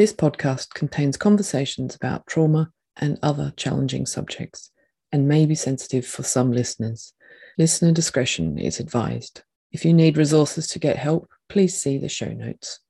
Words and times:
This 0.00 0.14
podcast 0.14 0.72
contains 0.72 1.18
conversations 1.18 1.94
about 1.94 2.26
trauma 2.26 2.72
and 2.96 3.18
other 3.22 3.52
challenging 3.58 4.06
subjects 4.06 4.70
and 5.12 5.28
may 5.28 5.44
be 5.44 5.54
sensitive 5.54 6.06
for 6.06 6.22
some 6.22 6.52
listeners. 6.52 7.12
Listener 7.58 7.92
discretion 7.92 8.56
is 8.56 8.80
advised. 8.80 9.42
If 9.72 9.84
you 9.84 9.92
need 9.92 10.16
resources 10.16 10.68
to 10.68 10.78
get 10.78 10.96
help, 10.96 11.28
please 11.50 11.78
see 11.78 11.98
the 11.98 12.08
show 12.08 12.30
notes. 12.30 12.80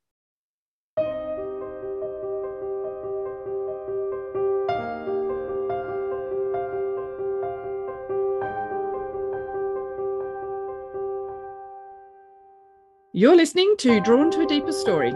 You're 13.11 13.35
listening 13.35 13.75
to 13.79 13.99
Drawn 13.99 14.31
to 14.31 14.43
a 14.43 14.47
Deeper 14.47 14.71
Story. 14.71 15.11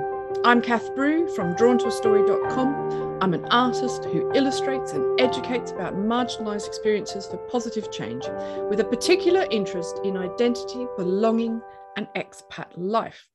I'm 0.46 0.62
Kath 0.62 0.94
Brew 0.94 1.28
from 1.30 1.56
drawntoastory.com. 1.56 3.18
I'm 3.20 3.34
an 3.34 3.46
artist 3.46 4.06
who 4.06 4.32
illustrates 4.34 4.92
and 4.92 5.20
educates 5.20 5.72
about 5.72 5.96
marginalised 5.96 6.68
experiences 6.68 7.26
for 7.26 7.38
positive 7.50 7.92
change, 7.92 8.28
with 8.70 8.80
a 8.80 8.84
particular 8.84 9.48
interest 9.50 10.02
in 10.04 10.16
identity, 10.16 10.86
belonging, 10.98 11.64
and 11.98 12.08
expat 12.16 12.68
life. 12.76 13.28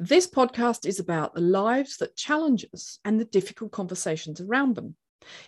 This 0.00 0.26
podcast 0.26 0.84
is 0.84 0.98
about 0.98 1.32
the 1.32 1.40
lives 1.40 1.98
that 1.98 2.16
challenge 2.16 2.66
us 2.74 2.98
and 3.04 3.20
the 3.20 3.26
difficult 3.26 3.70
conversations 3.70 4.40
around 4.40 4.74
them. 4.74 4.96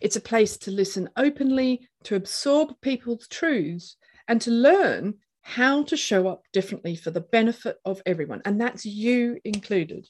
It's 0.01 0.15
a 0.15 0.21
place 0.21 0.57
to 0.59 0.71
listen 0.71 1.11
openly, 1.17 1.89
to 2.05 2.15
absorb 2.15 2.81
people's 2.83 3.27
truths, 3.27 3.97
and 4.29 4.41
to 4.43 4.53
learn 4.53 5.15
how 5.43 5.83
to 5.83 5.97
show 5.97 6.29
up 6.29 6.45
differently 6.53 6.95
for 6.95 7.11
the 7.11 7.21
benefit 7.21 7.79
of 7.85 8.01
everyone. 8.07 8.43
And 8.45 8.61
that's 8.61 8.87
you 8.87 9.41
included. 9.45 10.07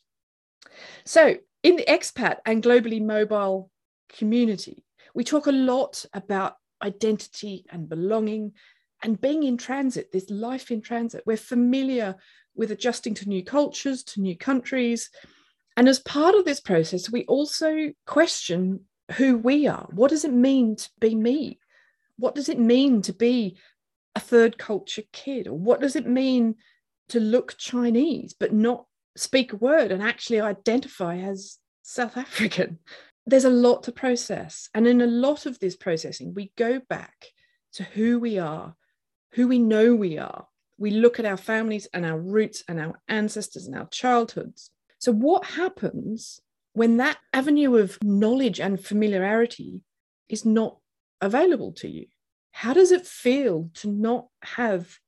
So, 1.04 1.36
in 1.62 1.76
the 1.76 1.84
expat 1.84 2.38
and 2.44 2.62
globally 2.62 3.02
mobile 3.02 3.70
community, 4.08 4.84
we 5.14 5.24
talk 5.24 5.46
a 5.46 5.52
lot 5.52 6.04
about 6.12 6.56
identity 6.82 7.64
and 7.70 7.88
belonging 7.88 8.52
and 9.02 9.20
being 9.20 9.42
in 9.42 9.56
transit, 9.56 10.12
this 10.12 10.30
life 10.30 10.70
in 10.70 10.80
transit. 10.80 11.22
We're 11.26 11.36
familiar 11.36 12.16
with 12.54 12.70
adjusting 12.70 13.14
to 13.14 13.28
new 13.28 13.44
cultures, 13.44 14.02
to 14.04 14.20
new 14.20 14.36
countries. 14.36 15.10
And 15.76 15.88
as 15.88 15.98
part 15.98 16.34
of 16.34 16.44
this 16.44 16.60
process, 16.60 17.10
we 17.10 17.24
also 17.24 17.92
question 18.06 18.80
who 19.16 19.36
we 19.38 19.66
are. 19.66 19.88
What 19.90 20.10
does 20.10 20.24
it 20.24 20.32
mean 20.32 20.76
to 20.76 20.88
be 21.00 21.14
me? 21.14 21.58
What 22.16 22.34
does 22.34 22.48
it 22.48 22.58
mean 22.58 23.02
to 23.02 23.12
be 23.12 23.58
a 24.14 24.20
third 24.20 24.56
culture 24.56 25.02
kid? 25.12 25.48
Or 25.48 25.54
what 25.54 25.80
does 25.80 25.96
it 25.96 26.06
mean 26.06 26.56
to 27.08 27.20
look 27.20 27.58
Chinese 27.58 28.34
but 28.38 28.52
not 28.52 28.86
speak 29.16 29.52
a 29.52 29.56
word 29.56 29.92
and 29.92 30.02
actually 30.02 30.40
identify 30.40 31.16
as 31.18 31.58
South 31.82 32.16
African. 32.16 32.78
There's 33.26 33.44
a 33.44 33.50
lot 33.50 33.84
to 33.84 33.92
process. 33.92 34.68
And 34.74 34.86
in 34.86 35.00
a 35.00 35.06
lot 35.06 35.46
of 35.46 35.58
this 35.58 35.76
processing, 35.76 36.34
we 36.34 36.52
go 36.56 36.80
back 36.88 37.26
to 37.74 37.84
who 37.84 38.18
we 38.18 38.38
are, 38.38 38.74
who 39.32 39.48
we 39.48 39.58
know 39.58 39.94
we 39.94 40.18
are. 40.18 40.46
We 40.76 40.90
look 40.90 41.18
at 41.18 41.26
our 41.26 41.36
families 41.36 41.86
and 41.92 42.04
our 42.04 42.18
roots 42.18 42.64
and 42.68 42.80
our 42.80 43.00
ancestors 43.08 43.66
and 43.66 43.76
our 43.76 43.86
childhoods. 43.86 44.70
So, 44.98 45.12
what 45.12 45.44
happens 45.44 46.40
when 46.72 46.96
that 46.96 47.18
avenue 47.32 47.76
of 47.76 47.98
knowledge 48.02 48.60
and 48.60 48.84
familiarity 48.84 49.82
is 50.28 50.44
not 50.44 50.78
available 51.20 51.72
to 51.74 51.88
you? 51.88 52.06
How 52.50 52.72
does 52.72 52.90
it 52.90 53.06
feel 53.06 53.70
to 53.74 53.88
not 53.88 54.28
have 54.42 54.98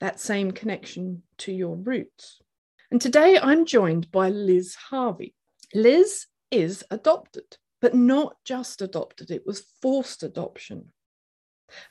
that 0.00 0.20
same 0.20 0.52
connection 0.52 1.22
to 1.38 1.52
your 1.52 1.76
roots? 1.76 2.40
And 2.90 3.00
today 3.00 3.38
I'm 3.42 3.66
joined 3.66 4.10
by 4.12 4.28
Liz 4.28 4.76
Harvey. 4.76 5.34
Liz 5.74 6.26
is 6.52 6.84
adopted, 6.90 7.56
but 7.80 7.94
not 7.94 8.36
just 8.44 8.80
adopted, 8.80 9.30
it 9.30 9.42
was 9.44 9.66
forced 9.82 10.22
adoption. 10.22 10.92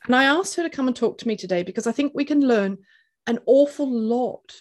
And 0.05 0.15
I 0.15 0.23
asked 0.23 0.55
her 0.55 0.63
to 0.63 0.69
come 0.69 0.87
and 0.87 0.95
talk 0.95 1.17
to 1.17 1.27
me 1.27 1.35
today 1.35 1.63
because 1.63 1.85
I 1.85 1.91
think 1.91 2.13
we 2.15 2.23
can 2.23 2.47
learn 2.47 2.77
an 3.27 3.39
awful 3.45 3.91
lot 3.91 4.53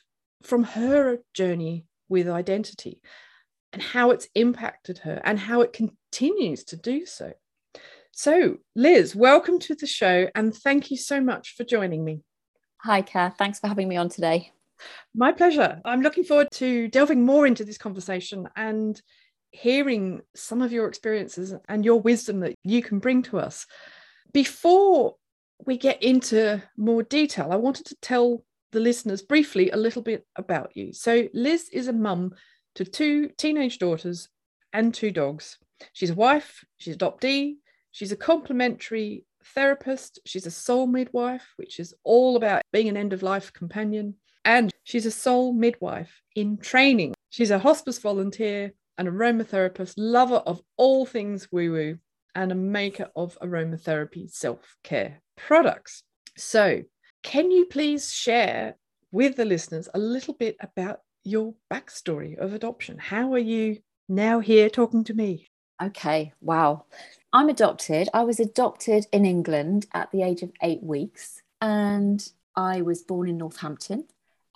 from 0.43 0.65
her 0.65 1.19
journey 1.35 1.87
with 2.09 2.29
identity 2.29 3.01
and 3.73 3.81
how 3.81 4.11
it's 4.11 4.29
impacted 4.35 4.99
her 4.99 5.21
and 5.25 5.39
how 5.39 5.61
it 5.61 5.73
continues 5.73 6.65
to 6.65 6.77
do 6.77 7.07
so. 7.07 7.33
So, 8.11 8.59
Liz, 8.75 9.15
welcome 9.15 9.61
to 9.61 9.77
the 9.77 9.87
show 9.87 10.29
and 10.35 10.53
thank 10.53 10.91
you 10.91 10.97
so 10.97 11.21
much 11.21 11.55
for 11.57 11.63
joining 11.63 12.05
me. 12.05 12.23
Hi, 12.83 13.03
Kath. 13.03 13.37
Thanks 13.39 13.61
for 13.61 13.69
having 13.69 13.89
me 13.89 13.97
on 13.97 14.09
today. 14.09 14.54
My 15.15 15.33
pleasure. 15.33 15.81
I'm 15.85 16.03
looking 16.03 16.25
forward 16.25 16.49
to 16.55 16.89
delving 16.89 17.25
more 17.25 17.47
into 17.47 17.65
this 17.65 17.79
conversation 17.79 18.49
and 18.57 19.01
hearing 19.51 20.21
some 20.35 20.63
of 20.63 20.73
your 20.73 20.89
experiences 20.89 21.55
and 21.69 21.85
your 21.85 22.01
wisdom 22.01 22.41
that 22.41 22.55
you 22.65 22.83
can 22.83 22.99
bring 22.99 23.23
to 23.23 23.39
us. 23.39 23.67
Before 24.33 25.15
we 25.65 25.77
get 25.77 26.03
into 26.03 26.63
more 26.77 27.05
detail, 27.05 27.53
I 27.53 27.57
wanted 27.57 27.87
to 27.87 27.97
tell 28.03 28.45
the 28.73 28.81
listeners 28.81 29.23
briefly 29.23 29.71
a 29.71 29.77
little 29.77 30.03
bit 30.03 30.27
about 30.35 30.77
you. 30.77 30.93
So, 30.93 31.29
Liz 31.33 31.69
is 31.73 31.87
a 31.87 31.93
mum 31.93 32.35
to 32.75 32.85
two 32.85 33.29
teenage 33.39 33.79
daughters 33.79 34.29
and 34.73 34.93
two 34.93 35.13
dogs. 35.13 35.59
She's 35.93 36.11
a 36.11 36.15
wife, 36.15 36.65
she's 36.77 36.97
adoptee, 36.97 37.55
she's 37.93 38.11
a 38.11 38.17
complementary 38.17 39.25
therapist, 39.55 40.19
she's 40.27 40.47
a 40.47 40.51
soul 40.51 40.89
midwife, 40.89 41.47
which 41.57 41.79
is 41.79 41.95
all 42.03 42.37
about 42.37 42.63
being 42.73 42.89
an 42.89 42.97
end 42.97 43.13
of 43.13 43.23
life 43.23 43.53
companion. 43.53 44.17
And 44.45 44.71
she's 44.85 45.07
a 45.07 45.11
soul 45.11 45.53
midwife 45.53 46.23
in 46.35 46.59
training. 46.59 47.15
She's 47.31 47.51
a 47.51 47.59
hospice 47.59 47.99
volunteer, 47.99 48.73
an 48.99 49.07
aromatherapist, 49.07 49.95
lover 49.97 50.43
of 50.47 50.63
all 50.77 51.07
things 51.07 51.51
woo 51.51 51.73
woo, 51.73 51.99
and 52.35 52.53
a 52.53 52.57
maker 52.57 53.11
of 53.17 53.39
aromatherapy 53.41 54.31
self 54.31 54.77
care 54.83 55.23
products. 55.37 56.03
So, 56.37 56.83
can 57.23 57.51
you 57.51 57.67
please 57.67 58.13
share 58.13 58.77
with 59.13 59.37
the 59.37 59.45
listeners 59.45 59.89
a 59.95 59.99
little 59.99 60.35
bit 60.35 60.57
about 60.61 61.01
your 61.25 61.55
backstory 61.73 62.37
of 62.39 62.53
adoption? 62.53 62.99
How 62.99 63.33
are 63.33 63.39
you 63.39 63.79
now 64.09 64.41
here 64.41 64.69
talking 64.69 65.05
to 65.05 65.15
me? 65.15 65.49
Okay, 65.83 66.33
wow. 66.41 66.85
I'm 67.33 67.49
adopted. 67.49 68.09
I 68.15 68.23
was 68.25 68.39
adopted 68.39 69.07
in 69.13 69.25
England 69.25 69.87
at 69.93 70.11
the 70.13 70.23
age 70.23 70.43
of 70.43 70.53
eight 70.63 70.83
weeks, 70.83 71.43
and 71.61 72.27
I 72.55 72.83
was 72.83 73.03
born 73.03 73.29
in 73.29 73.39
Northampton 73.39 74.07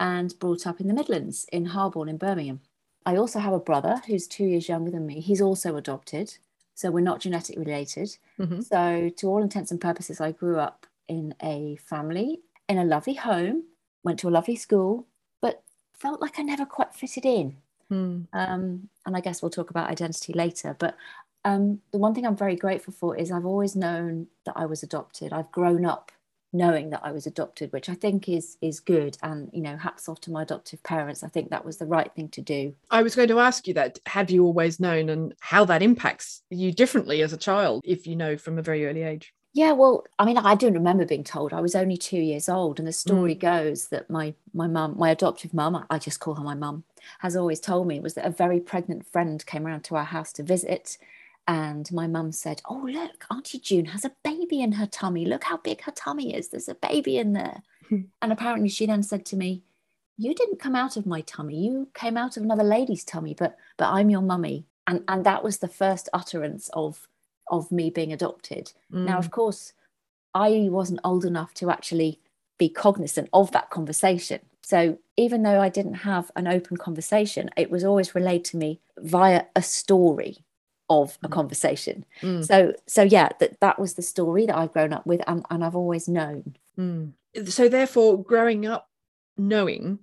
and 0.00 0.38
brought 0.38 0.66
up 0.66 0.80
in 0.80 0.88
the 0.88 0.94
Midlands 0.94 1.46
in 1.52 1.66
Harborne 1.66 2.08
in 2.08 2.16
Birmingham. 2.16 2.60
I 3.06 3.16
also 3.16 3.38
have 3.38 3.52
a 3.52 3.60
brother 3.60 4.02
who's 4.06 4.26
two 4.26 4.44
years 4.44 4.68
younger 4.68 4.90
than 4.90 5.06
me. 5.06 5.20
He's 5.20 5.40
also 5.40 5.76
adopted, 5.76 6.36
so 6.74 6.90
we're 6.90 7.00
not 7.00 7.20
genetically 7.20 7.64
related. 7.64 8.16
Mm-hmm. 8.38 8.60
So, 8.60 9.10
to 9.16 9.28
all 9.28 9.42
intents 9.42 9.70
and 9.70 9.80
purposes, 9.80 10.20
I 10.20 10.32
grew 10.32 10.58
up 10.58 10.86
in 11.08 11.34
a 11.42 11.76
family, 11.76 12.40
in 12.68 12.78
a 12.78 12.84
lovely 12.84 13.14
home, 13.14 13.64
went 14.04 14.18
to 14.20 14.28
a 14.28 14.30
lovely 14.30 14.56
school, 14.56 15.06
but 15.40 15.62
felt 15.92 16.20
like 16.20 16.38
I 16.38 16.42
never 16.42 16.66
quite 16.66 16.94
fitted 16.94 17.24
in. 17.24 17.56
Mm. 17.90 18.26
Um, 18.32 18.88
and 19.06 19.16
I 19.16 19.20
guess 19.20 19.40
we'll 19.40 19.50
talk 19.50 19.70
about 19.70 19.90
identity 19.90 20.32
later. 20.34 20.76
But 20.78 20.96
um, 21.44 21.80
the 21.92 21.98
one 21.98 22.14
thing 22.14 22.26
I'm 22.26 22.36
very 22.36 22.56
grateful 22.56 22.92
for 22.92 23.16
is 23.16 23.32
I've 23.32 23.46
always 23.46 23.74
known 23.74 24.26
that 24.44 24.54
I 24.56 24.66
was 24.66 24.82
adopted. 24.82 25.32
I've 25.32 25.50
grown 25.50 25.86
up 25.86 26.12
knowing 26.52 26.90
that 26.90 27.00
I 27.04 27.12
was 27.12 27.26
adopted, 27.26 27.72
which 27.72 27.88
I 27.88 27.94
think 27.94 28.28
is 28.28 28.56
is 28.60 28.80
good. 28.80 29.16
And 29.22 29.50
you 29.52 29.62
know, 29.62 29.76
hats 29.76 30.08
off 30.08 30.20
to 30.22 30.30
my 30.30 30.42
adoptive 30.42 30.82
parents. 30.82 31.22
I 31.22 31.28
think 31.28 31.50
that 31.50 31.64
was 31.64 31.78
the 31.78 31.86
right 31.86 32.12
thing 32.14 32.28
to 32.30 32.40
do. 32.40 32.74
I 32.90 33.02
was 33.02 33.14
going 33.14 33.28
to 33.28 33.40
ask 33.40 33.66
you 33.66 33.74
that. 33.74 33.98
Have 34.06 34.30
you 34.30 34.44
always 34.44 34.80
known, 34.80 35.08
and 35.08 35.34
how 35.40 35.64
that 35.66 35.82
impacts 35.82 36.42
you 36.50 36.72
differently 36.72 37.22
as 37.22 37.32
a 37.32 37.38
child, 37.38 37.82
if 37.84 38.06
you 38.06 38.16
know 38.16 38.36
from 38.36 38.58
a 38.58 38.62
very 38.62 38.86
early 38.86 39.02
age? 39.02 39.32
Yeah, 39.54 39.72
well, 39.72 40.04
I 40.18 40.24
mean, 40.24 40.36
I 40.36 40.54
don't 40.54 40.74
remember 40.74 41.06
being 41.06 41.24
told. 41.24 41.52
I 41.52 41.60
was 41.60 41.74
only 41.74 41.96
two 41.96 42.20
years 42.20 42.48
old, 42.48 42.78
and 42.78 42.86
the 42.86 42.92
story 42.92 43.34
mm. 43.34 43.40
goes 43.40 43.88
that 43.88 44.10
my 44.10 44.34
my 44.54 44.66
mum, 44.66 44.94
my 44.98 45.10
adoptive 45.10 45.54
mum, 45.54 45.84
I 45.90 45.98
just 45.98 46.20
call 46.20 46.34
her 46.34 46.44
my 46.44 46.54
mum, 46.54 46.84
has 47.20 47.34
always 47.34 47.60
told 47.60 47.86
me 47.86 48.00
was 48.00 48.14
that 48.14 48.26
a 48.26 48.30
very 48.30 48.60
pregnant 48.60 49.06
friend 49.06 49.44
came 49.46 49.66
around 49.66 49.82
to 49.84 49.96
our 49.96 50.04
house 50.04 50.32
to 50.34 50.42
visit 50.42 50.98
and 51.48 51.90
my 51.90 52.06
mum 52.06 52.30
said, 52.30 52.60
Oh, 52.66 52.86
look, 52.86 53.24
Auntie 53.30 53.58
June 53.58 53.86
has 53.86 54.04
a 54.04 54.12
baby 54.22 54.60
in 54.60 54.72
her 54.72 54.86
tummy. 54.86 55.24
Look 55.24 55.44
how 55.44 55.56
big 55.56 55.80
her 55.82 55.92
tummy 55.92 56.34
is. 56.34 56.48
There's 56.48 56.68
a 56.68 56.74
baby 56.74 57.16
in 57.16 57.32
there. 57.32 57.62
and 57.90 58.32
apparently, 58.32 58.68
she 58.68 58.84
then 58.84 59.02
said 59.02 59.24
to 59.26 59.36
me, 59.36 59.62
You 60.18 60.34
didn't 60.34 60.60
come 60.60 60.76
out 60.76 60.98
of 60.98 61.06
my 61.06 61.22
tummy. 61.22 61.56
You 61.56 61.88
came 61.94 62.18
out 62.18 62.36
of 62.36 62.42
another 62.42 62.62
lady's 62.62 63.02
tummy, 63.02 63.34
but 63.34 63.56
but 63.78 63.88
I'm 63.88 64.10
your 64.10 64.20
mummy. 64.20 64.66
And 64.86 65.02
and 65.08 65.24
that 65.24 65.42
was 65.42 65.58
the 65.58 65.68
first 65.68 66.10
utterance 66.12 66.68
of 66.74 67.08
of 67.50 67.72
me 67.72 67.88
being 67.88 68.12
adopted. 68.12 68.72
Mm. 68.92 69.06
Now, 69.06 69.18
of 69.18 69.30
course, 69.30 69.72
I 70.34 70.68
wasn't 70.70 71.00
old 71.02 71.24
enough 71.24 71.54
to 71.54 71.70
actually 71.70 72.20
be 72.58 72.68
cognizant 72.68 73.30
of 73.32 73.52
that 73.52 73.70
conversation. 73.70 74.40
So 74.62 74.98
even 75.16 75.44
though 75.44 75.62
I 75.62 75.70
didn't 75.70 75.94
have 75.94 76.30
an 76.36 76.46
open 76.46 76.76
conversation, 76.76 77.48
it 77.56 77.70
was 77.70 77.84
always 77.84 78.14
relayed 78.14 78.44
to 78.46 78.58
me 78.58 78.80
via 78.98 79.44
a 79.56 79.62
story 79.62 80.44
of 80.90 81.18
a 81.22 81.28
mm. 81.28 81.32
conversation. 81.32 82.04
Mm. 82.20 82.46
So 82.46 82.72
so 82.86 83.02
yeah, 83.02 83.30
that 83.40 83.60
that 83.60 83.78
was 83.78 83.94
the 83.94 84.02
story 84.02 84.46
that 84.46 84.56
I've 84.56 84.72
grown 84.72 84.92
up 84.92 85.06
with 85.06 85.20
and, 85.26 85.44
and 85.50 85.64
I've 85.64 85.76
always 85.76 86.08
known. 86.08 86.56
Mm. 86.78 87.12
So 87.46 87.68
therefore 87.68 88.22
growing 88.22 88.66
up 88.66 88.88
knowing, 89.36 90.00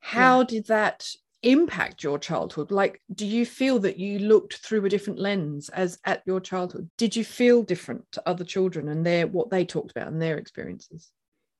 how 0.00 0.40
yeah. 0.40 0.46
did 0.46 0.66
that 0.66 1.08
impact 1.42 2.02
your 2.02 2.18
childhood 2.18 2.70
like 2.70 3.00
do 3.14 3.26
you 3.26 3.46
feel 3.46 3.78
that 3.78 3.98
you 3.98 4.18
looked 4.18 4.56
through 4.58 4.84
a 4.84 4.90
different 4.90 5.18
lens 5.18 5.70
as 5.70 5.98
at 6.04 6.22
your 6.26 6.38
childhood 6.38 6.90
did 6.98 7.16
you 7.16 7.24
feel 7.24 7.62
different 7.62 8.04
to 8.12 8.22
other 8.28 8.44
children 8.44 8.88
and 8.88 9.06
their 9.06 9.26
what 9.26 9.48
they 9.48 9.64
talked 9.64 9.90
about 9.90 10.06
and 10.08 10.20
their 10.20 10.36
experiences 10.36 11.10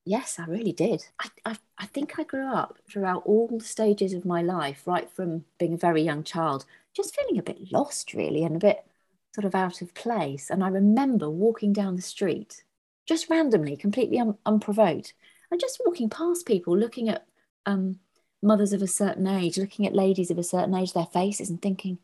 yes 0.05 0.39
i 0.39 0.45
really 0.45 0.71
did 0.71 1.05
I, 1.19 1.29
I, 1.45 1.57
I 1.77 1.85
think 1.85 2.17
i 2.17 2.23
grew 2.23 2.47
up 2.47 2.79
throughout 2.89 3.23
all 3.25 3.47
the 3.47 3.63
stages 3.63 4.13
of 4.13 4.25
my 4.25 4.41
life 4.41 4.83
right 4.85 5.09
from 5.09 5.45
being 5.59 5.73
a 5.73 5.77
very 5.77 6.01
young 6.01 6.23
child 6.23 6.65
just 6.93 7.15
feeling 7.15 7.37
a 7.37 7.43
bit 7.43 7.71
lost 7.71 8.13
really 8.13 8.43
and 8.43 8.55
a 8.55 8.59
bit 8.59 8.85
sort 9.33 9.45
of 9.45 9.55
out 9.55 9.81
of 9.81 9.93
place 9.93 10.49
and 10.49 10.63
i 10.63 10.67
remember 10.67 11.29
walking 11.29 11.71
down 11.71 11.95
the 11.95 12.01
street 12.01 12.63
just 13.07 13.29
randomly 13.29 13.75
completely 13.77 14.19
un- 14.19 14.37
unprovoked 14.45 15.13
and 15.51 15.59
just 15.59 15.81
walking 15.85 16.09
past 16.09 16.45
people 16.45 16.77
looking 16.77 17.09
at 17.09 17.25
um, 17.65 17.99
mothers 18.41 18.73
of 18.73 18.81
a 18.81 18.87
certain 18.87 19.27
age, 19.27 19.57
looking 19.57 19.85
at 19.85 19.93
ladies 19.93 20.31
of 20.31 20.37
a 20.37 20.43
certain 20.43 20.73
age, 20.73 20.93
their 20.93 21.05
faces, 21.05 21.49
and 21.49 21.61
thinking, 21.61 21.99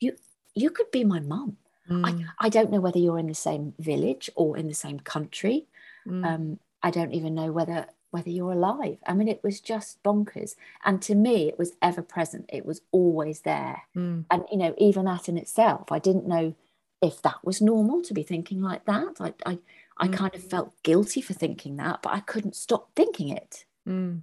"You, 0.00 0.16
you 0.54 0.70
could 0.70 0.90
be 0.90 1.04
my 1.04 1.20
mum." 1.20 1.58
Mm. 1.90 2.24
I, 2.38 2.46
I 2.46 2.48
don't 2.48 2.70
know 2.70 2.80
whether 2.80 2.98
you're 2.98 3.18
in 3.18 3.28
the 3.28 3.34
same 3.34 3.74
village 3.78 4.30
or 4.34 4.56
in 4.56 4.68
the 4.68 4.74
same 4.74 5.00
country. 5.00 5.66
Mm. 6.06 6.24
Um, 6.24 6.58
I 6.86 6.90
don't 6.90 7.12
even 7.12 7.34
know 7.34 7.50
whether 7.50 7.88
whether 8.12 8.30
you're 8.30 8.52
alive. 8.52 8.98
I 9.04 9.12
mean, 9.12 9.26
it 9.26 9.42
was 9.42 9.60
just 9.60 10.00
bonkers. 10.04 10.54
And 10.84 11.02
to 11.02 11.16
me, 11.16 11.48
it 11.48 11.58
was 11.58 11.72
ever 11.82 12.00
present. 12.00 12.48
It 12.48 12.64
was 12.64 12.80
always 12.92 13.40
there. 13.40 13.82
Mm. 13.96 14.24
And 14.30 14.44
you 14.52 14.56
know, 14.56 14.72
even 14.78 15.06
that 15.06 15.28
in 15.28 15.36
itself, 15.36 15.90
I 15.90 15.98
didn't 15.98 16.28
know 16.28 16.54
if 17.02 17.20
that 17.22 17.44
was 17.44 17.60
normal 17.60 18.02
to 18.02 18.14
be 18.14 18.22
thinking 18.22 18.62
like 18.62 18.84
that. 18.84 19.16
I 19.18 19.34
I, 19.44 19.58
I 19.98 20.06
mm. 20.06 20.12
kind 20.12 20.32
of 20.36 20.44
felt 20.44 20.80
guilty 20.84 21.20
for 21.20 21.34
thinking 21.34 21.76
that, 21.78 22.02
but 22.02 22.12
I 22.12 22.20
couldn't 22.20 22.54
stop 22.54 22.90
thinking 22.94 23.30
it. 23.30 23.64
Mm. 23.88 24.20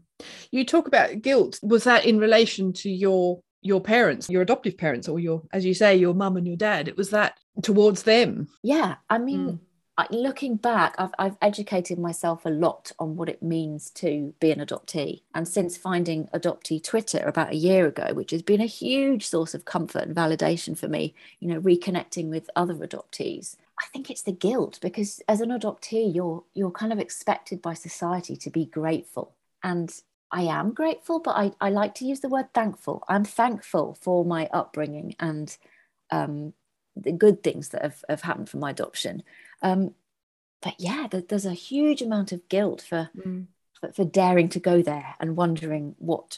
You 0.51 0.63
talk 0.65 0.87
about 0.87 1.21
guilt. 1.21 1.59
Was 1.61 1.83
that 1.83 2.05
in 2.05 2.17
relation 2.17 2.71
to 2.73 2.89
your 2.89 3.41
your 3.61 3.81
parents, 3.81 4.29
your 4.29 4.41
adoptive 4.41 4.77
parents, 4.77 5.09
or 5.09 5.19
your, 5.19 5.41
as 5.51 5.65
you 5.65 5.73
say, 5.73 5.97
your 5.97 6.13
mum 6.13 6.37
and 6.37 6.47
your 6.47 6.55
dad? 6.55 6.87
It 6.87 6.95
was 6.95 7.09
that 7.09 7.37
towards 7.61 8.03
them. 8.03 8.47
Yeah, 8.61 8.95
I 9.09 9.17
mean, 9.17 9.39
mm. 9.39 9.59
Looking 10.09 10.55
back, 10.55 10.95
I've 10.97 11.13
I've 11.19 11.37
educated 11.41 11.99
myself 11.99 12.45
a 12.45 12.49
lot 12.49 12.91
on 12.99 13.15
what 13.15 13.29
it 13.29 13.43
means 13.43 13.89
to 13.91 14.33
be 14.39 14.51
an 14.51 14.59
adoptee, 14.59 15.21
and 15.35 15.47
since 15.47 15.77
finding 15.77 16.27
adoptee 16.33 16.83
Twitter 16.83 17.19
about 17.19 17.51
a 17.51 17.55
year 17.55 17.87
ago, 17.87 18.13
which 18.13 18.31
has 18.31 18.41
been 18.41 18.61
a 18.61 18.65
huge 18.65 19.27
source 19.27 19.53
of 19.53 19.65
comfort 19.65 20.03
and 20.03 20.15
validation 20.15 20.77
for 20.77 20.87
me, 20.87 21.13
you 21.39 21.47
know, 21.47 21.61
reconnecting 21.61 22.29
with 22.29 22.49
other 22.55 22.75
adoptees. 22.75 23.55
I 23.79 23.85
think 23.87 24.09
it's 24.09 24.23
the 24.23 24.31
guilt 24.31 24.79
because 24.81 25.21
as 25.27 25.41
an 25.41 25.49
adoptee, 25.49 26.13
you're 26.13 26.43
you're 26.53 26.71
kind 26.71 26.93
of 26.93 26.99
expected 26.99 27.61
by 27.61 27.73
society 27.73 28.35
to 28.37 28.49
be 28.49 28.65
grateful 28.65 29.33
and 29.63 29.93
I 30.31 30.43
am 30.43 30.73
grateful, 30.73 31.19
but 31.19 31.35
I, 31.35 31.51
I 31.61 31.69
like 31.69 31.93
to 31.95 32.05
use 32.05 32.21
the 32.21 32.27
word 32.27 32.51
thankful. 32.53 33.03
I'm 33.07 33.23
thankful 33.23 33.97
for 34.01 34.25
my 34.25 34.49
upbringing 34.51 35.15
and 35.19 35.55
um, 36.09 36.53
the 36.95 37.11
good 37.11 37.43
things 37.43 37.69
that 37.69 37.83
have, 37.83 38.03
have 38.09 38.21
happened 38.21 38.49
from 38.49 38.61
my 38.61 38.71
adoption. 38.71 39.21
Um, 39.63 39.95
but 40.61 40.75
yeah, 40.77 41.07
there's 41.09 41.45
a 41.45 41.53
huge 41.53 42.01
amount 42.01 42.31
of 42.31 42.47
guilt 42.47 42.81
for, 42.81 43.09
mm. 43.17 43.47
for, 43.79 43.91
for 43.91 44.05
daring 44.05 44.49
to 44.49 44.59
go 44.59 44.81
there 44.81 45.15
and 45.19 45.35
wondering 45.35 45.95
what 45.97 46.37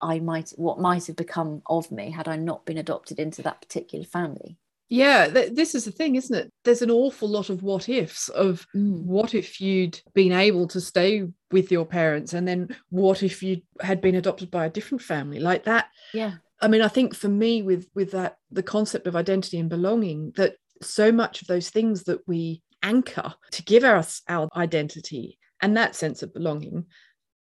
I 0.00 0.18
might 0.18 0.50
what 0.56 0.80
might 0.80 1.06
have 1.06 1.16
become 1.16 1.62
of 1.66 1.92
me 1.92 2.10
had 2.10 2.26
I 2.26 2.36
not 2.36 2.66
been 2.66 2.76
adopted 2.76 3.20
into 3.20 3.40
that 3.42 3.62
particular 3.62 4.04
family 4.04 4.58
yeah 4.92 5.26
th- 5.26 5.54
this 5.54 5.74
is 5.74 5.86
the 5.86 5.90
thing 5.90 6.16
isn't 6.16 6.36
it 6.36 6.52
there's 6.64 6.82
an 6.82 6.90
awful 6.90 7.26
lot 7.26 7.48
of 7.48 7.62
what 7.62 7.88
ifs 7.88 8.28
of 8.28 8.66
mm. 8.76 9.02
what 9.04 9.32
if 9.32 9.58
you'd 9.58 9.98
been 10.12 10.32
able 10.32 10.68
to 10.68 10.82
stay 10.82 11.26
with 11.50 11.72
your 11.72 11.86
parents 11.86 12.34
and 12.34 12.46
then 12.46 12.76
what 12.90 13.22
if 13.22 13.42
you 13.42 13.62
had 13.80 14.02
been 14.02 14.16
adopted 14.16 14.50
by 14.50 14.66
a 14.66 14.70
different 14.70 15.00
family 15.00 15.40
like 15.40 15.64
that 15.64 15.86
yeah 16.12 16.34
i 16.60 16.68
mean 16.68 16.82
i 16.82 16.88
think 16.88 17.14
for 17.14 17.28
me 17.28 17.62
with 17.62 17.88
with 17.94 18.10
that 18.10 18.36
the 18.50 18.62
concept 18.62 19.06
of 19.06 19.16
identity 19.16 19.58
and 19.58 19.70
belonging 19.70 20.30
that 20.36 20.56
so 20.82 21.12
much 21.12 21.42
of 21.42 21.48
those 21.48 21.70
things 21.70 22.04
that 22.04 22.20
we 22.26 22.62
anchor 22.82 23.34
to 23.52 23.62
give 23.62 23.84
us 23.84 24.22
our 24.28 24.48
identity 24.56 25.38
and 25.60 25.76
that 25.76 25.94
sense 25.94 26.22
of 26.22 26.34
belonging 26.34 26.86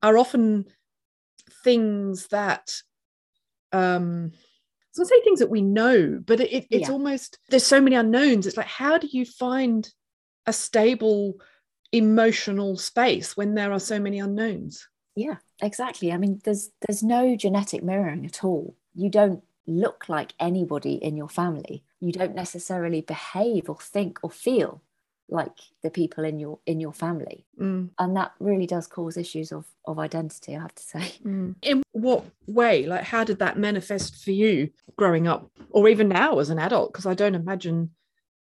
are 0.02 0.18
often 0.18 0.66
things 1.64 2.28
that 2.28 2.74
um 3.72 4.32
so 4.92 5.04
I 5.04 5.06
say 5.06 5.22
things 5.22 5.40
that 5.40 5.52
we 5.52 5.62
know, 5.62 6.20
but 6.26 6.40
it, 6.40 6.66
it's 6.72 6.88
yeah. 6.88 6.92
almost 6.92 7.38
there's 7.50 7.68
so 7.68 7.80
many 7.80 7.96
unknowns. 7.96 8.48
It's 8.48 8.58
like 8.58 8.66
how 8.66 8.98
do 8.98 9.08
you 9.12 9.26
find 9.26 9.88
a 10.48 10.54
stable 10.54 11.36
emotional 11.92 12.78
space 12.78 13.38
when 13.38 13.54
there 13.54 13.72
are 13.72 13.80
so 13.80 14.00
many 14.00 14.18
unknowns? 14.20 14.88
Yeah, 15.16 15.36
exactly. 15.62 16.12
I 16.12 16.18
mean, 16.18 16.42
there's 16.44 16.70
there's 16.88 17.04
no 17.04 17.36
genetic 17.36 17.84
mirroring 17.84 18.26
at 18.26 18.44
all. 18.44 18.76
You 18.96 19.10
don't 19.10 19.44
look 19.68 20.10
like 20.10 20.34
anybody 20.40 20.94
in 20.94 21.16
your 21.16 21.30
family. 21.30 21.84
You 22.00 22.12
don't 22.12 22.36
necessarily 22.36 23.02
behave 23.02 23.70
or 23.70 23.78
think 23.80 24.20
or 24.24 24.30
feel 24.30 24.82
like 25.30 25.58
the 25.84 25.90
people 25.90 26.24
in 26.24 26.40
your 26.40 26.60
in 26.66 26.80
your 26.80 26.94
family. 26.94 27.46
Mm. 27.60 27.90
and 28.00 28.16
that 28.16 28.32
really 28.40 28.66
does 28.68 28.88
cause 28.88 29.18
issues 29.18 29.52
of 29.52 29.66
of 29.86 30.00
identity 30.00 30.56
i 30.56 30.62
have 30.62 30.76
to 30.76 30.84
say. 30.84 31.12
Mm. 31.26 31.56
in 31.62 31.84
what 31.92 32.24
way? 32.48 32.86
Like 32.86 33.04
how 33.04 33.24
did 33.24 33.40
that 33.40 33.58
manifest 33.58 34.24
for 34.24 34.32
you 34.32 34.70
growing 34.96 35.28
up 35.28 35.52
or 35.72 35.90
even 35.90 36.08
now 36.08 36.40
as 36.40 36.50
an 36.50 36.60
adult? 36.60 36.94
Because 36.94 37.06
i 37.06 37.14
don't 37.14 37.36
imagine 37.36 37.92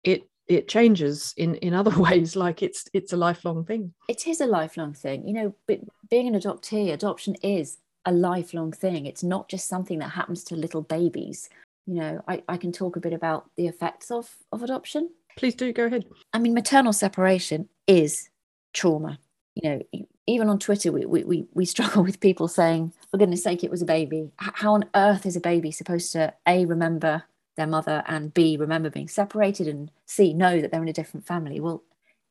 it 0.03 0.29
it 0.49 0.67
changes 0.69 1.33
in 1.37 1.55
in 1.57 1.73
other 1.75 1.97
ways. 2.07 2.35
Like 2.35 2.63
it's 2.63 2.89
it's 2.93 3.13
a 3.13 3.17
lifelong 3.17 3.65
thing. 3.65 3.95
It 4.09 4.27
is 4.27 4.41
a 4.41 4.47
lifelong 4.47 4.93
thing. 4.95 5.27
You 5.29 5.35
know 5.35 5.55
but 5.69 5.81
being 6.11 6.27
an 6.27 6.35
adoptee 6.41 6.93
adoption 6.93 7.37
is 7.43 7.79
a 8.05 8.13
lifelong 8.13 8.73
thing. 8.73 9.07
It's 9.07 9.23
not 9.23 9.49
just 9.49 9.69
something 9.69 10.01
that 10.01 10.09
happens 10.19 10.43
to 10.45 10.57
little 10.57 10.83
babies 10.83 11.49
you 11.87 11.95
know 11.95 12.23
i, 12.29 12.43
I 12.49 12.57
can 12.57 12.73
talk 12.73 12.97
a 12.97 13.01
bit 13.01 13.13
about 13.13 13.51
the 13.57 13.67
effects 13.67 14.11
of 14.11 14.37
of 14.53 14.63
adoption 14.63 15.11
Please 15.37 15.55
do 15.55 15.73
go 15.73 15.87
ahead. 15.87 16.05
I 16.33 16.39
mean, 16.39 16.55
maternal 16.55 16.93
separation 16.93 17.69
is 17.87 18.29
trauma. 18.73 19.19
You 19.55 19.71
know, 19.71 20.05
even 20.27 20.49
on 20.49 20.59
Twitter, 20.59 20.93
we, 20.93 21.05
we, 21.07 21.47
we 21.53 21.65
struggle 21.65 22.03
with 22.03 22.21
people 22.21 22.49
saying, 22.49 22.93
for 23.11 23.19
goodness 23.19 23.43
sake, 23.43 23.65
it 23.65 23.71
was 23.71 23.83
a 23.83 23.87
baby. 23.87 24.31
How 24.37 24.75
on 24.75 24.85
earth 24.95 25.27
is 25.27 25.37
a 25.37 25.41
baby 25.41 25.71
supposed 25.71 26.13
to 26.13 26.35
A, 26.47 26.65
remember 26.65 27.25
their 27.57 27.67
mother 27.67 28.03
and 28.07 28.33
B, 28.33 28.57
remember 28.57 28.89
being 28.89 29.09
separated 29.09 29.69
and 29.69 29.91
C, 30.07 30.33
know 30.33 30.61
that 30.61 30.71
they're 30.71 30.83
in 30.83 30.89
a 30.89 30.95
different 30.95 31.27
family? 31.27 31.61
Well, 31.61 31.83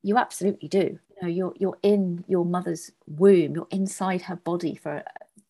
you 0.01 0.17
absolutely 0.17 0.67
do. 0.67 0.99
You 1.09 1.21
know, 1.21 1.27
you're, 1.27 1.53
you're 1.59 1.77
in 1.83 2.25
your 2.27 2.45
mother's 2.45 2.91
womb, 3.05 3.53
you're 3.53 3.67
inside 3.69 4.23
her 4.23 4.35
body 4.35 4.75
for 4.75 5.03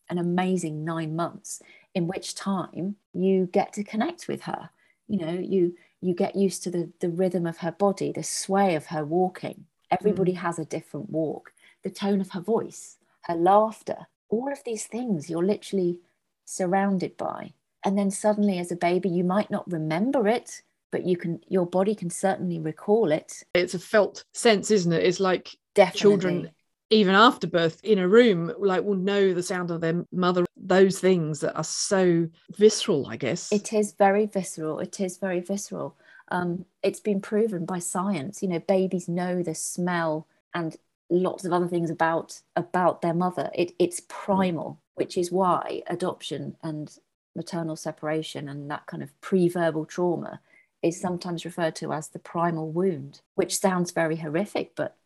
an 0.09 0.17
amazing 0.17 0.83
nine 0.83 1.15
months, 1.15 1.61
in 1.93 2.07
which 2.07 2.35
time 2.35 2.95
you 3.13 3.47
get 3.51 3.73
to 3.73 3.83
connect 3.83 4.27
with 4.27 4.43
her. 4.43 4.69
You 5.07 5.17
know, 5.25 5.33
you 5.33 5.75
you 6.01 6.15
get 6.15 6.35
used 6.35 6.63
to 6.63 6.71
the, 6.71 6.91
the 6.99 7.09
rhythm 7.09 7.45
of 7.45 7.57
her 7.59 7.71
body, 7.71 8.11
the 8.11 8.23
sway 8.23 8.75
of 8.75 8.87
her 8.87 9.05
walking. 9.05 9.65
Everybody 9.91 10.33
mm. 10.33 10.37
has 10.37 10.57
a 10.57 10.65
different 10.65 11.09
walk, 11.09 11.53
the 11.83 11.89
tone 11.91 12.21
of 12.21 12.31
her 12.31 12.41
voice, 12.41 12.97
her 13.23 13.35
laughter, 13.35 14.07
all 14.29 14.51
of 14.51 14.63
these 14.63 14.87
things 14.87 15.29
you're 15.29 15.45
literally 15.45 15.99
surrounded 16.45 17.17
by. 17.17 17.53
And 17.83 17.97
then 17.97 18.09
suddenly, 18.09 18.57
as 18.57 18.71
a 18.71 18.75
baby, 18.75 19.09
you 19.09 19.23
might 19.23 19.51
not 19.51 19.69
remember 19.71 20.27
it, 20.27 20.61
but 20.91 21.05
you 21.05 21.17
can, 21.17 21.39
your 21.47 21.65
body 21.65 21.93
can 21.93 22.09
certainly 22.09 22.59
recall 22.59 23.11
it. 23.11 23.43
It's 23.53 23.73
a 23.73 23.79
felt 23.79 24.23
sense, 24.33 24.71
isn't 24.71 24.93
it? 24.93 25.03
It's 25.03 25.19
like 25.19 25.55
Definitely. 25.75 25.99
children 25.99 26.49
even 26.91 27.15
after 27.15 27.47
birth 27.47 27.79
in 27.83 27.97
a 27.97 28.07
room 28.07 28.53
like 28.59 28.83
will 28.83 28.95
know 28.95 29.33
the 29.33 29.41
sound 29.41 29.71
of 29.71 29.81
their 29.81 30.05
mother 30.11 30.45
those 30.57 30.99
things 30.99 31.39
that 31.39 31.55
are 31.55 31.63
so 31.63 32.27
visceral 32.57 33.07
i 33.07 33.15
guess. 33.15 33.51
It 33.51 33.73
is 33.73 33.93
very 33.93 34.27
visceral. 34.27 34.79
It 34.79 34.99
is 34.99 35.17
very 35.17 35.39
visceral. 35.39 35.97
Um, 36.29 36.65
it's 36.83 36.99
been 36.99 37.19
proven 37.19 37.65
by 37.65 37.79
science. 37.79 38.43
You 38.43 38.49
know 38.49 38.59
babies 38.59 39.09
know 39.09 39.41
the 39.41 39.55
smell 39.55 40.27
and 40.53 40.75
lots 41.09 41.43
of 41.45 41.51
other 41.51 41.67
things 41.67 41.89
about 41.89 42.39
about 42.55 43.01
their 43.01 43.13
mother. 43.13 43.49
It, 43.55 43.73
it's 43.79 44.01
primal 44.07 44.79
which 44.95 45.17
is 45.17 45.31
why 45.31 45.81
adoption 45.87 46.55
and 46.61 46.95
maternal 47.35 47.75
separation 47.75 48.47
and 48.49 48.69
that 48.69 48.85
kind 48.85 49.01
of 49.01 49.19
pre-verbal 49.21 49.85
trauma 49.85 50.39
is 50.83 50.99
sometimes 50.99 51.45
referred 51.45 51.75
to 51.75 51.93
as 51.93 52.09
the 52.09 52.19
primal 52.19 52.71
wound 52.71 53.21
which 53.35 53.57
sounds 53.57 53.91
very 53.91 54.17
horrific 54.17 54.75
but 54.75 54.97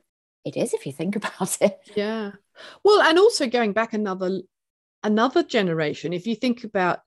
it 0.45 0.55
is 0.55 0.73
if 0.73 0.85
you 0.85 0.91
think 0.91 1.15
about 1.21 1.57
it 1.61 1.77
yeah 1.95 2.31
well 2.83 3.01
and 3.01 3.19
also 3.19 3.47
going 3.47 3.73
back 3.73 3.93
another 3.93 4.41
another 5.03 5.43
generation 5.43 6.13
if 6.13 6.25
you 6.25 6.35
think 6.35 6.63
about 6.63 6.99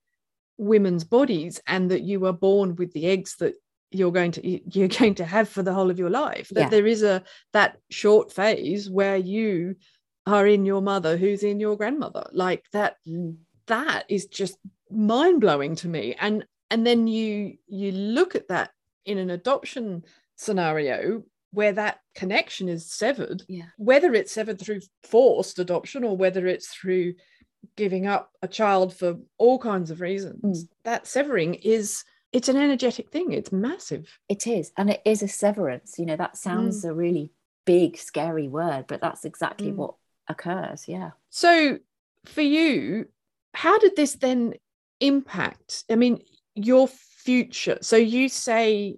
women's 0.58 1.04
bodies 1.04 1.60
and 1.66 1.90
that 1.90 2.02
you 2.02 2.20
were 2.20 2.32
born 2.32 2.74
with 2.76 2.92
the 2.92 3.06
eggs 3.06 3.36
that 3.36 3.54
you're 3.90 4.12
going 4.12 4.32
to 4.32 4.46
you're 4.76 4.88
going 4.88 5.14
to 5.14 5.24
have 5.24 5.48
for 5.48 5.62
the 5.62 5.72
whole 5.72 5.90
of 5.90 5.98
your 5.98 6.10
life 6.10 6.48
that 6.50 6.62
yeah. 6.62 6.68
there 6.68 6.86
is 6.86 7.02
a 7.02 7.22
that 7.52 7.78
short 7.90 8.32
phase 8.32 8.90
where 8.90 9.16
you 9.16 9.76
are 10.26 10.46
in 10.46 10.66
your 10.66 10.82
mother 10.82 11.16
who's 11.16 11.42
in 11.42 11.58
your 11.58 11.76
grandmother 11.76 12.28
like 12.32 12.64
that 12.72 12.96
mm. 13.08 13.34
that 13.66 14.04
is 14.08 14.26
just 14.26 14.58
mind 14.90 15.40
blowing 15.40 15.74
to 15.74 15.88
me 15.88 16.14
and 16.18 16.44
and 16.70 16.86
then 16.86 17.06
you 17.06 17.56
you 17.66 17.92
look 17.92 18.34
at 18.34 18.48
that 18.48 18.70
in 19.06 19.18
an 19.18 19.30
adoption 19.30 20.04
scenario 20.36 21.22
where 21.52 21.72
that 21.72 22.00
connection 22.14 22.68
is 22.68 22.92
severed 22.92 23.42
yeah. 23.48 23.64
whether 23.78 24.12
it's 24.14 24.32
severed 24.32 24.60
through 24.60 24.80
forced 25.04 25.58
adoption 25.58 26.04
or 26.04 26.16
whether 26.16 26.46
it's 26.46 26.68
through 26.68 27.14
giving 27.76 28.06
up 28.06 28.30
a 28.42 28.48
child 28.48 28.94
for 28.94 29.16
all 29.36 29.58
kinds 29.58 29.90
of 29.90 30.00
reasons, 30.00 30.64
Mm. 30.64 30.68
that 30.84 31.06
severing 31.06 31.54
is 31.54 32.04
it's 32.30 32.48
an 32.48 32.56
energetic 32.56 33.10
thing. 33.10 33.32
It's 33.32 33.50
massive. 33.50 34.18
It 34.28 34.46
is, 34.46 34.70
and 34.76 34.90
it 34.90 35.00
is 35.06 35.22
a 35.22 35.28
severance. 35.28 35.98
You 35.98 36.04
know, 36.04 36.16
that 36.16 36.36
sounds 36.36 36.84
a 36.84 36.92
really 36.92 37.32
big, 37.64 37.96
scary 37.96 38.48
word, 38.48 38.84
but 38.86 39.00
that's 39.00 39.24
exactly 39.24 39.72
Mm. 39.72 39.76
what 39.76 39.94
occurs. 40.28 40.86
Yeah. 40.86 41.12
So 41.30 41.78
for 42.26 42.42
you, 42.42 43.08
how 43.54 43.78
did 43.78 43.96
this 43.96 44.14
then 44.16 44.54
impact? 45.00 45.84
I 45.90 45.96
mean, 45.96 46.22
your 46.54 46.86
future. 46.86 47.78
So 47.80 47.96
you 47.96 48.28
say 48.28 48.96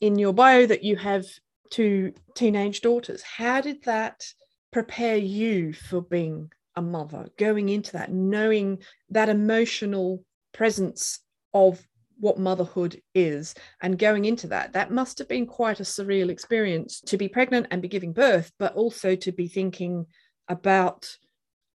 in 0.00 0.18
your 0.18 0.32
bio 0.32 0.66
that 0.66 0.82
you 0.82 0.96
have 0.96 1.26
two 1.72 2.12
teenage 2.36 2.82
daughters. 2.82 3.22
How 3.22 3.60
did 3.60 3.82
that 3.84 4.22
prepare 4.70 5.16
you 5.16 5.72
for 5.72 6.00
being 6.00 6.52
a 6.76 6.82
mother, 6.82 7.28
going 7.38 7.68
into 7.68 7.92
that, 7.92 8.12
knowing 8.12 8.78
that 9.10 9.28
emotional 9.28 10.24
presence 10.52 11.20
of 11.52 11.84
what 12.20 12.38
motherhood 12.38 13.00
is 13.14 13.54
and 13.80 13.98
going 13.98 14.24
into 14.24 14.46
that 14.46 14.74
that 14.74 14.92
must 14.92 15.18
have 15.18 15.28
been 15.28 15.44
quite 15.44 15.80
a 15.80 15.82
surreal 15.82 16.28
experience 16.28 17.00
to 17.00 17.16
be 17.16 17.26
pregnant 17.26 17.66
and 17.70 17.82
be 17.82 17.88
giving 17.88 18.12
birth 18.12 18.52
but 18.60 18.72
also 18.74 19.16
to 19.16 19.32
be 19.32 19.48
thinking 19.48 20.06
about 20.48 21.08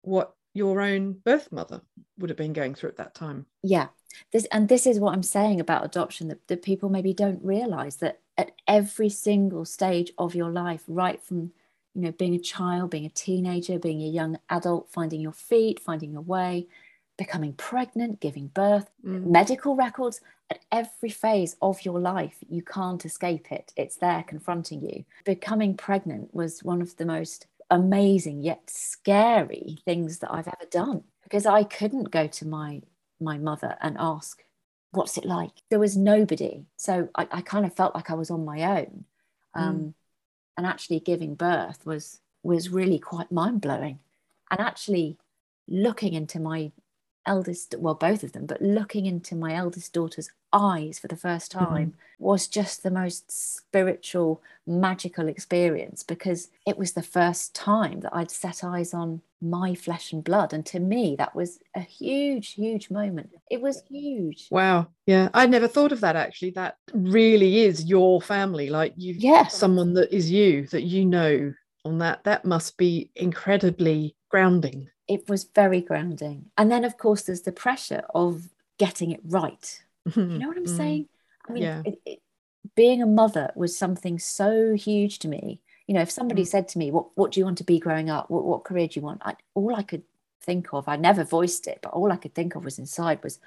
what 0.03 0.33
your 0.55 0.81
own 0.81 1.13
birth 1.23 1.51
mother 1.51 1.81
would 2.17 2.29
have 2.31 2.37
been 2.37 2.53
going 2.53 2.73
through 2.73 2.89
at 2.89 2.97
that 2.97 3.13
time 3.13 3.45
Yeah. 3.61 3.87
This 4.31 4.45
and 4.51 4.69
this 4.69 4.87
is 4.87 4.99
what 4.99 5.13
I'm 5.13 5.23
saying 5.23 5.59
about 5.59 5.83
adoption 5.85 6.29
that, 6.29 6.47
that 6.47 6.63
people 6.63 6.89
maybe 6.89 7.13
don't 7.13 7.43
realize 7.43 7.97
that 7.97 8.21
at 8.37 8.53
every 8.67 9.09
single 9.09 9.65
stage 9.65 10.11
of 10.17 10.33
your 10.35 10.49
life, 10.49 10.83
right 10.87 11.21
from 11.21 11.51
you 11.93 12.01
know 12.03 12.11
being 12.11 12.33
a 12.33 12.39
child, 12.39 12.91
being 12.91 13.05
a 13.05 13.09
teenager, 13.09 13.77
being 13.77 14.01
a 14.01 14.07
young 14.19 14.39
adult, 14.49 14.89
finding 14.89 15.19
your 15.19 15.33
feet, 15.33 15.81
finding 15.81 16.11
your 16.13 16.21
way, 16.21 16.67
becoming 17.17 17.53
pregnant, 17.53 18.21
giving 18.21 18.47
birth, 18.47 18.89
Mm. 19.05 19.25
medical 19.27 19.75
records 19.75 20.21
at 20.49 20.63
every 20.71 21.09
phase 21.09 21.57
of 21.61 21.83
your 21.83 21.99
life 21.99 22.37
you 22.47 22.61
can't 22.61 23.03
escape 23.03 23.51
it 23.51 23.73
it's 23.75 23.97
there 23.97 24.23
confronting 24.27 24.79
you 24.87 25.03
becoming 25.23 25.75
pregnant 25.75 26.33
was 26.33 26.63
one 26.63 26.81
of 26.83 26.95
the 26.97 27.05
most 27.05 27.47
amazing 27.69 28.43
yet 28.43 28.69
scary 28.69 29.79
things 29.85 30.19
that 30.19 30.31
i've 30.31 30.47
ever 30.47 30.69
done 30.69 31.03
because 31.23 31.45
i 31.45 31.63
couldn't 31.63 32.11
go 32.11 32.27
to 32.27 32.47
my 32.47 32.81
my 33.19 33.37
mother 33.37 33.75
and 33.81 33.97
ask 33.99 34.45
what's 34.95 35.17
it 35.17 35.25
like? 35.25 35.51
There 35.69 35.79
was 35.79 35.97
nobody. 35.97 36.65
So 36.77 37.09
i, 37.15 37.27
I 37.31 37.41
kind 37.41 37.65
of 37.65 37.75
felt 37.75 37.95
like 37.95 38.09
i 38.09 38.15
was 38.15 38.31
on 38.31 38.45
my 38.45 38.79
own. 38.79 39.05
Um, 39.53 39.93
and 40.57 40.65
actually 40.65 40.99
giving 40.99 41.35
birth 41.35 41.85
was 41.85 42.19
was 42.43 42.69
really 42.69 42.99
quite 42.99 43.31
mind-blowing. 43.31 43.99
And 44.51 44.59
actually 44.59 45.17
looking 45.67 46.13
into 46.13 46.39
my 46.39 46.71
eldest 47.25 47.75
well 47.77 47.95
both 47.95 48.23
of 48.23 48.31
them 48.33 48.45
but 48.45 48.61
looking 48.61 49.05
into 49.05 49.35
my 49.35 49.53
eldest 49.53 49.93
daughter's 49.93 50.29
eyes 50.53 50.97
for 50.99 51.07
the 51.07 51.17
first 51.17 51.51
mm-hmm. 51.51 51.65
time 51.65 51.93
was 52.19 52.47
just 52.47 52.81
the 52.81 52.91
most 52.91 53.29
spiritual 53.29 54.41
magical 54.65 55.27
experience 55.27 56.01
because 56.01 56.49
it 56.65 56.77
was 56.77 56.93
the 56.93 57.03
first 57.03 57.53
time 57.53 57.99
that 57.99 58.15
I'd 58.15 58.31
set 58.31 58.63
eyes 58.63 58.93
on 58.93 59.21
my 59.41 59.75
flesh 59.75 60.11
and 60.11 60.23
blood. 60.23 60.53
And 60.53 60.65
to 60.67 60.79
me 60.79 61.15
that 61.17 61.35
was 61.35 61.59
a 61.75 61.81
huge 61.81 62.53
huge 62.53 62.89
moment. 62.89 63.31
It 63.51 63.61
was 63.61 63.83
huge. 63.89 64.47
Wow. 64.49 64.87
Yeah. 65.05 65.29
I 65.33 65.45
never 65.45 65.67
thought 65.67 65.91
of 65.91 66.01
that 66.01 66.15
actually. 66.15 66.51
That 66.51 66.77
really 66.93 67.61
is 67.61 67.85
your 67.85 68.21
family. 68.21 68.69
Like 68.69 68.93
you 68.95 69.13
Yeah. 69.17 69.47
someone 69.47 69.93
that 69.95 70.13
is 70.15 70.31
you 70.31 70.67
that 70.67 70.83
you 70.83 71.05
know 71.05 71.53
on 71.83 71.99
that. 71.99 72.23
That 72.23 72.45
must 72.45 72.77
be 72.77 73.11
incredibly 73.15 74.15
grounding 74.29 74.87
it 75.07 75.29
was 75.29 75.43
very 75.55 75.81
grounding. 75.81 76.51
And 76.57 76.71
then 76.71 76.83
of 76.83 76.97
course 76.97 77.23
there's 77.23 77.41
the 77.43 77.51
pressure 77.51 78.03
of 78.13 78.49
getting 78.77 79.11
it 79.11 79.21
right. 79.23 79.81
You 80.15 80.25
know 80.39 80.47
what 80.47 80.57
i'm 80.57 80.65
Mm. 80.65 80.77
saying? 80.77 81.09
I 81.47 81.51
mean 81.53 81.63
Yeah. 81.63 81.81
it, 81.85 81.99
it, 82.05 82.19
being 82.75 83.01
a 83.01 83.05
mother 83.07 83.51
was 83.55 83.77
something 83.77 84.17
so 84.19 84.73
huge 84.73 85.19
to 85.19 85.27
me. 85.27 85.61
You 85.87 85.93
know 85.95 86.01
if 86.01 86.11
somebody 86.11 86.43
Mm. 86.43 86.47
said 86.47 86.67
to 86.69 86.77
me 86.79 86.91
what 86.91 87.07
what 87.15 87.31
do 87.31 87.39
you 87.39 87.45
want 87.45 87.57
to 87.59 87.63
be 87.63 87.79
growing 87.79 88.09
up? 88.09 88.29
What, 88.29 88.43
what 88.45 88.63
career 88.63 88.87
do 88.87 88.99
you 88.99 89.05
want? 89.05 89.21
I, 89.25 89.35
all 89.53 89.75
i 89.75 89.83
could 89.83 90.03
think 90.41 90.73
of 90.73 90.87
i 90.87 90.95
never 90.95 91.23
voiced 91.23 91.65
it 91.65 91.79
but 91.81 91.91
all 91.93 92.11
i 92.11 92.17
could 92.17 92.35
think 92.35 92.53
of 92.55 92.63
was 92.63 92.77
inside 92.77 93.23
was 93.23 93.39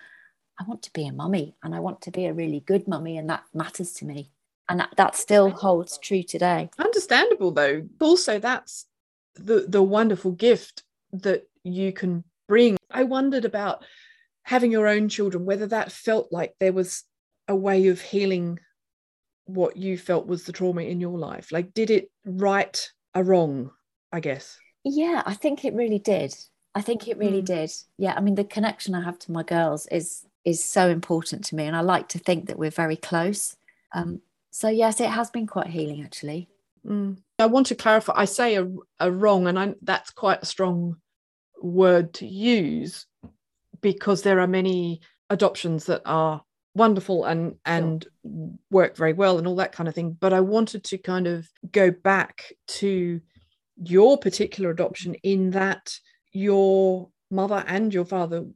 i 0.58 0.64
want 0.64 0.82
to 0.82 0.92
be 0.92 1.06
a 1.06 1.12
mummy 1.12 1.54
and 1.62 1.72
i 1.72 1.78
want 1.78 2.00
to 2.02 2.10
be 2.10 2.24
a 2.26 2.32
really 2.32 2.58
good 2.58 2.88
mummy 2.88 3.16
and 3.18 3.28
that 3.30 3.44
matters 3.54 3.92
to 3.94 4.04
me. 4.04 4.30
And 4.68 4.80
that, 4.80 4.90
that 4.96 5.14
still 5.16 5.48
holds 5.50 5.96
true 5.98 6.22
today. 6.22 6.70
Understandable 6.78 7.52
though. 7.52 7.88
Also 8.00 8.38
that's 8.38 8.86
the 9.34 9.64
the 9.68 9.82
wonderful 9.82 10.32
gift 10.32 10.82
that 11.12 11.48
you 11.64 11.92
can 11.92 12.24
bring. 12.48 12.76
I 12.90 13.04
wondered 13.04 13.44
about 13.44 13.84
having 14.42 14.72
your 14.72 14.86
own 14.88 15.08
children 15.10 15.44
whether 15.44 15.66
that 15.66 15.92
felt 15.92 16.28
like 16.32 16.54
there 16.58 16.72
was 16.72 17.04
a 17.48 17.54
way 17.54 17.88
of 17.88 18.00
healing 18.00 18.58
what 19.44 19.76
you 19.76 19.98
felt 19.98 20.26
was 20.26 20.44
the 20.44 20.52
trauma 20.52 20.82
in 20.82 21.00
your 21.00 21.18
life. 21.18 21.52
Like 21.52 21.74
did 21.74 21.90
it 21.90 22.10
right 22.24 22.90
a 23.14 23.22
wrong 23.24 23.70
i 24.12 24.20
guess? 24.20 24.58
Yeah 24.84 25.22
i 25.26 25.34
think 25.34 25.64
it 25.64 25.74
really 25.74 25.98
did. 25.98 26.34
I 26.74 26.80
think 26.82 27.08
it 27.08 27.18
really 27.18 27.42
Mm. 27.42 27.46
did. 27.46 27.70
Yeah 27.98 28.14
i 28.16 28.20
mean 28.20 28.34
the 28.36 28.44
connection 28.44 28.94
i 28.94 29.02
have 29.02 29.18
to 29.20 29.32
my 29.32 29.42
girls 29.42 29.86
is 29.88 30.26
is 30.44 30.64
so 30.64 30.88
important 30.88 31.44
to 31.46 31.54
me 31.56 31.64
and 31.64 31.76
i 31.76 31.80
like 31.80 32.08
to 32.08 32.18
think 32.18 32.46
that 32.46 32.58
we're 32.58 32.70
very 32.70 32.96
close. 32.96 33.56
Um 33.92 34.20
so 34.50 34.68
yes 34.68 35.00
it 35.00 35.10
has 35.10 35.30
been 35.30 35.46
quite 35.46 35.68
healing 35.68 36.02
actually 36.02 36.48
Mm. 36.86 37.18
I 37.38 37.46
want 37.46 37.66
to 37.68 37.74
clarify. 37.74 38.12
I 38.16 38.24
say 38.24 38.56
a, 38.56 38.68
a 38.98 39.10
wrong, 39.10 39.46
and 39.46 39.58
I, 39.58 39.74
that's 39.82 40.10
quite 40.10 40.42
a 40.42 40.46
strong 40.46 40.96
word 41.62 42.14
to 42.14 42.26
use 42.26 43.06
because 43.80 44.22
there 44.22 44.40
are 44.40 44.46
many 44.46 45.00
adoptions 45.30 45.86
that 45.86 46.02
are 46.04 46.42
wonderful 46.74 47.24
and 47.24 47.56
and 47.64 48.06
work 48.70 48.96
very 48.96 49.12
well 49.12 49.38
and 49.38 49.46
all 49.46 49.56
that 49.56 49.72
kind 49.72 49.88
of 49.88 49.94
thing. 49.94 50.16
But 50.18 50.32
I 50.32 50.40
wanted 50.40 50.84
to 50.84 50.98
kind 50.98 51.26
of 51.26 51.48
go 51.70 51.90
back 51.90 52.52
to 52.68 53.20
your 53.76 54.18
particular 54.18 54.70
adoption 54.70 55.14
in 55.22 55.50
that 55.50 55.92
your 56.32 57.10
mother 57.30 57.64
and 57.66 57.92
your 57.92 58.04
father 58.04 58.46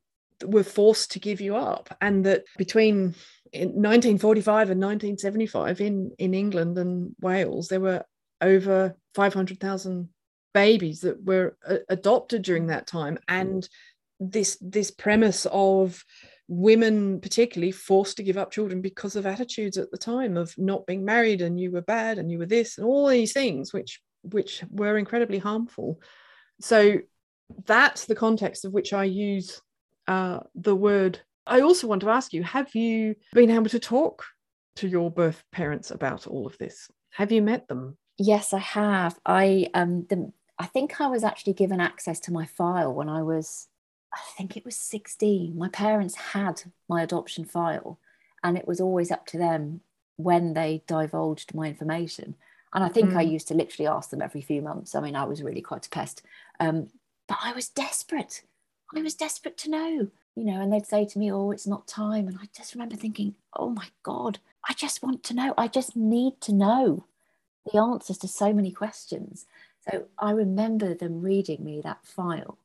were 0.45 0.65
forced 0.65 1.13
to 1.13 1.21
give 1.21 1.41
you 1.41 1.57
up, 1.57 1.95
and 2.01 2.25
that 2.27 2.45
between 2.57 3.15
in 3.53 3.69
1945 3.69 4.71
and 4.71 4.81
1975 4.81 5.81
in 5.81 6.11
in 6.19 6.33
England 6.33 6.79
and 6.79 7.15
Wales 7.21 7.69
there 7.69 7.81
were 7.81 8.03
over 8.43 8.97
500,000 9.15 10.09
babies 10.53 11.01
that 11.01 11.23
were 11.25 11.57
uh, 11.67 11.77
adopted 11.89 12.43
during 12.43 12.67
that 12.67 12.87
time. 12.87 13.19
And 13.29 13.69
this 14.21 14.57
this 14.61 14.91
premise 14.91 15.47
of 15.51 16.05
women 16.49 17.21
particularly 17.21 17.73
forced 17.73 18.17
to 18.17 18.23
give 18.23 18.37
up 18.37 18.51
children 18.51 18.81
because 18.81 19.17
of 19.17 19.27
attitudes 19.27 19.79
at 19.79 19.91
the 19.91 19.99
time 19.99 20.37
of 20.37 20.57
not 20.59 20.87
being 20.87 21.05
married 21.05 21.41
and 21.41 21.59
you 21.59 21.71
were 21.71 21.83
bad 21.83 22.19
and 22.19 22.31
you 22.31 22.39
were 22.39 22.47
this 22.47 22.79
and 22.79 22.87
all 22.87 23.09
these 23.09 23.33
things 23.33 23.73
which 23.73 24.01
which 24.23 24.63
were 24.71 24.99
incredibly 24.99 25.39
harmful. 25.39 26.01
So 26.61 26.99
that's 27.65 28.05
the 28.05 28.15
context 28.15 28.65
of 28.65 28.73
which 28.73 28.93
I 28.93 29.05
use 29.05 29.61
uh, 30.07 30.41
the 30.55 30.77
word. 30.77 31.21
I 31.47 31.61
also 31.61 31.87
want 31.87 32.03
to 32.03 32.11
ask 32.11 32.33
you 32.33 32.43
have 32.43 32.75
you 32.75 33.17
been 33.33 33.51
able 33.51 33.71
to 33.71 33.81
talk 33.81 34.25
to 34.77 34.89
your 34.89 35.11
birth 35.11 35.43
parents 35.53 35.91
about 35.91 36.27
all 36.27 36.47
of 36.47 36.57
this? 36.59 36.89
Have 37.11 37.33
you 37.33 37.43
met 37.43 37.67
them 37.67 37.97
Yes, 38.19 38.53
I 38.53 38.59
have. 38.59 39.19
I 39.27 39.69
um 39.75 40.07
the 40.09 40.33
I 40.59 40.67
think 40.67 41.01
I 41.01 41.07
was 41.09 41.25
actually 41.25 41.55
given 41.55 41.81
access 41.81 42.21
to 42.21 42.33
my 42.33 42.47
file 42.47 42.93
when 42.95 43.09
I 43.09 43.23
was 43.23 43.69
I 44.13 44.19
think 44.37 44.57
it 44.57 44.65
was 44.65 44.77
16. 44.77 45.57
My 45.57 45.69
parents 45.69 46.15
had 46.15 46.63
my 46.89 47.03
adoption 47.03 47.45
file 47.45 47.99
and 48.45 48.57
it 48.59 48.69
was 48.69 48.81
always 48.81 49.11
up 49.11 49.27
to 49.27 49.39
them 49.39 49.81
when 50.17 50.55
they 50.55 50.83
divulged 50.87 51.55
my 51.55 51.67
information. 51.69 52.37
And 52.75 52.85
I 52.85 52.89
think 52.89 53.17
I 53.17 53.23
Mm. 53.23 53.31
used 53.33 53.49
to 53.49 53.55
literally 53.55 53.87
ask 53.89 54.11
them 54.11 54.23
every 54.23 54.41
few 54.43 54.63
months. 54.63 54.95
I 54.95 55.01
mean, 55.01 55.17
I 55.17 55.25
was 55.25 55.43
really 55.43 55.61
quite 55.63 55.87
a 55.87 55.91
pest. 55.91 56.23
Um, 56.61 56.89
but 57.29 57.39
I 57.43 57.53
was 57.53 57.69
desperate. 57.69 58.43
I 58.95 59.01
was 59.03 59.15
desperate 59.15 59.57
to 59.59 59.71
know, 59.71 60.09
you 60.37 60.45
know, 60.45 60.61
and 60.61 60.73
they'd 60.73 60.87
say 60.87 61.05
to 61.07 61.19
me, 61.19 61.33
Oh, 61.33 61.51
it's 61.51 61.67
not 61.67 61.87
time. 61.89 62.29
And 62.29 62.39
I 62.41 62.49
just 62.55 62.75
remember 62.75 62.97
thinking, 62.97 63.35
Oh 63.55 63.71
my 63.71 63.89
God, 64.03 64.39
I 64.69 64.75
just 64.75 65.03
want 65.03 65.23
to 65.25 65.35
know. 65.35 65.55
I 65.57 65.69
just 65.69 65.97
need 65.97 66.41
to 66.43 66.53
know 66.53 67.07
the 67.71 67.79
answers 67.79 68.19
to 68.19 68.29
so 68.29 68.53
many 68.53 68.71
questions. 68.71 69.47
So 69.91 70.05
I 70.19 70.31
remember 70.33 70.95
them 70.95 71.23
reading 71.23 71.65
me 71.65 71.81
that 71.83 72.05
file 72.05 72.59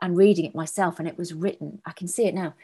and 0.00 0.16
reading 0.16 0.44
it 0.44 0.54
myself, 0.54 0.98
and 0.98 1.08
it 1.08 1.18
was 1.18 1.34
written. 1.34 1.80
I 1.86 1.92
can 1.92 2.08
see 2.08 2.26
it 2.26 2.34
now. 2.34 2.54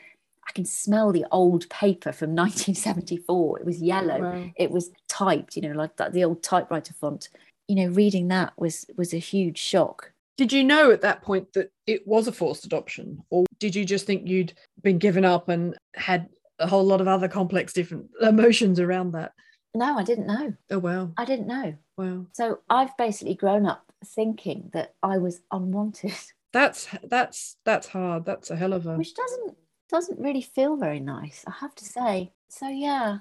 I 0.49 0.53
can 0.53 0.65
smell 0.65 1.13
the 1.13 1.27
old 1.31 1.69
paper 1.69 2.13
from 2.13 2.31
1974. 2.35 3.61
It 3.61 3.67
was 3.67 3.83
yellow. 3.83 4.21
Wow. 4.21 4.51
It 4.57 4.71
was 4.71 4.91
typed, 5.09 5.57
you 5.57 5.63
know, 5.63 5.73
like 5.73 5.97
that, 5.97 6.13
the 6.13 6.25
old 6.25 6.43
typewriter 6.43 6.95
font. 6.95 7.29
You 7.69 7.77
know, 7.77 7.87
reading 7.93 8.29
that 8.29 8.53
was 8.57 8.87
was 8.97 9.15
a 9.15 9.19
huge 9.19 9.59
shock. 9.59 10.13
Did 10.37 10.53
you 10.53 10.65
know 10.65 10.91
at 10.91 11.03
that 11.03 11.23
point 11.23 11.53
that 11.53 11.71
it 11.87 12.07
was 12.07 12.27
a 12.27 12.33
forced 12.33 12.65
adoption, 12.65 13.23
or 13.31 13.45
did 13.59 13.77
you 13.77 13.85
just 13.85 14.07
think 14.07 14.27
you'd 14.27 14.55
been 14.83 14.99
given 14.99 15.25
up 15.25 15.49
and 15.49 15.77
had 15.95 16.29
a 16.59 16.67
whole 16.67 16.85
lot 16.85 17.01
of 17.01 17.09
other 17.09 17.29
complex 17.29 17.73
different 17.73 18.11
emotions 18.21 18.81
around 18.81 19.13
that? 19.13 19.33
No, 19.75 19.97
I 19.99 20.03
didn't 20.03 20.27
know. 20.27 20.55
Oh 20.71 20.79
wow, 20.79 21.11
I 21.17 21.25
didn't 21.25 21.47
know. 21.47 21.75
wow. 21.97 22.27
So 22.33 22.61
I've 22.69 22.97
basically 22.97 23.35
grown 23.35 23.67
up 23.67 23.93
thinking 24.05 24.71
that 24.73 24.95
I 25.03 25.19
was 25.19 25.41
unwanted. 25.51 26.15
That's 26.53 26.89
that's 27.05 27.59
that's 27.65 27.87
hard. 27.87 28.25
That's 28.25 28.51
a 28.51 28.57
hell 28.57 28.73
of 28.73 28.85
a 28.85 28.97
which 28.97 29.15
doesn't 29.15 29.57
doesn't 29.89 30.19
really 30.19 30.43
feel 30.43 30.77
very 30.77 30.99
nice, 30.99 31.45
I 31.47 31.53
have 31.61 31.77
to 31.77 31.85
say. 31.85 32.33
So 32.49 32.67
yeah. 32.67 33.19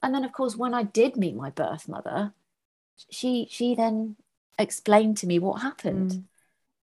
And 0.00 0.14
then 0.14 0.22
of 0.22 0.30
course 0.30 0.54
when 0.54 0.74
I 0.74 0.84
did 0.84 1.16
meet 1.16 1.34
my 1.34 1.50
birth 1.50 1.88
mother, 1.88 2.34
she 3.10 3.48
she 3.50 3.74
then 3.74 4.14
explained 4.60 5.16
to 5.16 5.26
me 5.26 5.40
what 5.40 5.60
happened. 5.60 6.12
Mm. 6.12 6.24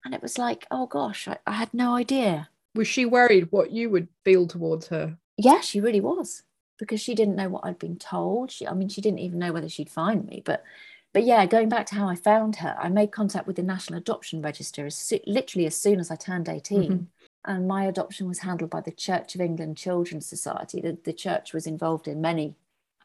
And 0.04 0.14
it 0.14 0.22
was 0.22 0.38
like, 0.38 0.64
oh 0.70 0.86
gosh, 0.86 1.26
I, 1.26 1.38
I 1.44 1.54
had 1.54 1.74
no 1.74 1.96
idea. 1.96 2.50
Was 2.76 2.86
she 2.86 3.04
worried 3.04 3.48
what 3.50 3.72
you 3.72 3.90
would 3.90 4.06
feel 4.24 4.46
towards 4.46 4.86
her? 4.88 5.18
Yeah, 5.36 5.60
she 5.60 5.80
really 5.80 6.00
was 6.00 6.44
because 6.80 7.00
she 7.00 7.14
didn't 7.14 7.36
know 7.36 7.48
what 7.50 7.64
I'd 7.64 7.78
been 7.78 7.96
told. 7.96 8.50
She, 8.50 8.66
I 8.66 8.72
mean, 8.72 8.88
she 8.88 9.02
didn't 9.02 9.20
even 9.20 9.38
know 9.38 9.52
whether 9.52 9.68
she'd 9.68 9.90
find 9.90 10.26
me. 10.26 10.42
But, 10.44 10.64
but 11.12 11.24
yeah, 11.24 11.44
going 11.46 11.68
back 11.68 11.86
to 11.86 11.94
how 11.94 12.08
I 12.08 12.16
found 12.16 12.56
her, 12.56 12.74
I 12.80 12.88
made 12.88 13.12
contact 13.12 13.46
with 13.46 13.56
the 13.56 13.62
National 13.62 13.98
Adoption 13.98 14.40
Register 14.40 14.86
as 14.86 15.12
literally 15.26 15.66
as 15.66 15.76
soon 15.76 16.00
as 16.00 16.10
I 16.10 16.16
turned 16.16 16.48
18. 16.48 16.82
Mm-hmm. 16.82 17.04
And 17.44 17.68
my 17.68 17.84
adoption 17.84 18.26
was 18.26 18.40
handled 18.40 18.70
by 18.70 18.80
the 18.80 18.90
Church 18.90 19.34
of 19.34 19.40
England 19.40 19.76
Children's 19.76 20.26
Society. 20.26 20.80
The, 20.80 20.98
the 21.04 21.12
church 21.12 21.52
was 21.52 21.66
involved 21.66 22.08
in 22.08 22.20
many 22.20 22.54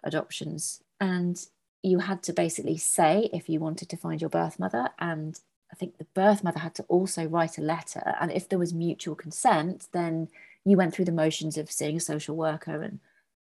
adoptions. 0.03 0.81
And 0.99 1.45
you 1.83 1.99
had 1.99 2.23
to 2.23 2.33
basically 2.33 2.77
say 2.77 3.29
if 3.33 3.49
you 3.49 3.59
wanted 3.59 3.89
to 3.89 3.97
find 3.97 4.21
your 4.21 4.29
birth 4.29 4.57
mother 4.57 4.89
and 4.97 5.39
I 5.71 5.75
think 5.75 5.97
the 5.97 6.07
birth 6.13 6.43
mother 6.43 6.59
had 6.59 6.75
to 6.75 6.83
also 6.83 7.25
write 7.25 7.57
a 7.57 7.61
letter. 7.61 8.15
And 8.21 8.31
if 8.31 8.47
there 8.47 8.59
was 8.59 8.73
mutual 8.73 9.15
consent, 9.15 9.87
then 9.91 10.29
you 10.63 10.77
went 10.77 10.93
through 10.93 11.05
the 11.05 11.11
motions 11.11 11.57
of 11.57 11.71
seeing 11.71 11.97
a 11.97 11.99
social 11.99 12.35
worker 12.35 12.81
and 12.81 12.99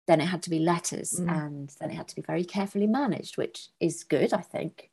then 0.08 0.22
it 0.22 0.26
had 0.26 0.44
to 0.44 0.50
be 0.50 0.60
letters 0.60 1.20
mm. 1.20 1.30
and 1.32 1.74
then 1.80 1.90
it 1.90 1.96
had 1.96 2.08
to 2.10 2.16
be 2.16 2.22
very 2.22 2.44
carefully 2.44 2.88
managed, 2.88 3.38
which 3.38 3.70
is 3.80 4.04
good, 4.04 4.34
I 4.34 4.42
think. 4.42 4.92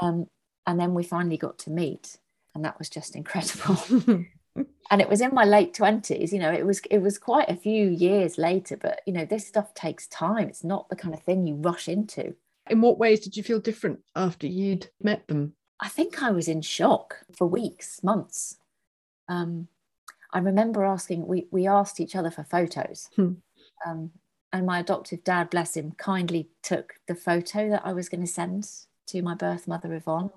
Um, 0.00 0.28
and 0.66 0.78
then 0.78 0.94
we 0.94 1.02
finally 1.02 1.36
got 1.36 1.58
to 1.60 1.70
meet, 1.70 2.18
and 2.54 2.64
that 2.64 2.78
was 2.78 2.88
just 2.88 3.16
incredible. 3.16 4.24
and 4.90 5.00
it 5.00 5.08
was 5.08 5.20
in 5.20 5.32
my 5.32 5.44
late 5.44 5.72
20s 5.72 6.32
you 6.32 6.38
know 6.40 6.50
it 6.50 6.66
was 6.66 6.80
it 6.90 6.98
was 6.98 7.16
quite 7.16 7.48
a 7.48 7.54
few 7.54 7.90
years 7.90 8.38
later 8.38 8.76
but 8.76 9.00
you 9.06 9.12
know 9.12 9.24
this 9.24 9.46
stuff 9.46 9.72
takes 9.72 10.08
time 10.08 10.48
it's 10.48 10.64
not 10.64 10.88
the 10.88 10.96
kind 10.96 11.14
of 11.14 11.22
thing 11.22 11.46
you 11.46 11.54
rush 11.54 11.86
into 11.86 12.34
in 12.68 12.80
what 12.80 12.98
ways 12.98 13.20
did 13.20 13.36
you 13.36 13.44
feel 13.44 13.60
different 13.60 14.00
after 14.16 14.48
you'd 14.48 14.88
met 15.00 15.28
them 15.28 15.52
I 15.80 15.88
think 15.88 16.22
I 16.22 16.30
was 16.30 16.48
in 16.48 16.62
shock 16.62 17.24
for 17.36 17.46
weeks, 17.46 18.02
months. 18.02 18.56
Um, 19.28 19.68
I 20.32 20.40
remember 20.40 20.84
asking, 20.84 21.26
we, 21.26 21.46
we 21.50 21.66
asked 21.66 22.00
each 22.00 22.16
other 22.16 22.30
for 22.30 22.42
photos. 22.42 23.08
Hmm. 23.16 23.34
Um, 23.86 24.10
and 24.52 24.66
my 24.66 24.80
adoptive 24.80 25.24
dad, 25.24 25.50
bless 25.50 25.76
him, 25.76 25.92
kindly 25.98 26.48
took 26.62 26.94
the 27.06 27.14
photo 27.14 27.68
that 27.70 27.82
I 27.84 27.92
was 27.92 28.08
going 28.08 28.22
to 28.22 28.26
send 28.26 28.70
to 29.08 29.22
my 29.22 29.34
birth 29.34 29.68
mother, 29.68 29.92
Yvonne, 29.94 30.30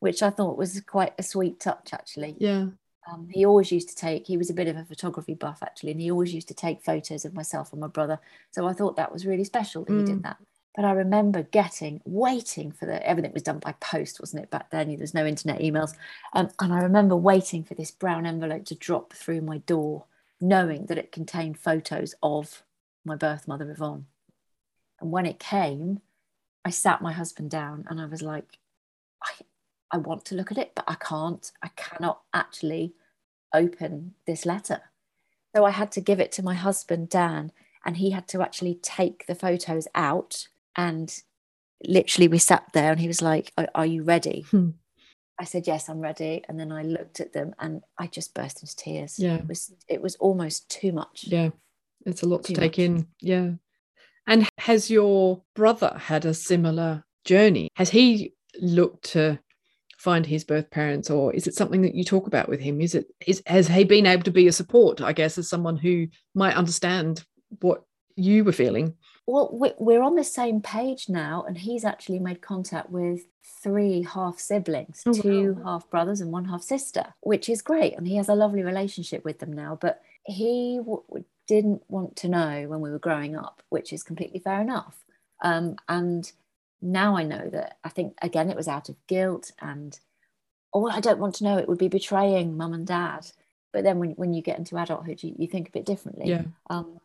which 0.00 0.22
I 0.22 0.30
thought 0.30 0.58
was 0.58 0.80
quite 0.82 1.14
a 1.18 1.22
sweet 1.22 1.60
touch, 1.60 1.90
actually. 1.92 2.36
Yeah. 2.38 2.66
Um, 3.10 3.28
he 3.30 3.44
always 3.44 3.70
used 3.70 3.88
to 3.90 3.96
take, 3.96 4.26
he 4.26 4.36
was 4.36 4.50
a 4.50 4.54
bit 4.54 4.68
of 4.68 4.76
a 4.76 4.84
photography 4.84 5.34
buff, 5.34 5.62
actually, 5.62 5.92
and 5.92 6.00
he 6.00 6.10
always 6.10 6.34
used 6.34 6.48
to 6.48 6.54
take 6.54 6.84
photos 6.84 7.24
of 7.24 7.34
myself 7.34 7.72
and 7.72 7.80
my 7.80 7.86
brother. 7.86 8.18
So 8.50 8.66
I 8.66 8.72
thought 8.72 8.96
that 8.96 9.12
was 9.12 9.26
really 9.26 9.44
special 9.44 9.84
that 9.84 9.92
he 9.92 10.04
did 10.04 10.16
hmm. 10.16 10.22
that. 10.22 10.38
But 10.74 10.84
I 10.84 10.92
remember 10.92 11.42
getting, 11.42 12.00
waiting 12.04 12.72
for 12.72 12.86
the, 12.86 13.06
everything 13.06 13.32
was 13.32 13.44
done 13.44 13.60
by 13.60 13.72
post, 13.80 14.20
wasn't 14.20 14.42
it? 14.42 14.50
Back 14.50 14.70
then, 14.70 14.94
there's 14.96 15.14
no 15.14 15.24
internet 15.24 15.60
emails. 15.60 15.94
Um, 16.32 16.48
and 16.60 16.72
I 16.72 16.80
remember 16.80 17.14
waiting 17.14 17.62
for 17.62 17.74
this 17.74 17.92
brown 17.92 18.26
envelope 18.26 18.64
to 18.66 18.74
drop 18.74 19.12
through 19.12 19.42
my 19.42 19.58
door, 19.58 20.04
knowing 20.40 20.86
that 20.86 20.98
it 20.98 21.12
contained 21.12 21.58
photos 21.58 22.14
of 22.22 22.64
my 23.04 23.16
birth 23.16 23.46
mother, 23.48 23.70
Yvonne. 23.70 24.06
And 25.00 25.10
when 25.10 25.26
it 25.26 25.38
came, 25.38 26.00
I 26.64 26.70
sat 26.70 27.02
my 27.02 27.12
husband 27.12 27.50
down 27.50 27.84
and 27.88 28.00
I 28.00 28.06
was 28.06 28.22
like, 28.22 28.58
I, 29.22 29.44
I 29.90 29.96
want 29.98 30.24
to 30.26 30.34
look 30.34 30.50
at 30.50 30.58
it, 30.58 30.72
but 30.74 30.84
I 30.88 30.94
can't. 30.94 31.50
I 31.62 31.68
cannot 31.76 32.22
actually 32.32 32.94
open 33.52 34.14
this 34.26 34.46
letter. 34.46 34.82
So 35.54 35.64
I 35.64 35.70
had 35.70 35.92
to 35.92 36.00
give 36.00 36.20
it 36.20 36.32
to 36.32 36.42
my 36.42 36.54
husband, 36.54 37.08
Dan, 37.10 37.52
and 37.84 37.96
he 37.96 38.10
had 38.10 38.26
to 38.28 38.42
actually 38.42 38.76
take 38.76 39.26
the 39.26 39.34
photos 39.34 39.86
out 39.94 40.48
and 40.76 41.22
literally, 41.86 42.28
we 42.28 42.38
sat 42.38 42.64
there 42.72 42.90
and 42.90 43.00
he 43.00 43.08
was 43.08 43.22
like, 43.22 43.52
Are, 43.56 43.68
are 43.74 43.86
you 43.86 44.02
ready? 44.02 44.44
Hmm. 44.50 44.70
I 45.38 45.44
said, 45.44 45.66
Yes, 45.66 45.88
I'm 45.88 46.00
ready. 46.00 46.42
And 46.48 46.58
then 46.58 46.72
I 46.72 46.82
looked 46.82 47.20
at 47.20 47.32
them 47.32 47.54
and 47.58 47.82
I 47.98 48.06
just 48.06 48.34
burst 48.34 48.62
into 48.62 48.76
tears. 48.76 49.18
Yeah. 49.18 49.36
It 49.36 49.48
was 49.48 49.72
it 49.88 50.02
was 50.02 50.16
almost 50.16 50.68
too 50.68 50.92
much. 50.92 51.24
Yeah. 51.26 51.50
It's 52.04 52.22
a 52.22 52.26
lot 52.26 52.44
to 52.44 52.54
take 52.54 52.72
much. 52.72 52.78
in. 52.78 53.06
Yeah. 53.20 53.50
And 54.26 54.48
has 54.58 54.90
your 54.90 55.42
brother 55.54 55.96
had 55.98 56.24
a 56.24 56.34
similar 56.34 57.04
journey? 57.24 57.68
Has 57.76 57.90
he 57.90 58.34
looked 58.60 59.12
to 59.12 59.38
find 59.98 60.26
his 60.26 60.44
birth 60.44 60.70
parents 60.70 61.08
or 61.08 61.32
is 61.32 61.46
it 61.46 61.54
something 61.54 61.82
that 61.82 61.94
you 61.94 62.04
talk 62.04 62.26
about 62.26 62.46
with 62.46 62.60
him 62.60 62.78
is 62.82 62.94
it 62.94 63.06
is 63.26 63.42
has 63.46 63.68
he 63.68 63.84
been 63.84 64.04
able 64.04 64.22
to 64.22 64.30
be 64.30 64.46
a 64.46 64.52
support 64.52 65.00
i 65.00 65.14
guess 65.14 65.38
as 65.38 65.48
someone 65.48 65.78
who 65.78 66.06
might 66.34 66.54
understand 66.54 67.24
what 67.60 67.84
you 68.14 68.44
were 68.44 68.52
feeling 68.52 68.94
well, 69.26 69.74
we're 69.78 70.02
on 70.02 70.16
the 70.16 70.24
same 70.24 70.60
page 70.60 71.08
now, 71.08 71.44
and 71.48 71.56
he's 71.56 71.84
actually 71.84 72.18
made 72.18 72.42
contact 72.42 72.90
with 72.90 73.22
three 73.62 74.02
half 74.02 74.38
siblings, 74.38 75.02
oh, 75.06 75.14
two 75.14 75.54
wow. 75.54 75.64
half 75.64 75.90
brothers 75.90 76.20
and 76.20 76.30
one 76.30 76.44
half 76.44 76.62
sister, 76.62 77.14
which 77.20 77.48
is 77.48 77.62
great. 77.62 77.96
And 77.96 78.06
he 78.06 78.16
has 78.16 78.28
a 78.28 78.34
lovely 78.34 78.62
relationship 78.62 79.24
with 79.24 79.38
them 79.38 79.52
now. 79.52 79.78
But 79.80 80.02
he 80.26 80.76
w- 80.78 81.24
didn't 81.46 81.82
want 81.88 82.16
to 82.16 82.28
know 82.28 82.66
when 82.68 82.80
we 82.80 82.90
were 82.90 82.98
growing 82.98 83.36
up, 83.36 83.62
which 83.68 83.92
is 83.92 84.02
completely 84.02 84.40
fair 84.40 84.60
enough. 84.60 85.04
Um, 85.42 85.76
and 85.88 86.30
now 86.80 87.16
I 87.16 87.22
know 87.22 87.48
that 87.50 87.78
I 87.84 87.88
think, 87.88 88.14
again, 88.22 88.50
it 88.50 88.56
was 88.56 88.68
out 88.68 88.88
of 88.88 88.96
guilt 89.06 89.52
and, 89.60 89.98
oh, 90.72 90.88
I 90.88 91.00
don't 91.00 91.18
want 91.18 91.34
to 91.36 91.44
know, 91.44 91.58
it 91.58 91.68
would 91.68 91.78
be 91.78 91.88
betraying 91.88 92.56
mum 92.56 92.72
and 92.72 92.86
dad. 92.86 93.26
But 93.72 93.84
then 93.84 93.98
when, 93.98 94.10
when 94.12 94.32
you 94.32 94.42
get 94.42 94.58
into 94.58 94.76
adulthood, 94.76 95.22
you, 95.22 95.34
you 95.36 95.46
think 95.46 95.68
a 95.68 95.72
bit 95.72 95.84
differently. 95.84 96.28
Yeah. 96.28 96.44
Um, 96.70 97.00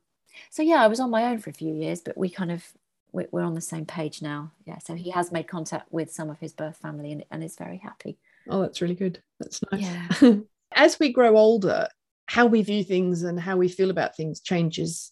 so 0.49 0.61
yeah, 0.61 0.83
I 0.83 0.87
was 0.87 0.99
on 0.99 1.09
my 1.09 1.25
own 1.25 1.39
for 1.39 1.49
a 1.49 1.53
few 1.53 1.73
years, 1.73 2.01
but 2.01 2.17
we 2.17 2.29
kind 2.29 2.51
of 2.51 2.63
we're 3.11 3.41
on 3.41 3.55
the 3.55 3.61
same 3.61 3.85
page 3.85 4.21
now. 4.21 4.51
Yeah, 4.65 4.77
so 4.77 4.93
he 4.93 5.09
has 5.09 5.31
made 5.31 5.47
contact 5.47 5.91
with 5.91 6.11
some 6.11 6.29
of 6.29 6.39
his 6.39 6.53
birth 6.53 6.77
family 6.77 7.11
and, 7.11 7.25
and 7.31 7.43
is 7.43 7.55
very 7.55 7.77
happy. 7.77 8.17
Oh, 8.47 8.61
that's 8.61 8.81
really 8.81 8.95
good. 8.95 9.21
That's 9.39 9.61
nice. 9.71 9.81
Yeah. 10.21 10.35
As 10.73 10.99
we 10.99 11.11
grow 11.11 11.35
older, 11.35 11.87
how 12.29 12.45
we 12.45 12.61
view 12.61 12.83
things 12.83 13.23
and 13.23 13.39
how 13.39 13.57
we 13.57 13.67
feel 13.67 13.89
about 13.89 14.15
things 14.15 14.39
changes 14.39 15.11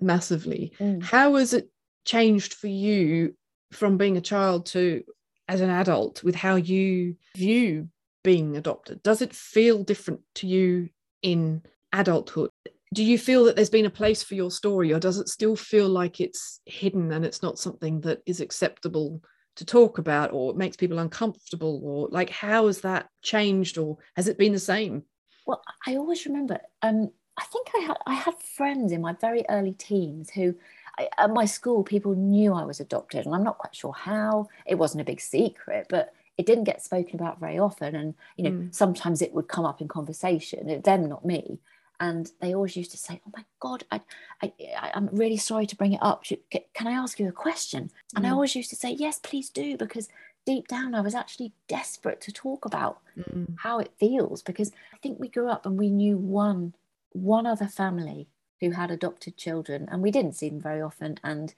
massively. 0.00 0.72
Mm. 0.80 1.00
How 1.00 1.36
has 1.36 1.54
it 1.54 1.70
changed 2.04 2.54
for 2.54 2.66
you 2.66 3.34
from 3.70 3.96
being 3.96 4.16
a 4.16 4.20
child 4.20 4.66
to 4.66 5.04
as 5.46 5.60
an 5.60 5.70
adult 5.70 6.24
with 6.24 6.34
how 6.34 6.56
you 6.56 7.14
view 7.36 7.88
being 8.24 8.56
adopted? 8.56 9.00
Does 9.04 9.22
it 9.22 9.32
feel 9.32 9.84
different 9.84 10.22
to 10.36 10.48
you 10.48 10.88
in 11.22 11.62
adulthood? 11.92 12.50
do 12.94 13.02
you 13.02 13.18
feel 13.18 13.44
that 13.44 13.56
there's 13.56 13.68
been 13.68 13.84
a 13.84 13.90
place 13.90 14.22
for 14.22 14.36
your 14.36 14.50
story 14.50 14.92
or 14.92 15.00
does 15.00 15.18
it 15.18 15.28
still 15.28 15.56
feel 15.56 15.88
like 15.88 16.20
it's 16.20 16.60
hidden 16.66 17.12
and 17.12 17.24
it's 17.24 17.42
not 17.42 17.58
something 17.58 18.00
that 18.00 18.20
is 18.26 18.40
acceptable 18.40 19.20
to 19.56 19.64
talk 19.64 19.98
about 19.98 20.32
or 20.32 20.52
it 20.52 20.56
makes 20.56 20.76
people 20.76 21.00
uncomfortable 21.00 21.80
or 21.82 22.08
like 22.12 22.30
how 22.30 22.68
has 22.68 22.82
that 22.82 23.08
changed 23.22 23.76
or 23.76 23.98
has 24.14 24.28
it 24.28 24.38
been 24.38 24.52
the 24.52 24.58
same 24.58 25.02
well 25.46 25.62
i 25.86 25.96
always 25.96 26.26
remember 26.26 26.58
um 26.82 27.10
i 27.36 27.44
think 27.44 27.68
i 27.74 27.80
had 27.80 27.96
i 28.06 28.14
had 28.14 28.34
friends 28.38 28.92
in 28.92 29.00
my 29.00 29.12
very 29.14 29.44
early 29.48 29.72
teens 29.72 30.30
who 30.30 30.54
I, 30.98 31.08
at 31.18 31.30
my 31.30 31.44
school 31.44 31.82
people 31.82 32.14
knew 32.14 32.52
i 32.52 32.64
was 32.64 32.80
adopted 32.80 33.24
and 33.24 33.34
i'm 33.34 33.44
not 33.44 33.58
quite 33.58 33.74
sure 33.74 33.92
how 33.92 34.48
it 34.66 34.76
wasn't 34.76 35.02
a 35.02 35.04
big 35.04 35.20
secret 35.20 35.86
but 35.88 36.12
it 36.36 36.44
didn't 36.44 36.64
get 36.64 36.82
spoken 36.82 37.14
about 37.14 37.40
very 37.40 37.58
often 37.58 37.94
and 37.94 38.14
you 38.36 38.44
know 38.44 38.50
mm. 38.50 38.74
sometimes 38.74 39.22
it 39.22 39.32
would 39.32 39.48
come 39.48 39.64
up 39.64 39.80
in 39.80 39.88
conversation 39.88 40.82
them 40.82 41.08
not 41.08 41.24
me 41.24 41.58
and 42.00 42.30
they 42.40 42.54
always 42.54 42.76
used 42.76 42.90
to 42.90 42.98
say, 42.98 43.20
"Oh 43.26 43.32
my 43.34 43.44
God, 43.60 43.84
I, 43.90 44.02
I, 44.42 44.52
I'm 44.94 45.08
really 45.12 45.36
sorry 45.36 45.66
to 45.66 45.76
bring 45.76 45.94
it 45.94 46.02
up. 46.02 46.24
Can 46.50 46.86
I 46.86 46.92
ask 46.92 47.18
you 47.18 47.28
a 47.28 47.32
question?" 47.32 47.90
And 48.14 48.24
mm. 48.24 48.28
I 48.28 48.32
always 48.32 48.54
used 48.54 48.70
to 48.70 48.76
say, 48.76 48.90
"Yes, 48.90 49.18
please 49.18 49.48
do," 49.50 49.76
because 49.76 50.08
deep 50.46 50.68
down 50.68 50.94
I 50.94 51.00
was 51.00 51.14
actually 51.14 51.52
desperate 51.68 52.20
to 52.22 52.32
talk 52.32 52.64
about 52.64 53.00
mm. 53.18 53.54
how 53.58 53.78
it 53.80 53.92
feels 53.98 54.42
because 54.42 54.72
I 54.94 54.96
think 54.98 55.18
we 55.18 55.28
grew 55.28 55.48
up 55.48 55.66
and 55.66 55.76
we 55.76 55.90
knew 55.90 56.16
one 56.16 56.72
one 57.12 57.46
other 57.46 57.66
family 57.66 58.28
who 58.60 58.70
had 58.70 58.90
adopted 58.90 59.36
children, 59.36 59.88
and 59.90 60.02
we 60.02 60.10
didn't 60.10 60.34
see 60.34 60.48
them 60.48 60.60
very 60.60 60.80
often, 60.80 61.18
and 61.22 61.54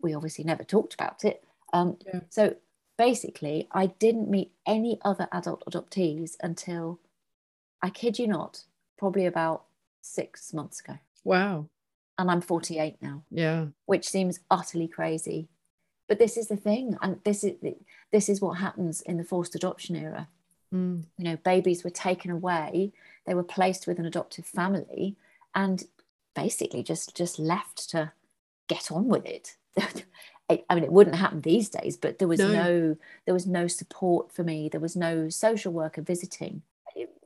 we 0.00 0.14
obviously 0.14 0.44
never 0.44 0.64
talked 0.64 0.94
about 0.94 1.24
it. 1.24 1.44
Um, 1.72 1.98
yeah. 2.06 2.20
So 2.30 2.56
basically, 2.96 3.68
I 3.72 3.86
didn't 3.86 4.30
meet 4.30 4.52
any 4.66 4.98
other 5.04 5.28
adult 5.32 5.64
adoptees 5.66 6.36
until 6.42 7.00
I 7.82 7.90
kid 7.90 8.18
you 8.18 8.26
not, 8.26 8.64
probably 8.96 9.26
about 9.26 9.64
six 10.00 10.54
months 10.54 10.80
ago. 10.80 10.98
Wow. 11.24 11.68
And 12.16 12.30
I'm 12.30 12.40
48 12.40 12.96
now. 13.00 13.22
Yeah. 13.30 13.66
Which 13.86 14.08
seems 14.08 14.40
utterly 14.50 14.88
crazy. 14.88 15.48
But 16.08 16.18
this 16.18 16.36
is 16.36 16.48
the 16.48 16.56
thing. 16.56 16.96
And 17.02 17.20
this 17.24 17.44
is 17.44 17.54
this 18.10 18.28
is 18.28 18.40
what 18.40 18.58
happens 18.58 19.02
in 19.02 19.16
the 19.18 19.24
forced 19.24 19.54
adoption 19.54 19.96
era. 19.96 20.28
Mm. 20.74 21.04
You 21.16 21.24
know, 21.24 21.36
babies 21.36 21.84
were 21.84 21.90
taken 21.90 22.30
away, 22.30 22.92
they 23.26 23.34
were 23.34 23.42
placed 23.42 23.86
with 23.86 23.98
an 23.98 24.06
adoptive 24.06 24.46
family 24.46 25.16
and 25.54 25.84
basically 26.34 26.82
just 26.82 27.14
just 27.16 27.38
left 27.38 27.90
to 27.90 28.12
get 28.68 28.90
on 28.90 29.08
with 29.08 29.26
it. 29.26 29.56
I 30.50 30.74
mean, 30.74 30.84
it 30.84 30.92
wouldn't 30.92 31.16
happen 31.16 31.42
these 31.42 31.68
days, 31.68 31.98
but 31.98 32.18
there 32.18 32.28
was 32.28 32.40
no. 32.40 32.52
no. 32.52 32.96
there 33.26 33.34
was 33.34 33.46
no 33.46 33.66
support 33.66 34.32
for 34.32 34.42
me. 34.42 34.70
There 34.70 34.80
was 34.80 34.96
no 34.96 35.28
social 35.28 35.72
worker 35.72 36.00
visiting 36.00 36.62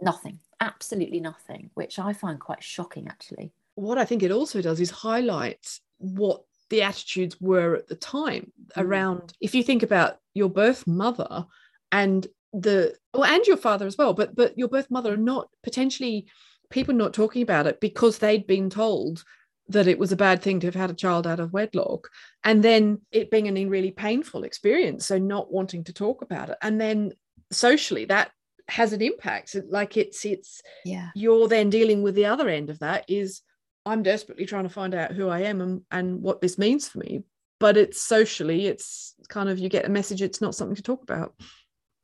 Nothing, 0.00 0.40
absolutely 0.60 1.20
nothing, 1.20 1.70
which 1.74 1.98
I 1.98 2.12
find 2.12 2.40
quite 2.40 2.62
shocking 2.62 3.06
actually. 3.08 3.52
What 3.76 3.98
I 3.98 4.04
think 4.04 4.22
it 4.22 4.32
also 4.32 4.60
does 4.60 4.80
is 4.80 4.90
highlight 4.90 5.80
what 5.98 6.42
the 6.72 6.82
attitudes 6.82 7.40
were 7.40 7.76
at 7.76 7.86
the 7.86 7.94
time 7.94 8.50
mm. 8.60 8.82
around 8.82 9.32
if 9.40 9.54
you 9.54 9.62
think 9.62 9.82
about 9.82 10.16
your 10.34 10.50
birth 10.50 10.86
mother 10.86 11.46
and 11.92 12.26
the 12.52 12.94
well 13.14 13.24
and 13.24 13.46
your 13.46 13.56
father 13.56 13.86
as 13.86 13.96
well 13.96 14.12
but 14.12 14.34
but 14.34 14.56
your 14.58 14.68
birth 14.68 14.90
mother 14.90 15.14
are 15.14 15.28
not 15.32 15.48
potentially 15.62 16.26
people 16.70 16.94
not 16.94 17.14
talking 17.14 17.42
about 17.42 17.66
it 17.66 17.80
because 17.80 18.18
they'd 18.18 18.46
been 18.46 18.68
told 18.68 19.24
that 19.68 19.86
it 19.86 19.98
was 19.98 20.12
a 20.12 20.16
bad 20.16 20.42
thing 20.42 20.60
to 20.60 20.66
have 20.66 20.74
had 20.74 20.90
a 20.90 20.94
child 20.94 21.26
out 21.26 21.40
of 21.40 21.52
wedlock 21.52 22.08
and 22.44 22.62
then 22.62 23.00
it 23.10 23.30
being 23.30 23.48
an 23.48 23.68
really 23.68 23.90
painful 23.90 24.44
experience 24.44 25.06
so 25.06 25.18
not 25.18 25.52
wanting 25.52 25.84
to 25.84 25.92
talk 25.92 26.22
about 26.22 26.50
it. 26.50 26.58
And 26.62 26.80
then 26.80 27.12
socially 27.50 28.06
that 28.06 28.30
has 28.68 28.92
an 28.92 29.02
impact. 29.02 29.56
Like 29.68 29.96
it's 29.96 30.24
it's 30.24 30.62
yeah. 30.84 31.10
you're 31.14 31.48
then 31.48 31.70
dealing 31.70 32.02
with 32.02 32.14
the 32.14 32.26
other 32.26 32.48
end 32.48 32.70
of 32.70 32.78
that 32.80 33.04
is 33.08 33.42
i'm 33.86 34.02
desperately 34.02 34.46
trying 34.46 34.64
to 34.64 34.70
find 34.70 34.94
out 34.94 35.12
who 35.12 35.28
i 35.28 35.40
am 35.40 35.60
and, 35.60 35.82
and 35.90 36.22
what 36.22 36.40
this 36.40 36.58
means 36.58 36.88
for 36.88 36.98
me 36.98 37.22
but 37.58 37.76
it's 37.76 38.00
socially 38.00 38.66
it's 38.66 39.14
kind 39.28 39.48
of 39.48 39.58
you 39.58 39.68
get 39.68 39.86
a 39.86 39.90
message 39.90 40.22
it's 40.22 40.40
not 40.40 40.54
something 40.54 40.76
to 40.76 40.82
talk 40.82 41.02
about 41.02 41.34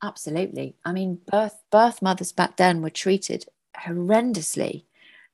absolutely 0.02 0.76
i 0.84 0.92
mean 0.92 1.18
birth 1.30 1.58
birth 1.70 2.00
mothers 2.02 2.32
back 2.32 2.56
then 2.56 2.82
were 2.82 2.90
treated 2.90 3.44
horrendously 3.76 4.84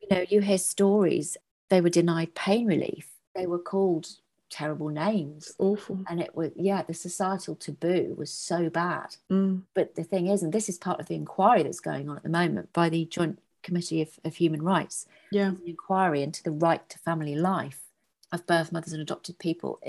you 0.00 0.08
know 0.10 0.24
you 0.28 0.40
hear 0.40 0.58
stories 0.58 1.36
they 1.70 1.80
were 1.80 1.90
denied 1.90 2.34
pain 2.34 2.66
relief. 2.66 3.08
They 3.34 3.46
were 3.46 3.58
called 3.58 4.06
terrible 4.50 4.88
names. 4.90 5.48
It's 5.48 5.56
awful. 5.58 6.04
And 6.08 6.20
it 6.20 6.36
was, 6.36 6.50
yeah, 6.54 6.82
the 6.82 6.94
societal 6.94 7.56
taboo 7.56 8.14
was 8.16 8.30
so 8.30 8.70
bad. 8.70 9.16
Mm. 9.30 9.62
But 9.74 9.94
the 9.96 10.04
thing 10.04 10.28
is, 10.28 10.42
and 10.42 10.52
this 10.52 10.68
is 10.68 10.78
part 10.78 11.00
of 11.00 11.06
the 11.06 11.16
inquiry 11.16 11.62
that's 11.62 11.80
going 11.80 12.08
on 12.08 12.16
at 12.16 12.22
the 12.22 12.28
moment 12.28 12.72
by 12.72 12.88
the 12.88 13.06
Joint 13.06 13.40
Committee 13.64 14.00
of, 14.00 14.20
of 14.24 14.36
Human 14.36 14.62
Rights, 14.62 15.06
yeah. 15.32 15.48
an 15.48 15.60
inquiry 15.66 16.22
into 16.22 16.42
the 16.42 16.52
right 16.52 16.88
to 16.88 16.98
family 16.98 17.34
life 17.34 17.80
of 18.30 18.46
birth 18.46 18.70
mothers 18.70 18.92
and 18.92 19.02
adopted 19.02 19.38
people, 19.38 19.80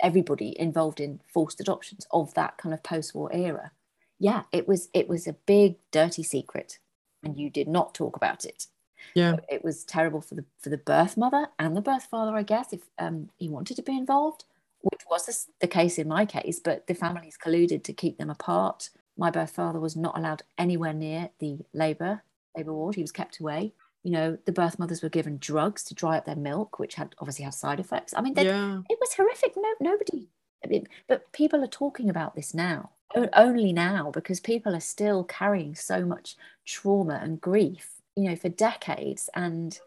everybody 0.00 0.58
involved 0.58 1.00
in 1.00 1.20
forced 1.32 1.60
adoptions 1.60 2.06
of 2.10 2.32
that 2.34 2.56
kind 2.56 2.72
of 2.72 2.82
post-war 2.82 3.30
era. 3.32 3.72
Yeah, 4.18 4.44
it 4.50 4.66
was 4.66 4.88
it 4.94 5.08
was 5.08 5.26
a 5.26 5.34
big 5.34 5.76
dirty 5.92 6.22
secret, 6.22 6.78
and 7.22 7.36
you 7.36 7.50
did 7.50 7.68
not 7.68 7.94
talk 7.94 8.16
about 8.16 8.44
it 8.44 8.66
yeah 9.14 9.36
it 9.48 9.64
was 9.64 9.84
terrible 9.84 10.20
for 10.20 10.34
the 10.34 10.44
for 10.58 10.70
the 10.70 10.78
birth 10.78 11.16
mother 11.16 11.48
and 11.58 11.76
the 11.76 11.80
birth 11.80 12.04
father 12.04 12.36
i 12.36 12.42
guess 12.42 12.72
if 12.72 12.82
um, 12.98 13.30
he 13.36 13.48
wanted 13.48 13.76
to 13.76 13.82
be 13.82 13.96
involved 13.96 14.44
which 14.80 15.02
was 15.10 15.48
the 15.60 15.66
case 15.66 15.98
in 15.98 16.08
my 16.08 16.24
case 16.24 16.60
but 16.60 16.86
the 16.86 16.94
families 16.94 17.38
colluded 17.42 17.82
to 17.82 17.92
keep 17.92 18.18
them 18.18 18.30
apart 18.30 18.90
my 19.16 19.30
birth 19.30 19.50
father 19.50 19.80
was 19.80 19.96
not 19.96 20.16
allowed 20.16 20.42
anywhere 20.56 20.92
near 20.92 21.30
the 21.38 21.58
labor 21.72 22.22
labor 22.56 22.72
ward 22.72 22.94
he 22.94 23.02
was 23.02 23.12
kept 23.12 23.40
away 23.40 23.72
you 24.02 24.10
know 24.10 24.38
the 24.46 24.52
birth 24.52 24.78
mothers 24.78 25.02
were 25.02 25.08
given 25.08 25.38
drugs 25.38 25.84
to 25.84 25.94
dry 25.94 26.16
up 26.16 26.24
their 26.24 26.36
milk 26.36 26.78
which 26.78 26.94
had 26.94 27.14
obviously 27.18 27.44
had 27.44 27.54
side 27.54 27.80
effects 27.80 28.14
i 28.16 28.20
mean 28.20 28.34
yeah. 28.36 28.80
it 28.88 28.98
was 29.00 29.14
horrific 29.14 29.52
no 29.56 29.74
nobody 29.80 30.28
I 30.64 30.66
mean, 30.66 30.88
but 31.06 31.30
people 31.30 31.62
are 31.62 31.68
talking 31.68 32.10
about 32.10 32.34
this 32.34 32.52
now 32.52 32.90
only 33.32 33.72
now 33.72 34.10
because 34.10 34.40
people 34.40 34.74
are 34.74 34.80
still 34.80 35.22
carrying 35.22 35.76
so 35.76 36.04
much 36.04 36.36
trauma 36.66 37.20
and 37.22 37.40
grief 37.40 37.98
you 38.18 38.28
know, 38.28 38.36
for 38.36 38.48
decades. 38.48 39.30
And 39.34 39.78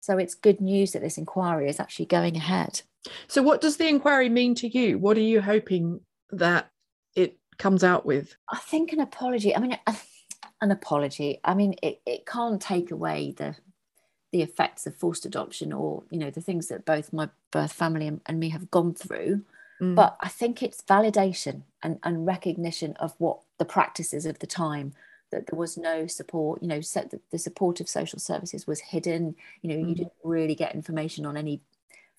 so 0.00 0.16
it's 0.16 0.36
good 0.36 0.60
news 0.60 0.92
that 0.92 1.02
this 1.02 1.18
inquiry 1.18 1.68
is 1.68 1.80
actually 1.80 2.06
going 2.06 2.36
ahead. 2.36 2.82
So, 3.26 3.42
what 3.42 3.60
does 3.60 3.76
the 3.76 3.88
inquiry 3.88 4.28
mean 4.28 4.54
to 4.56 4.68
you? 4.68 4.98
What 4.98 5.16
are 5.16 5.22
you 5.22 5.40
hoping 5.40 6.00
that 6.30 6.70
it 7.16 7.36
comes 7.58 7.82
out 7.82 8.06
with? 8.06 8.36
I 8.48 8.58
think 8.58 8.92
an 8.92 9.00
apology. 9.00 9.54
I 9.54 9.58
mean, 9.58 9.76
an 10.62 10.70
apology. 10.70 11.40
I 11.44 11.52
mean, 11.52 11.74
it, 11.82 12.00
it 12.06 12.24
can't 12.24 12.62
take 12.62 12.90
away 12.90 13.34
the 13.36 13.56
the 14.32 14.42
effects 14.42 14.86
of 14.86 14.96
forced 14.96 15.26
adoption 15.26 15.72
or 15.72 16.02
you 16.10 16.18
know 16.18 16.30
the 16.30 16.40
things 16.40 16.68
that 16.68 16.84
both 16.84 17.12
my 17.12 17.28
birth 17.50 17.72
family 17.72 18.06
and, 18.06 18.20
and 18.26 18.40
me 18.40 18.48
have 18.48 18.70
gone 18.70 18.94
through 18.94 19.42
mm. 19.80 19.94
but 19.94 20.16
i 20.20 20.28
think 20.28 20.62
it's 20.62 20.82
validation 20.82 21.62
and, 21.82 21.98
and 22.02 22.26
recognition 22.26 22.94
of 22.98 23.14
what 23.18 23.38
the 23.58 23.64
practices 23.64 24.24
of 24.24 24.38
the 24.38 24.46
time 24.46 24.94
that 25.30 25.46
there 25.46 25.58
was 25.58 25.76
no 25.76 26.06
support 26.06 26.62
you 26.62 26.68
know 26.68 26.80
set 26.80 27.12
the 27.30 27.38
support 27.38 27.78
of 27.78 27.88
social 27.88 28.18
services 28.18 28.66
was 28.66 28.80
hidden 28.80 29.36
you 29.60 29.68
know 29.68 29.76
mm. 29.76 29.90
you 29.90 29.94
didn't 29.94 30.12
really 30.24 30.54
get 30.54 30.74
information 30.74 31.26
on 31.26 31.36
any 31.36 31.60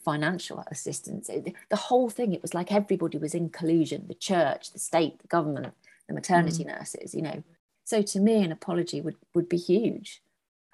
financial 0.05 0.63
assistance 0.69 1.29
it, 1.29 1.51
the 1.69 1.75
whole 1.75 2.09
thing 2.09 2.31
it 2.33 2.41
was 2.41 2.53
like 2.53 2.71
everybody 2.71 3.17
was 3.17 3.33
in 3.33 3.49
collusion 3.49 4.05
the 4.07 4.13
church 4.13 4.71
the 4.71 4.79
state 4.79 5.19
the 5.19 5.27
government 5.27 5.73
the 6.07 6.13
maternity 6.13 6.63
mm. 6.63 6.67
nurses 6.67 7.15
you 7.15 7.21
know 7.23 7.41
so 7.83 8.01
to 8.01 8.19
me 8.19 8.43
an 8.43 8.51
apology 8.51 9.01
would 9.01 9.15
would 9.33 9.49
be 9.49 9.57
huge 9.57 10.21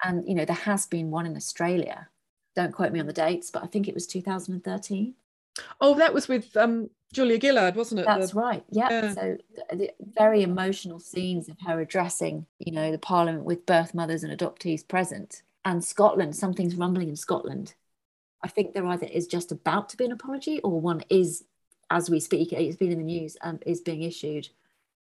and 0.02 0.26
you 0.28 0.34
know 0.34 0.44
there 0.44 0.56
has 0.56 0.86
been 0.86 1.10
one 1.10 1.26
in 1.26 1.36
australia 1.36 2.08
don't 2.56 2.72
quote 2.72 2.92
me 2.92 3.00
on 3.00 3.06
the 3.06 3.12
dates 3.12 3.50
but 3.50 3.62
i 3.62 3.66
think 3.66 3.88
it 3.88 3.94
was 3.94 4.06
2013 4.06 5.14
oh 5.80 5.94
that 5.94 6.14
was 6.14 6.28
with 6.28 6.56
um 6.56 6.90
Julia 7.12 7.40
Gillard, 7.40 7.74
wasn't 7.74 8.00
it? 8.00 8.06
That's 8.06 8.30
the, 8.30 8.38
right. 8.38 8.64
Yep. 8.70 8.90
Yeah. 8.90 9.12
So 9.14 9.36
the, 9.70 9.76
the, 9.76 9.90
very 10.16 10.42
emotional 10.42 11.00
scenes 11.00 11.48
of 11.48 11.56
her 11.66 11.80
addressing, 11.80 12.46
you 12.58 12.72
know, 12.72 12.92
the 12.92 12.98
Parliament 12.98 13.44
with 13.44 13.66
birth 13.66 13.94
mothers 13.94 14.22
and 14.22 14.36
adoptees 14.36 14.86
present, 14.86 15.42
and 15.64 15.84
Scotland. 15.84 16.36
Something's 16.36 16.76
rumbling 16.76 17.08
in 17.08 17.16
Scotland. 17.16 17.74
I 18.42 18.48
think 18.48 18.72
there 18.72 18.86
either 18.86 19.06
is 19.06 19.26
just 19.26 19.50
about 19.50 19.88
to 19.90 19.96
be 19.96 20.04
an 20.04 20.12
apology, 20.12 20.60
or 20.60 20.80
one 20.80 21.02
is, 21.10 21.44
as 21.90 22.08
we 22.08 22.20
speak, 22.20 22.52
it's 22.52 22.76
been 22.76 22.92
in 22.92 22.98
the 22.98 23.04
news, 23.04 23.36
um, 23.42 23.58
is 23.66 23.80
being 23.80 24.02
issued, 24.02 24.48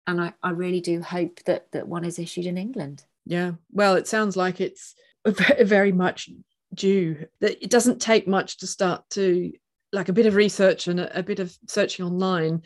and 0.06 0.20
I, 0.20 0.32
I 0.42 0.50
really 0.50 0.80
do 0.80 1.00
hope 1.00 1.40
that 1.44 1.70
that 1.72 1.88
one 1.88 2.04
is 2.04 2.18
issued 2.18 2.46
in 2.46 2.58
England. 2.58 3.04
Yeah. 3.24 3.52
Well, 3.70 3.96
it 3.96 4.08
sounds 4.08 4.36
like 4.36 4.60
it's 4.60 4.94
very 5.26 5.92
much 5.92 6.28
due. 6.74 7.26
That 7.40 7.62
it 7.62 7.70
doesn't 7.70 8.00
take 8.00 8.26
much 8.26 8.58
to 8.58 8.66
start 8.66 9.08
to 9.10 9.52
like 9.92 10.08
a 10.08 10.12
bit 10.12 10.26
of 10.26 10.34
research 10.34 10.88
and 10.88 11.00
a, 11.00 11.18
a 11.18 11.22
bit 11.22 11.38
of 11.38 11.56
searching 11.68 12.04
online, 12.04 12.62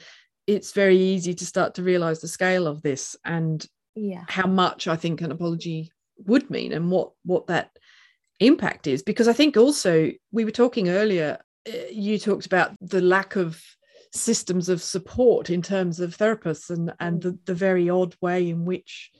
it's 0.46 0.72
very 0.72 0.96
easy 0.96 1.34
to 1.34 1.44
start 1.44 1.74
to 1.74 1.82
realize 1.82 2.20
the 2.20 2.28
scale 2.28 2.66
of 2.66 2.82
this 2.82 3.16
and 3.24 3.66
yeah. 3.94 4.24
how 4.28 4.46
much 4.46 4.86
I 4.86 4.96
think 4.96 5.20
an 5.20 5.32
apology 5.32 5.90
would 6.18 6.48
mean 6.50 6.72
and 6.72 6.90
what 6.90 7.10
what 7.24 7.48
that 7.48 7.76
impact 8.40 8.86
is. 8.86 9.02
Because 9.02 9.28
I 9.28 9.32
think 9.32 9.56
also 9.56 10.12
we 10.30 10.44
were 10.44 10.50
talking 10.50 10.88
earlier, 10.88 11.38
uh, 11.68 11.88
you 11.90 12.18
talked 12.18 12.46
about 12.46 12.72
the 12.80 13.00
lack 13.00 13.36
of 13.36 13.60
systems 14.12 14.68
of 14.68 14.82
support 14.82 15.50
in 15.50 15.62
terms 15.62 16.00
of 16.00 16.16
therapists 16.16 16.70
and 16.70 16.92
and 17.00 17.22
the, 17.22 17.38
the 17.44 17.54
very 17.54 17.90
odd 17.90 18.14
way 18.20 18.48
in 18.48 18.64
which 18.64 19.10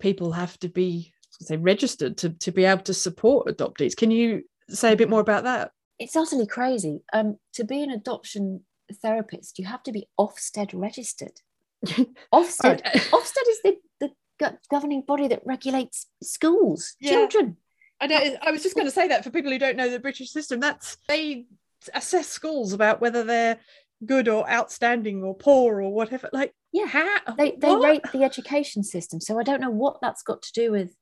people 0.00 0.32
have 0.32 0.58
to 0.58 0.68
be 0.68 1.12
say 1.40 1.56
registered 1.56 2.16
to, 2.16 2.30
to 2.30 2.52
be 2.52 2.64
able 2.64 2.82
to 2.82 2.94
support 2.94 3.48
adoptees. 3.48 3.96
Can 3.96 4.10
you 4.10 4.42
say 4.68 4.92
a 4.92 4.96
bit 4.96 5.10
more 5.10 5.20
about 5.20 5.44
that? 5.44 5.72
it's 5.98 6.16
utterly 6.16 6.46
crazy. 6.46 7.02
Um, 7.12 7.38
to 7.54 7.64
be 7.64 7.82
an 7.82 7.90
adoption 7.90 8.64
therapist, 9.02 9.58
you 9.58 9.66
have 9.66 9.82
to 9.84 9.92
be 9.92 10.08
Ofsted 10.18 10.70
registered. 10.74 11.40
Ofsted, 12.32 12.82
Ofsted 12.82 13.48
is 13.48 13.60
the, 13.62 13.76
the 14.00 14.58
governing 14.70 15.02
body 15.02 15.28
that 15.28 15.42
regulates 15.44 16.06
schools, 16.22 16.96
yeah. 17.00 17.10
children. 17.12 17.56
I 18.00 18.06
know. 18.06 18.36
I 18.42 18.50
was 18.50 18.62
just 18.62 18.74
going 18.74 18.86
to 18.86 18.94
say 18.94 19.08
that 19.08 19.22
for 19.22 19.30
people 19.30 19.52
who 19.52 19.58
don't 19.58 19.76
know 19.76 19.88
the 19.88 20.00
British 20.00 20.30
system, 20.30 20.60
that's 20.60 20.96
they 21.08 21.46
assess 21.94 22.28
schools 22.28 22.72
about 22.72 23.00
whether 23.00 23.22
they're 23.22 23.58
good 24.04 24.28
or 24.28 24.48
outstanding 24.50 25.22
or 25.22 25.34
poor 25.34 25.80
or 25.80 25.92
whatever. 25.92 26.28
Like, 26.32 26.52
yeah, 26.72 26.86
how, 26.86 27.18
they 27.36 27.52
they 27.52 27.74
rate 27.74 28.02
the 28.12 28.24
education 28.24 28.82
system. 28.82 29.20
So 29.20 29.38
I 29.38 29.42
don't 29.42 29.60
know 29.60 29.70
what 29.70 29.98
that's 30.00 30.22
got 30.22 30.42
to 30.42 30.52
do 30.52 30.72
with 30.72 30.94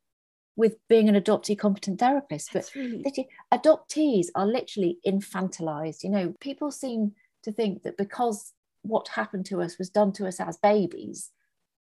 with 0.55 0.77
being 0.89 1.09
an 1.09 1.15
adoptee 1.15 1.59
competent 1.59 1.99
therapist. 2.01 2.51
But 2.53 2.71
really... 2.75 3.05
adoptees 3.53 4.27
are 4.35 4.47
literally 4.47 4.99
infantilized. 5.07 6.03
You 6.03 6.11
know, 6.11 6.35
people 6.41 6.71
seem 6.71 7.13
to 7.45 7.53
think 7.53 7.83
that 7.83 7.97
because 7.97 8.53
what 8.83 9.09
happened 9.09 9.47
to 9.47 9.63
us 9.63 9.79
was 9.79 9.91
done 9.91 10.13
to 10.13 10.27
us 10.27 10.41
as 10.41 10.59
babies, 10.59 11.31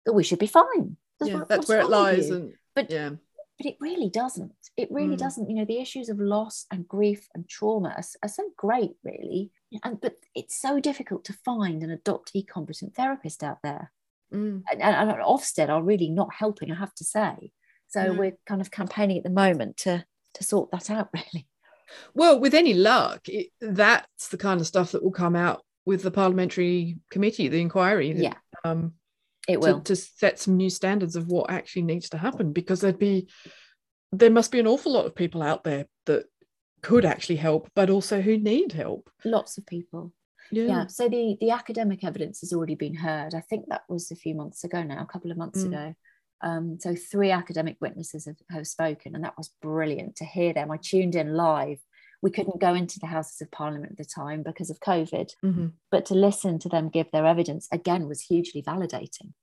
that 0.05 0.13
we 0.13 0.23
should 0.23 0.39
be 0.39 0.47
fine. 0.47 0.97
That's, 1.19 1.31
yeah, 1.31 1.39
what, 1.39 1.49
that's 1.49 1.67
where 1.67 1.81
it 1.81 1.89
lies. 1.89 2.29
And 2.29 2.53
but 2.75 2.91
yeah. 2.91 3.11
But 3.57 3.67
it 3.67 3.77
really 3.79 4.09
doesn't. 4.09 4.51
It 4.75 4.91
really 4.91 5.15
mm. 5.15 5.19
doesn't. 5.19 5.49
You 5.49 5.55
know, 5.55 5.65
the 5.65 5.79
issues 5.79 6.09
of 6.09 6.19
loss 6.19 6.65
and 6.71 6.87
grief 6.87 7.27
and 7.33 7.47
trauma 7.47 7.89
are, 7.89 8.03
are 8.23 8.29
so 8.29 8.49
great, 8.57 8.91
really. 9.03 9.51
And 9.83 9.99
but 9.99 10.15
it's 10.33 10.59
so 10.59 10.79
difficult 10.79 11.23
to 11.25 11.33
find 11.33 11.83
an 11.83 11.95
adoptee 11.95 12.47
competent 12.47 12.95
therapist 12.95 13.43
out 13.43 13.59
there. 13.63 13.91
Mm. 14.33 14.63
And, 14.71 14.81
and, 14.81 15.09
and 15.09 15.19
Ofsted 15.21 15.69
are 15.69 15.83
really 15.83 16.09
not 16.09 16.33
helping, 16.33 16.71
I 16.71 16.75
have 16.75 16.93
to 16.95 17.03
say. 17.03 17.51
So 17.87 18.01
mm. 18.01 18.17
we're 18.17 18.37
kind 18.45 18.61
of 18.61 18.71
campaigning 18.71 19.17
at 19.17 19.23
the 19.23 19.29
moment 19.29 19.77
to 19.77 20.05
to 20.35 20.43
sort 20.43 20.71
that 20.71 20.89
out, 20.89 21.09
really. 21.13 21.47
Well, 22.13 22.39
with 22.39 22.53
any 22.53 22.73
luck, 22.73 23.27
it, 23.27 23.49
that's 23.61 24.29
the 24.29 24.37
kind 24.37 24.59
of 24.59 24.67
stuff 24.67 24.91
that 24.91 25.03
will 25.03 25.11
come 25.11 25.35
out 25.35 25.63
with 25.85 26.01
the 26.01 26.11
parliamentary 26.11 26.97
committee, 27.11 27.47
the 27.47 27.61
inquiry. 27.61 28.11
Yeah, 28.11 28.33
um, 28.63 28.93
it 29.47 29.59
will 29.59 29.81
to, 29.81 29.95
to 29.95 30.01
set 30.01 30.39
some 30.39 30.57
new 30.57 30.69
standards 30.69 31.15
of 31.15 31.27
what 31.27 31.51
actually 31.51 31.83
needs 31.83 32.09
to 32.09 32.17
happen 32.17 32.51
because 32.51 32.81
there'd 32.81 32.99
be 32.99 33.29
there 34.11 34.31
must 34.31 34.51
be 34.51 34.59
an 34.59 34.67
awful 34.67 34.93
lot 34.93 35.05
of 35.05 35.15
people 35.15 35.41
out 35.41 35.63
there 35.63 35.85
that 36.05 36.25
could 36.85 37.05
actually 37.05 37.39
help, 37.47 37.63
but 37.75 37.89
also 37.89 38.21
who 38.21 38.37
need 38.37 38.71
help. 38.73 39.09
Lots 39.23 39.57
of 39.57 39.65
people. 39.65 40.13
Yeah. 40.51 40.67
yeah. 40.71 40.87
So 40.87 41.09
the 41.09 41.37
the 41.41 41.51
academic 41.51 42.03
evidence 42.03 42.41
has 42.41 42.53
already 42.53 42.75
been 42.75 42.97
heard. 43.07 43.33
I 43.33 43.41
think 43.49 43.65
that 43.69 43.83
was 43.89 44.11
a 44.11 44.15
few 44.23 44.35
months 44.35 44.63
ago 44.63 44.83
now, 44.83 45.01
a 45.01 45.11
couple 45.13 45.31
of 45.31 45.37
months 45.37 45.63
mm. 45.63 45.67
ago 45.67 45.95
Um, 46.41 46.77
so 46.79 46.95
three 46.95 47.31
academic 47.31 47.77
witnesses 47.81 48.25
have, 48.25 48.35
have 48.49 48.67
spoken, 48.67 49.15
and 49.15 49.23
that 49.23 49.37
was 49.37 49.55
brilliant 49.61 50.15
to 50.17 50.25
hear 50.25 50.53
them. 50.53 50.69
I 50.71 50.77
tuned 50.77 51.15
in 51.15 51.33
live. 51.33 51.79
We 52.21 52.31
couldn't 52.31 52.61
go 52.61 52.73
into 52.73 52.99
the 52.99 53.07
Houses 53.07 53.41
of 53.41 53.51
Parliament 53.51 53.91
at 53.93 53.97
the 53.97 54.05
time 54.05 54.43
because 54.43 54.69
of 54.69 54.79
COVID, 54.79 55.29
Mm-hmm. 55.43 55.67
but 55.91 56.05
to 56.07 56.13
listen 56.13 56.59
to 56.59 56.69
them 56.69 56.89
give 56.89 57.09
their 57.11 57.25
evidence 57.25 57.67
again 57.71 58.07
was 58.07 58.21
hugely 58.21 58.61
validating. 58.61 59.33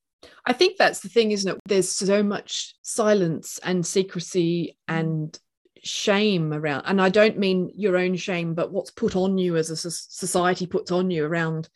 I 0.47 0.53
think 0.53 0.77
that's 0.77 1.01
the 1.01 1.09
thing, 1.09 1.33
isn't 1.33 1.51
it? 1.51 1.59
There's 1.67 1.91
so 1.91 2.23
much 2.23 2.75
silence 2.83 3.59
and 3.65 3.85
secrecy 3.85 4.77
and 4.87 5.37
shame 5.83 6.53
around. 6.53 6.85
And 6.87 7.01
I 7.01 7.09
don't 7.09 7.39
mean 7.39 7.73
your 7.75 7.97
own 7.97 8.17
shame, 8.17 8.55
but 8.55 8.73
what's 8.73 8.91
put 8.91 9.17
on 9.17 9.39
you 9.39 9.57
as 9.57 9.71
a 9.71 9.77
society 9.77 10.67
puts 10.67 10.91
on 10.91 11.11
you 11.11 11.25
around 11.25 11.69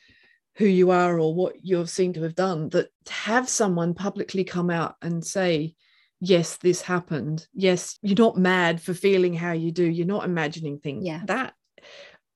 who 0.56 0.66
you 0.66 0.90
are 0.90 1.18
or 1.18 1.34
what 1.34 1.54
you're 1.62 1.86
seen 1.86 2.12
to 2.14 2.22
have 2.22 2.34
done. 2.34 2.68
That 2.70 2.88
to 3.06 3.12
have 3.12 3.48
someone 3.48 3.94
publicly 3.94 4.44
come 4.44 4.70
out 4.70 4.96
and 5.02 5.24
say, 5.24 5.74
yes, 6.20 6.56
this 6.56 6.80
happened. 6.80 7.46
Yes, 7.52 7.98
you're 8.02 8.16
not 8.16 8.38
mad 8.38 8.80
for 8.80 8.94
feeling 8.94 9.34
how 9.34 9.52
you 9.52 9.70
do. 9.72 9.84
You're 9.84 10.06
not 10.06 10.24
imagining 10.24 10.78
things. 10.78 11.04
Yeah. 11.04 11.22
That 11.26 11.54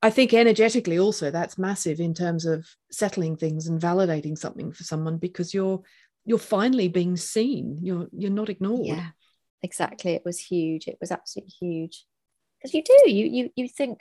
I 0.02 0.10
think 0.10 0.32
energetically 0.32 0.98
also 0.98 1.30
that's 1.30 1.58
massive 1.58 2.00
in 2.00 2.14
terms 2.14 2.46
of 2.46 2.66
settling 2.90 3.36
things 3.36 3.66
and 3.66 3.80
validating 3.80 4.36
something 4.36 4.72
for 4.72 4.82
someone 4.82 5.18
because 5.18 5.52
you're 5.52 5.82
you're 6.24 6.38
finally 6.38 6.88
being 6.88 7.16
seen. 7.16 7.78
You're 7.82 8.08
you're 8.12 8.30
not 8.30 8.48
ignored. 8.48 8.86
Yeah, 8.86 9.08
exactly. 9.62 10.12
It 10.12 10.24
was 10.24 10.38
huge. 10.38 10.88
It 10.88 10.98
was 11.00 11.10
absolutely 11.10 11.52
huge. 11.60 12.04
Because 12.58 12.74
you 12.74 12.82
do, 12.82 13.10
you 13.10 13.26
you 13.26 13.50
you 13.56 13.68
think, 13.68 14.00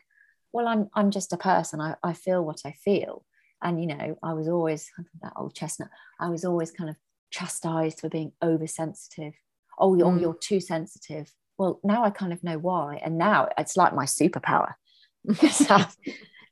well, 0.51 0.67
I'm 0.67 0.89
I'm 0.93 1.11
just 1.11 1.33
a 1.33 1.37
person. 1.37 1.79
I, 1.81 1.95
I 2.03 2.13
feel 2.13 2.43
what 2.43 2.61
I 2.65 2.71
feel. 2.71 3.25
And 3.61 3.79
you 3.81 3.87
know, 3.87 4.17
I 4.23 4.33
was 4.33 4.47
always 4.47 4.89
that 5.21 5.33
old 5.35 5.53
chestnut, 5.55 5.89
I 6.19 6.29
was 6.29 6.45
always 6.45 6.71
kind 6.71 6.89
of 6.89 6.95
chastised 7.31 7.99
for 8.01 8.09
being 8.09 8.31
oversensitive. 8.41 9.33
Oh, 9.77 9.95
you're, 9.95 10.11
Mm. 10.11 10.21
you're 10.21 10.33
too 10.33 10.59
sensitive. 10.59 11.31
Well, 11.57 11.79
now 11.83 12.03
I 12.03 12.09
kind 12.09 12.33
of 12.33 12.43
know 12.43 12.57
why. 12.57 12.99
And 13.03 13.17
now 13.17 13.47
it's 13.57 13.77
like 13.77 13.93
my 13.93 14.05
superpower. 14.05 14.73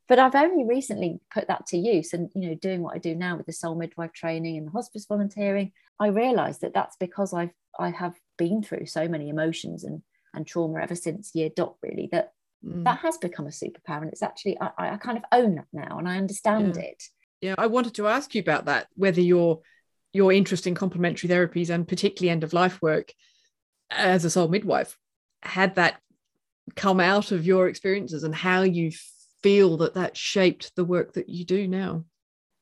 But 0.09 0.19
I've 0.19 0.35
only 0.35 0.63
recently 0.63 1.19
put 1.33 1.47
that 1.49 1.65
to 1.67 1.77
use 1.77 2.13
and 2.13 2.29
you 2.33 2.47
know 2.49 2.55
doing 2.55 2.81
what 2.81 2.95
I 2.95 2.99
do 2.99 3.13
now 3.15 3.35
with 3.35 3.45
the 3.45 3.51
soul 3.53 3.75
midwife 3.75 4.13
training 4.13 4.57
and 4.57 4.67
the 4.67 4.71
hospice 4.71 5.05
volunteering 5.05 5.73
I 5.99 6.07
realized 6.07 6.61
that 6.61 6.73
that's 6.73 6.95
because 6.97 7.33
I've 7.33 7.51
I 7.77 7.89
have 7.89 8.15
been 8.37 8.61
through 8.63 8.85
so 8.85 9.07
many 9.07 9.29
emotions 9.29 9.83
and 9.83 10.01
and 10.33 10.45
trauma 10.45 10.81
ever 10.81 10.95
since 10.95 11.31
year 11.33 11.49
dot 11.55 11.75
really 11.81 12.09
that 12.11 12.33
Mm. 12.65 12.85
that 12.85 12.97
has 12.97 13.19
become 13.19 13.45
a 13.45 13.51
superpower 13.51 14.01
and 14.01 14.11
it's 14.11 14.23
actually 14.23 14.59
I, 14.59 14.71
I 14.79 14.97
kind 14.97 15.15
of 15.15 15.23
own 15.31 15.55
that 15.57 15.67
now 15.71 15.99
and 15.99 16.09
I 16.09 16.17
understand 16.17 16.75
Yeah. 16.75 16.81
it 16.81 17.03
yeah, 17.39 17.55
I 17.55 17.67
wanted 17.67 17.93
to 17.93 18.07
ask 18.07 18.33
you 18.33 18.41
about 18.41 18.65
that, 18.65 18.87
whether 18.95 19.21
your 19.21 19.61
your 20.11 20.33
interest 20.33 20.65
in 20.65 20.73
complementary 20.73 21.29
therapies 21.29 21.69
and 21.69 21.87
particularly 21.87 22.31
end 22.31 22.43
of 22.43 22.53
life 22.53 22.81
work 22.81 23.13
as 23.91 24.25
a 24.25 24.31
soul 24.31 24.47
midwife 24.47 24.97
had 25.43 25.75
that 25.75 26.01
come 26.75 26.99
out 26.99 27.31
of 27.31 27.45
your 27.45 27.67
experiences 27.67 28.23
and 28.23 28.33
how 28.33 28.63
you 28.63 28.91
feel 29.43 29.77
that 29.77 29.93
that 29.93 30.17
shaped 30.17 30.75
the 30.75 30.83
work 30.83 31.13
that 31.13 31.29
you 31.29 31.45
do 31.45 31.67
now. 31.67 32.05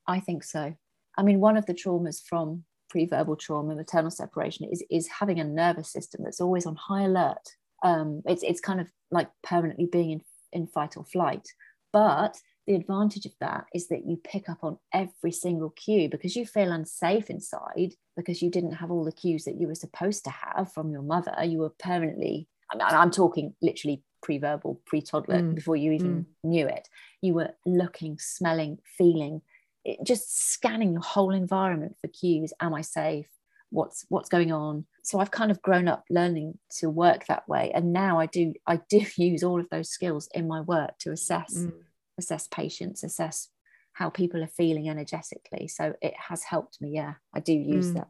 I 0.05 0.19
think 0.19 0.43
so 0.43 0.75
I 1.17 1.23
mean 1.23 1.39
one 1.39 1.55
of 1.55 1.65
the 1.67 1.73
traumas 1.73 2.21
from 2.21 2.65
pre-verbal 2.95 3.35
trauma 3.35 3.75
maternal 3.75 4.09
separation 4.09 4.65
is 4.71 4.81
is 4.89 5.05
having 5.09 5.37
a 5.37 5.43
nervous 5.43 5.91
system 5.91 6.23
that's 6.23 6.39
always 6.39 6.65
on 6.65 6.77
high 6.77 7.03
alert. 7.03 7.45
Um 7.83 8.21
it's 8.25 8.41
it's 8.41 8.61
kind 8.61 8.79
of 8.79 8.87
like 9.11 9.29
permanently 9.43 9.85
being 9.85 10.11
in 10.11 10.21
in 10.53 10.65
fight 10.65 10.95
or 10.95 11.03
flight. 11.03 11.45
But 11.91 12.37
the 12.67 12.75
advantage 12.75 13.25
of 13.25 13.33
that 13.41 13.65
is 13.73 13.89
that 13.89 14.05
you 14.07 14.15
pick 14.23 14.47
up 14.47 14.63
on 14.63 14.77
every 14.93 15.33
single 15.33 15.71
cue 15.71 16.07
because 16.09 16.37
you 16.37 16.45
feel 16.45 16.71
unsafe 16.71 17.29
inside 17.29 17.91
because 18.15 18.41
you 18.41 18.49
didn't 18.49 18.79
have 18.81 18.91
all 18.91 19.03
the 19.03 19.11
cues 19.11 19.43
that 19.43 19.59
you 19.59 19.67
were 19.67 19.75
supposed 19.85 20.23
to 20.23 20.29
have 20.29 20.71
from 20.71 20.89
your 20.89 21.01
mother. 21.03 21.35
You 21.43 21.59
were 21.59 21.73
permanently 21.77 22.47
I 22.71 22.77
mean, 22.77 22.87
I'm 22.87 23.11
talking 23.11 23.55
literally 23.61 24.03
pre-verbal 24.23 24.81
pre-toddler 24.85 25.41
Mm, 25.41 25.55
before 25.55 25.75
you 25.75 25.91
even 25.91 26.25
knew 26.45 26.65
it. 26.65 26.87
You 27.21 27.33
were 27.33 27.51
looking 27.65 28.17
smelling 28.19 28.79
feeling 28.97 29.41
it, 29.85 29.99
just 30.03 30.51
scanning 30.53 30.91
your 30.91 31.01
whole 31.01 31.33
environment 31.33 31.95
for 32.01 32.07
cues 32.09 32.51
am 32.59 32.73
i 32.73 32.81
safe 32.81 33.27
what's 33.69 34.05
what's 34.09 34.29
going 34.29 34.51
on 34.51 34.85
so 35.03 35.19
i've 35.19 35.31
kind 35.31 35.51
of 35.51 35.61
grown 35.61 35.87
up 35.87 36.03
learning 36.09 36.57
to 36.69 36.89
work 36.89 37.25
that 37.27 37.47
way 37.47 37.71
and 37.73 37.93
now 37.93 38.19
i 38.19 38.25
do 38.25 38.53
i 38.67 38.79
do 38.89 39.01
use 39.17 39.43
all 39.43 39.59
of 39.59 39.67
those 39.71 39.89
skills 39.89 40.27
in 40.33 40.47
my 40.47 40.61
work 40.61 40.91
to 40.99 41.11
assess 41.11 41.53
Mm. 41.55 41.73
assess 42.17 42.47
patients 42.47 43.03
assess 43.03 43.49
how 43.93 44.09
people 44.09 44.43
are 44.43 44.47
feeling 44.61 44.89
energetically 44.89 45.67
so 45.67 45.93
it 46.01 46.13
has 46.29 46.43
helped 46.43 46.81
me 46.81 46.91
yeah 46.93 47.13
i 47.33 47.39
do 47.39 47.53
use 47.53 47.91
Mm. 47.91 47.93
that 47.95 48.07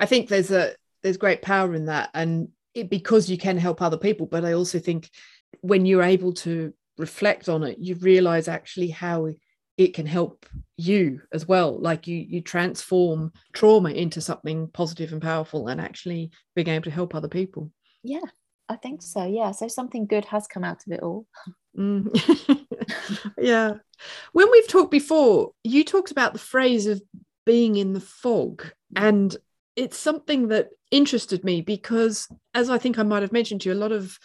I 0.00 0.06
think 0.06 0.28
there's 0.28 0.50
a 0.50 0.74
there's 1.02 1.16
great 1.16 1.42
power 1.42 1.74
in 1.74 1.84
that, 1.86 2.10
and 2.12 2.48
it, 2.74 2.90
because 2.90 3.30
you 3.30 3.38
can 3.38 3.56
help 3.56 3.80
other 3.80 3.96
people. 3.96 4.26
But 4.26 4.44
I 4.44 4.52
also 4.54 4.80
think 4.80 5.08
when 5.60 5.86
you're 5.86 6.02
able 6.02 6.32
to 6.44 6.74
reflect 6.98 7.48
on 7.48 7.62
it, 7.62 7.78
you 7.78 7.94
realize 7.94 8.48
actually 8.48 8.88
how 8.88 9.28
it 9.80 9.94
can 9.94 10.06
help 10.06 10.46
you 10.76 11.20
as 11.32 11.46
well. 11.48 11.78
Like 11.78 12.06
you 12.06 12.16
you 12.16 12.40
transform 12.42 13.32
trauma 13.52 13.90
into 13.90 14.20
something 14.20 14.68
positive 14.68 15.12
and 15.12 15.22
powerful, 15.22 15.68
and 15.68 15.80
actually 15.80 16.30
being 16.54 16.68
able 16.68 16.84
to 16.84 16.90
help 16.90 17.14
other 17.14 17.28
people. 17.28 17.70
yeah 18.02 18.28
i 18.68 18.76
think 18.76 19.02
so 19.02 19.26
yeah 19.26 19.50
so 19.50 19.66
something 19.68 20.06
good 20.06 20.24
has 20.24 20.46
come 20.46 20.64
out 20.64 20.80
of 20.86 20.92
it 20.92 21.02
all 21.02 21.26
Mm. 21.78 22.10
yeah. 23.38 23.74
When 24.32 24.50
we've 24.50 24.66
talked 24.68 24.90
before, 24.90 25.52
you 25.62 25.84
talked 25.84 26.10
about 26.10 26.32
the 26.32 26.38
phrase 26.40 26.86
of 26.88 27.00
being 27.46 27.76
in 27.76 27.92
the 27.92 28.00
fog. 28.00 28.64
And 28.96 29.36
it's 29.76 29.96
something 29.96 30.48
that 30.48 30.70
interested 30.90 31.44
me 31.44 31.60
because, 31.62 32.26
as 32.54 32.70
I 32.70 32.78
think 32.78 32.98
I 32.98 33.04
might 33.04 33.22
have 33.22 33.32
mentioned 33.32 33.60
to 33.60 33.68
you, 33.68 33.74
a 33.74 33.84
lot 33.84 33.92
of 33.92 34.18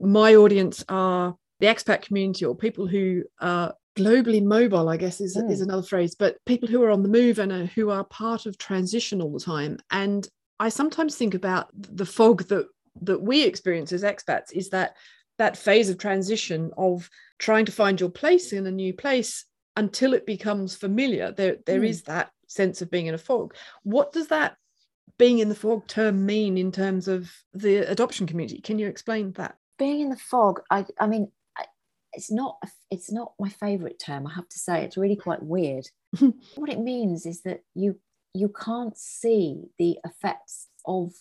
my 0.00 0.34
audience 0.34 0.84
are 0.88 1.36
the 1.60 1.66
expat 1.66 2.02
community 2.02 2.44
or 2.44 2.56
people 2.56 2.88
who 2.88 3.22
are 3.40 3.74
globally 3.98 4.42
mobile, 4.42 4.88
I 4.88 4.96
guess 4.96 5.20
is, 5.20 5.36
Mm. 5.36 5.50
is 5.50 5.60
another 5.60 5.82
phrase, 5.82 6.14
but 6.14 6.36
people 6.46 6.68
who 6.68 6.82
are 6.82 6.90
on 6.90 7.02
the 7.02 7.08
move 7.08 7.38
and 7.38 7.50
are, 7.52 7.66
who 7.66 7.90
are 7.90 8.04
part 8.04 8.46
of 8.46 8.56
transition 8.58 9.20
all 9.22 9.32
the 9.32 9.40
time. 9.56 9.78
And 9.90 10.28
I 10.60 10.68
sometimes 10.70 11.16
think 11.16 11.34
about 11.34 11.68
the 11.74 12.06
fog 12.06 12.44
that 12.48 12.66
that 13.02 13.22
we 13.22 13.44
experience 13.44 13.92
as 13.92 14.02
expats 14.02 14.50
is 14.52 14.70
that 14.70 14.96
that 15.38 15.56
phase 15.56 15.88
of 15.88 15.98
transition 15.98 16.72
of 16.76 17.08
trying 17.38 17.64
to 17.64 17.70
find 17.70 18.00
your 18.00 18.10
place 18.10 18.52
in 18.52 18.66
a 18.66 18.72
new 18.72 18.92
place 18.92 19.44
until 19.76 20.12
it 20.14 20.26
becomes 20.26 20.74
familiar 20.74 21.30
there 21.30 21.58
there 21.64 21.80
Mm. 21.82 21.88
is 21.88 22.02
that 22.02 22.30
sense 22.48 22.82
of 22.82 22.90
being 22.90 23.06
in 23.06 23.14
a 23.14 23.18
fog 23.28 23.54
what 23.84 24.10
does 24.12 24.26
that 24.28 24.56
being 25.16 25.38
in 25.38 25.48
the 25.48 25.54
fog 25.54 25.86
term 25.86 26.26
mean 26.26 26.58
in 26.58 26.72
terms 26.72 27.06
of 27.06 27.30
the 27.54 27.76
adoption 27.88 28.26
community 28.26 28.60
can 28.60 28.80
you 28.80 28.88
explain 28.88 29.30
that 29.34 29.54
being 29.78 30.00
in 30.00 30.10
the 30.10 30.16
fog 30.16 30.60
i 30.72 30.84
i 30.98 31.06
mean 31.06 31.30
it's 32.18 32.30
not 32.32 32.58
it's 32.90 33.12
not 33.12 33.32
my 33.38 33.48
favorite 33.48 33.98
term 34.04 34.26
i 34.26 34.32
have 34.34 34.48
to 34.48 34.58
say 34.58 34.82
it's 34.82 34.96
really 34.96 35.16
quite 35.16 35.42
weird 35.42 35.86
what 36.56 36.68
it 36.68 36.80
means 36.80 37.24
is 37.26 37.42
that 37.42 37.60
you 37.74 37.98
you 38.34 38.48
can't 38.48 38.96
see 38.98 39.62
the 39.78 39.96
effects 40.04 40.66
of 40.84 41.12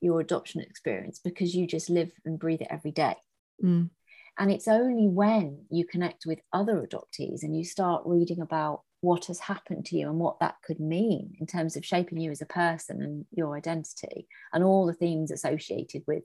your 0.00 0.20
adoption 0.20 0.60
experience 0.60 1.18
because 1.18 1.54
you 1.54 1.66
just 1.66 1.88
live 1.88 2.12
and 2.26 2.38
breathe 2.38 2.60
it 2.60 2.68
every 2.70 2.92
day 2.92 3.16
Mm. 3.62 3.88
and 4.36 4.50
it's 4.50 4.66
only 4.66 5.06
when 5.06 5.64
you 5.70 5.86
connect 5.86 6.26
with 6.26 6.40
other 6.52 6.84
adoptees 6.84 7.44
and 7.44 7.56
you 7.56 7.64
start 7.64 8.02
reading 8.04 8.40
about 8.40 8.82
what 9.00 9.26
has 9.26 9.38
happened 9.38 9.84
to 9.86 9.96
you 9.96 10.08
and 10.08 10.18
what 10.18 10.40
that 10.40 10.56
could 10.66 10.80
mean 10.80 11.36
in 11.38 11.46
terms 11.46 11.76
of 11.76 11.84
shaping 11.84 12.18
you 12.18 12.32
as 12.32 12.42
a 12.42 12.46
person 12.46 13.00
and 13.00 13.26
your 13.30 13.56
identity 13.56 14.26
and 14.52 14.64
all 14.64 14.86
the 14.86 14.92
themes 14.92 15.30
associated 15.30 16.02
with 16.08 16.24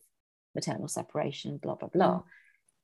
maternal 0.55 0.87
separation, 0.87 1.57
blah, 1.57 1.75
blah, 1.75 1.89
blah. 1.89 2.21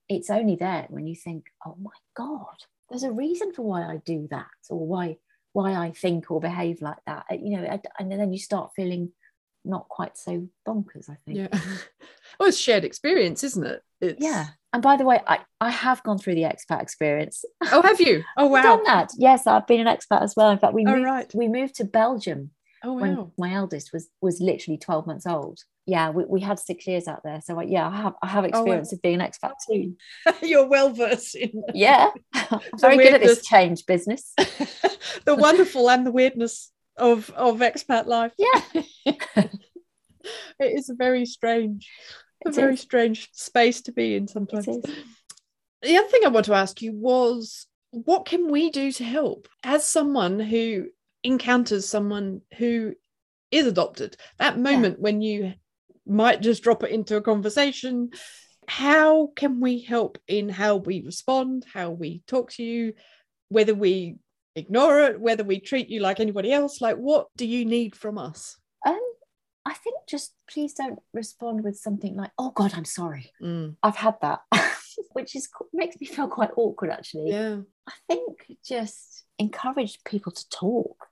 It's 0.10 0.30
only 0.30 0.56
then 0.56 0.86
when 0.90 1.08
you 1.08 1.16
think, 1.16 1.46
oh 1.66 1.76
my 1.82 1.92
God, 2.16 2.56
there's 2.90 3.04
a 3.04 3.12
reason 3.12 3.54
for 3.54 3.64
why 3.64 3.84
I 3.84 3.98
do 4.06 4.28
that 4.32 4.48
or 4.70 4.86
why 4.86 5.18
why 5.54 5.74
I 5.74 5.92
think 5.92 6.30
or 6.30 6.42
behave 6.42 6.82
like 6.82 6.98
that. 7.08 7.26
Uh, 7.32 7.36
You 7.36 7.58
know, 7.58 7.80
and- 8.00 8.12
then 8.12 8.34
you 8.34 8.40
start 8.40 8.72
feeling 8.76 9.12
not 9.64 9.88
quite 9.90 10.18
so 10.18 10.48
bonkers, 10.68 11.10
I 11.10 11.16
think. 11.26 11.38
yeah 11.40 11.48
well 12.40 12.50
it's 12.50 12.58
shared 12.58 12.84
experience 12.84 13.44
isn't 13.44 13.66
it 13.66 13.82
it's 14.02 14.22
Yeah. 14.24 14.48
And 14.74 14.84
by 14.84 14.98
the 14.98 15.06
way, 15.06 15.22
I, 15.26 15.40
I 15.62 15.70
have 15.70 16.04
gone 16.04 16.18
through 16.18 16.36
the 16.36 16.44
expat 16.44 16.82
experience. 16.82 17.46
oh 17.72 17.82
have 17.82 18.00
you 18.02 18.24
oh 18.38 18.48
wow 18.48 18.58
I've 18.58 18.64
done 18.64 18.84
that. 18.84 19.10
Yes, 19.18 19.48
I've 19.48 19.66
been 19.66 19.88
an 19.88 19.96
expat 19.98 20.22
as 20.22 20.36
well. 20.36 20.52
In 20.52 20.60
fact, 20.60 20.74
we 20.74 20.86
Oh, 20.86 20.92
moved, 20.92 21.06
right. 21.06 21.32
we 21.34 21.48
moved 21.48 21.76
to 21.76 21.86
Belgium 21.86 22.52
oh 22.86 22.94
when 22.94 23.16
wow 23.18 23.32
my 23.38 23.54
eldest 23.54 23.92
was 23.94 24.08
was 24.22 24.40
literally 24.40 24.78
12 24.78 25.08
months 25.08 25.26
old. 25.28 25.60
Yeah, 25.88 26.10
we, 26.10 26.26
we 26.26 26.42
had 26.42 26.58
six 26.58 26.88
years 26.88 27.08
out 27.08 27.22
there. 27.24 27.42
So 27.44 27.60
I, 27.60 27.64
yeah, 27.64 27.88
I 27.88 27.96
have 27.96 28.14
I 28.24 28.28
have 28.28 28.44
oh, 28.46 28.48
wow. 28.48 28.60
experience 28.60 28.94
of 28.94 29.02
being 29.02 29.22
an 29.22 29.28
expat 29.30 29.54
too. 29.68 29.96
you're 30.42 30.68
well 30.68 30.92
versed 30.92 31.36
in 31.36 31.64
Yeah. 31.74 32.10
I'm 32.34 32.60
very 32.80 32.98
good 32.98 33.14
at 33.14 33.22
this 33.22 33.46
change 33.46 33.86
business. 33.86 34.34
the 35.26 35.36
wonderful 35.36 35.90
and 35.90 36.06
the 36.06 36.12
weirdness 36.12 36.72
of 36.98 37.30
of 37.32 37.60
expat 37.60 38.06
life 38.06 38.32
Yeah. 38.38 38.62
it 39.06 39.52
is 40.60 40.90
a 40.90 40.96
very 40.96 41.26
strange 41.26 41.90
a 42.46 42.50
It 42.50 42.56
very 42.56 42.74
is. 42.76 42.82
strange 42.82 43.30
space 43.34 43.82
to 43.84 43.92
be 43.92 44.16
in 44.16 44.28
sometimes 44.28 44.66
the 44.66 45.98
other 45.98 46.08
thing 46.08 46.22
i 46.26 46.30
want 46.30 46.46
to 46.46 46.54
ask 46.54 46.82
you 46.82 46.94
was 46.94 47.68
what 47.92 48.26
can 48.26 48.50
we 48.50 48.70
do 48.72 48.92
to 48.94 49.04
help 49.04 49.48
as 49.64 49.86
someone 49.86 50.40
who 50.40 50.88
encounters 51.26 51.88
someone 51.88 52.42
who 52.58 52.94
is 53.52 53.68
adopted. 53.68 54.18
That 54.40 54.60
moment 54.60 54.98
yeah. 54.98 55.04
when 55.04 55.22
you 55.22 55.54
might 56.06 56.42
just 56.42 56.64
drop 56.64 56.84
it 56.84 56.92
into 56.92 57.18
a 57.18 57.22
conversation 57.22 58.12
how 58.68 59.28
can 59.36 59.60
we 59.60 59.82
help 59.82 60.18
in 60.28 60.50
how 60.50 60.78
we 60.78 61.02
respond 61.04 61.66
how 61.72 61.92
we 61.92 62.24
talk 62.28 62.52
to 62.52 62.64
you 62.64 62.94
whether 63.50 63.76
we 63.76 64.18
ignore 64.56 65.02
it 65.02 65.20
whether 65.20 65.44
we 65.44 65.60
treat 65.60 65.90
you 65.90 66.00
like 66.00 66.20
anybody 66.20 66.52
else? 66.52 66.82
Like 66.82 66.98
what 66.98 67.28
do 67.36 67.46
you 67.46 67.66
need 67.66 67.96
from 67.96 68.18
us? 68.18 68.58
Um 68.86 69.00
i 69.68 69.74
think 69.74 69.96
just 70.08 70.36
please 70.50 70.74
don't 70.74 71.00
respond 71.14 71.64
with 71.64 71.76
something 71.76 72.16
like 72.16 72.32
oh 72.38 72.52
god 72.52 72.74
i'm 72.76 72.86
sorry. 72.86 73.32
Mm. 73.42 73.76
i've 73.82 73.96
had 73.96 74.16
that 74.22 74.42
which 75.14 75.36
is 75.36 75.50
makes 75.74 76.00
me 76.00 76.08
feel 76.08 76.28
quite 76.28 76.52
awkward 76.56 76.92
actually. 76.92 77.32
Yeah. 77.32 77.58
I 77.88 77.94
think 78.08 78.58
just 78.66 79.26
encourage 79.40 80.04
people 80.04 80.32
to 80.32 80.50
talk 80.50 81.08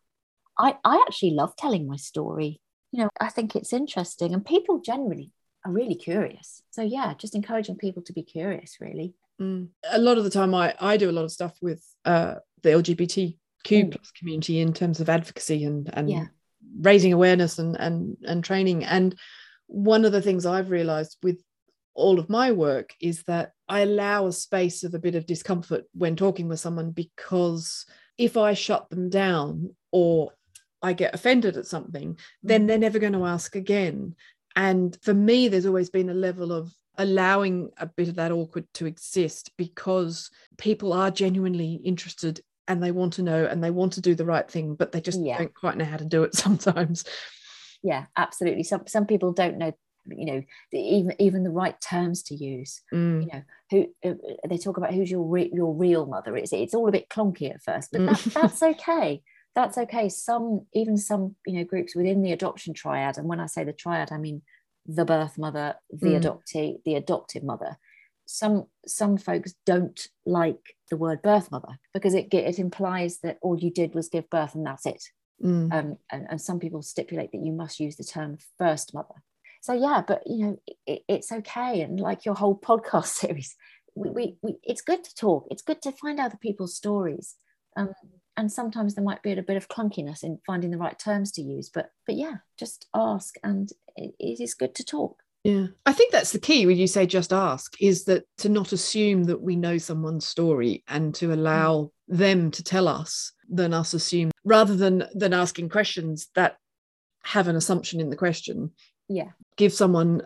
i 0.58 0.76
i 0.84 1.04
actually 1.08 1.32
love 1.32 1.56
telling 1.56 1.88
my 1.88 1.96
story 1.96 2.60
you 2.92 3.02
know 3.02 3.10
i 3.20 3.30
think 3.30 3.56
it's 3.56 3.74
interesting 3.74 4.34
and 4.34 4.46
people 4.46 4.80
generally 4.80 5.32
are 5.66 5.72
really 5.72 5.96
curious 5.96 6.62
so 6.72 6.82
yeah 6.82 7.14
just 7.18 7.36
encouraging 7.36 7.76
people 7.76 8.02
to 8.04 8.14
be 8.14 8.24
curious 8.24 8.78
really 8.80 9.14
mm. 9.42 9.68
a 9.92 10.00
lot 10.00 10.18
of 10.18 10.24
the 10.24 10.30
time 10.30 10.54
i 10.54 10.74
i 10.80 10.98
do 10.98 11.10
a 11.10 11.12
lot 11.12 11.26
of 11.26 11.32
stuff 11.32 11.58
with 11.62 11.84
uh 12.06 12.36
the 12.62 12.70
lgbtq 12.70 13.38
mm. 13.66 13.92
plus 13.92 14.12
community 14.12 14.60
in 14.60 14.74
terms 14.74 15.00
of 15.00 15.10
advocacy 15.10 15.64
and 15.64 15.90
and 15.94 16.10
yeah. 16.10 16.26
raising 16.80 17.14
awareness 17.14 17.60
and 17.60 17.76
and 17.80 18.18
and 18.24 18.44
training 18.44 18.84
and 18.84 19.16
one 19.68 20.06
of 20.06 20.12
the 20.12 20.22
things 20.22 20.46
i've 20.46 20.70
realized 20.70 21.18
with 21.24 21.42
all 21.96 22.20
of 22.20 22.30
my 22.30 22.52
work 22.52 22.94
is 23.00 23.24
that 23.24 23.52
I 23.70 23.82
allow 23.82 24.28
a 24.28 24.32
space 24.32 24.84
of 24.84 24.94
a 24.94 25.00
bit 25.00 25.16
of 25.16 25.26
discomfort 25.26 25.86
when 25.94 26.16
talking 26.16 26.48
with 26.48 26.60
someone 26.60 26.92
because 26.92 27.86
if 28.18 28.38
I 28.38 28.54
shut 28.54 28.90
them 28.90 29.10
down 29.10 29.76
or 29.92 30.32
I 30.84 30.94
get 30.94 31.16
offended 31.16 31.58
at 31.58 31.66
something, 31.66 32.18
then 32.44 32.64
mm. 32.64 32.68
they're 32.68 32.78
never 32.78 33.00
going 33.00 33.14
to 33.14 33.26
ask 33.26 33.56
again. 33.56 34.16
And 34.56 34.98
for 35.02 35.14
me, 35.14 35.48
there's 35.48 35.66
always 35.66 35.90
been 35.90 36.10
a 36.10 36.14
level 36.14 36.52
of 36.52 36.72
allowing 36.98 37.72
a 37.78 37.88
bit 37.88 38.10
of 38.10 38.16
that 38.16 38.32
awkward 38.32 38.68
to 38.76 38.86
exist 38.86 39.52
because 39.58 40.30
people 40.58 40.94
are 40.94 41.10
genuinely 41.10 41.82
interested 41.84 42.42
and 42.68 42.84
they 42.84 42.92
want 42.92 43.14
to 43.14 43.24
know 43.24 43.46
and 43.46 43.64
they 43.64 43.72
want 43.72 43.94
to 43.94 44.02
do 44.02 44.14
the 44.14 44.26
right 44.26 44.50
thing, 44.50 44.76
but 44.76 44.92
they 44.92 45.02
just 45.02 45.20
yeah. 45.22 45.38
don't 45.38 45.54
quite 45.54 45.78
know 45.78 45.86
how 45.86 45.98
to 45.98 46.06
do 46.06 46.24
it 46.24 46.36
sometimes. 46.36 47.06
Yeah, 47.82 48.06
absolutely. 48.16 48.64
Some 48.64 48.86
some 48.88 49.06
people 49.06 49.34
don't 49.34 49.58
know 49.58 49.74
you 50.06 50.26
know 50.26 50.44
the, 50.72 50.80
even 50.80 51.16
even 51.20 51.44
the 51.44 51.50
right 51.50 51.80
terms 51.80 52.24
to 52.24 52.36
use 52.36 52.82
mm. 52.94 53.22
you 53.22 53.30
know 53.32 53.42
who 53.72 54.10
uh, 54.10 54.16
they 54.50 54.58
talk 54.58 54.76
about 54.76 54.94
who's 54.94 55.10
your 55.10 55.24
re- 55.24 55.52
your 55.54 55.74
real 55.74 56.06
mother 56.06 56.36
it's 56.36 56.52
it's 56.52 56.74
all 56.74 56.90
a 56.90 56.92
bit 56.92 57.08
clunky 57.08 57.50
at 57.50 57.62
first 57.62 57.90
but 57.92 58.06
that, 58.06 58.18
mm. 58.18 58.34
that's 58.34 58.62
okay 58.62 59.22
that's 59.56 59.78
okay. 59.78 60.10
Some 60.10 60.66
even 60.74 60.98
some 60.98 61.36
you 61.46 61.54
know 61.54 61.64
groups 61.64 61.96
within 61.96 62.22
the 62.22 62.32
adoption 62.32 62.74
triad 62.74 63.18
and 63.18 63.28
when 63.28 63.40
i 63.40 63.46
say 63.46 63.64
the 63.64 63.74
triad 63.74 64.12
i 64.12 64.18
mean 64.18 64.42
the 64.86 65.06
birth 65.06 65.38
mother 65.38 65.76
the 65.90 66.08
mm. 66.08 66.22
adoptee 66.22 66.84
the 66.86 66.96
adoptive 66.96 67.44
mother. 67.44 67.78
Some 68.26 68.68
some 68.88 69.18
folks 69.18 69.54
don't 69.66 70.08
like 70.26 70.76
the 70.90 70.98
word 70.98 71.22
birth 71.22 71.52
mother 71.52 71.80
because 71.94 72.14
it 72.14 72.34
it 72.34 72.60
implies 72.60 73.20
that 73.20 73.38
all 73.42 73.58
you 73.58 73.72
did 73.72 73.94
was 73.94 74.10
give 74.10 74.30
birth 74.30 74.56
and 74.56 74.66
that's 74.66 74.86
it. 74.86 75.04
Mm. 75.44 75.74
um, 75.74 75.98
and, 76.12 76.28
and 76.30 76.40
some 76.40 76.60
people 76.60 76.82
stipulate 76.84 77.32
that 77.32 77.44
you 77.44 77.52
must 77.52 77.80
use 77.80 77.98
the 77.98 78.04
term 78.04 78.38
first 78.58 78.94
mother. 78.94 79.16
So 79.62 79.74
yeah 79.74 80.04
but 80.06 80.24
you 80.26 80.46
know 80.46 80.58
it, 80.86 81.04
it's 81.08 81.32
okay. 81.32 81.82
And 81.82 82.00
like 82.00 82.26
your 82.26 82.36
whole 82.36 82.58
podcast 82.70 83.08
series 83.08 83.56
we, 83.96 84.10
we, 84.10 84.38
we, 84.42 84.56
it's 84.64 84.82
good 84.82 85.04
to 85.04 85.16
talk. 85.16 85.48
It's 85.52 85.62
good 85.62 85.82
to 85.84 85.92
find 85.92 86.20
other 86.20 86.38
people's 86.38 86.76
stories. 86.76 87.36
Um, 87.76 87.94
and 88.36 88.52
sometimes 88.52 88.96
there 88.96 89.04
might 89.04 89.22
be 89.22 89.32
a 89.32 89.44
bit 89.44 89.58
of 89.58 89.68
clunkiness 89.68 90.24
in 90.24 90.40
finding 90.46 90.72
the 90.72 90.78
right 90.78 90.98
terms 90.98 91.32
to 91.32 91.42
use 91.42 91.70
but 91.70 91.92
but 92.06 92.16
yeah 92.16 92.38
just 92.58 92.88
ask 92.96 93.36
and 93.44 93.72
it, 93.96 94.16
it 94.20 94.42
is 94.42 94.54
good 94.54 94.76
to 94.76 94.84
talk. 94.84 95.22
Yeah. 95.44 95.68
I 95.86 95.92
think 95.92 96.12
that's 96.14 96.32
the 96.32 96.40
key 96.40 96.66
when 96.66 96.78
you 96.78 96.88
say 96.88 97.06
just 97.06 97.34
ask 97.34 97.76
is 97.82 98.06
that 98.06 98.24
to 98.40 98.50
not 98.50 98.72
assume 98.72 99.26
that 99.26 99.42
we 99.42 99.58
know 99.58 99.78
someone's 99.78 100.26
story 100.26 100.84
and 100.88 101.14
to 101.16 101.34
allow 101.34 101.92
mm. 102.10 102.18
them 102.18 102.52
to 102.52 102.64
tell 102.64 102.88
us 102.88 103.34
than 103.50 103.74
us 103.74 103.94
assume 103.94 104.32
rather 104.46 104.76
than 104.76 105.06
than 105.14 105.34
asking 105.34 105.70
questions 105.70 106.30
that 106.36 106.58
have 107.24 107.48
an 107.48 107.56
assumption 107.56 108.00
in 108.00 108.10
the 108.10 108.16
question. 108.16 108.72
Yeah. 109.10 109.32
Give 109.58 109.74
someone 109.74 110.22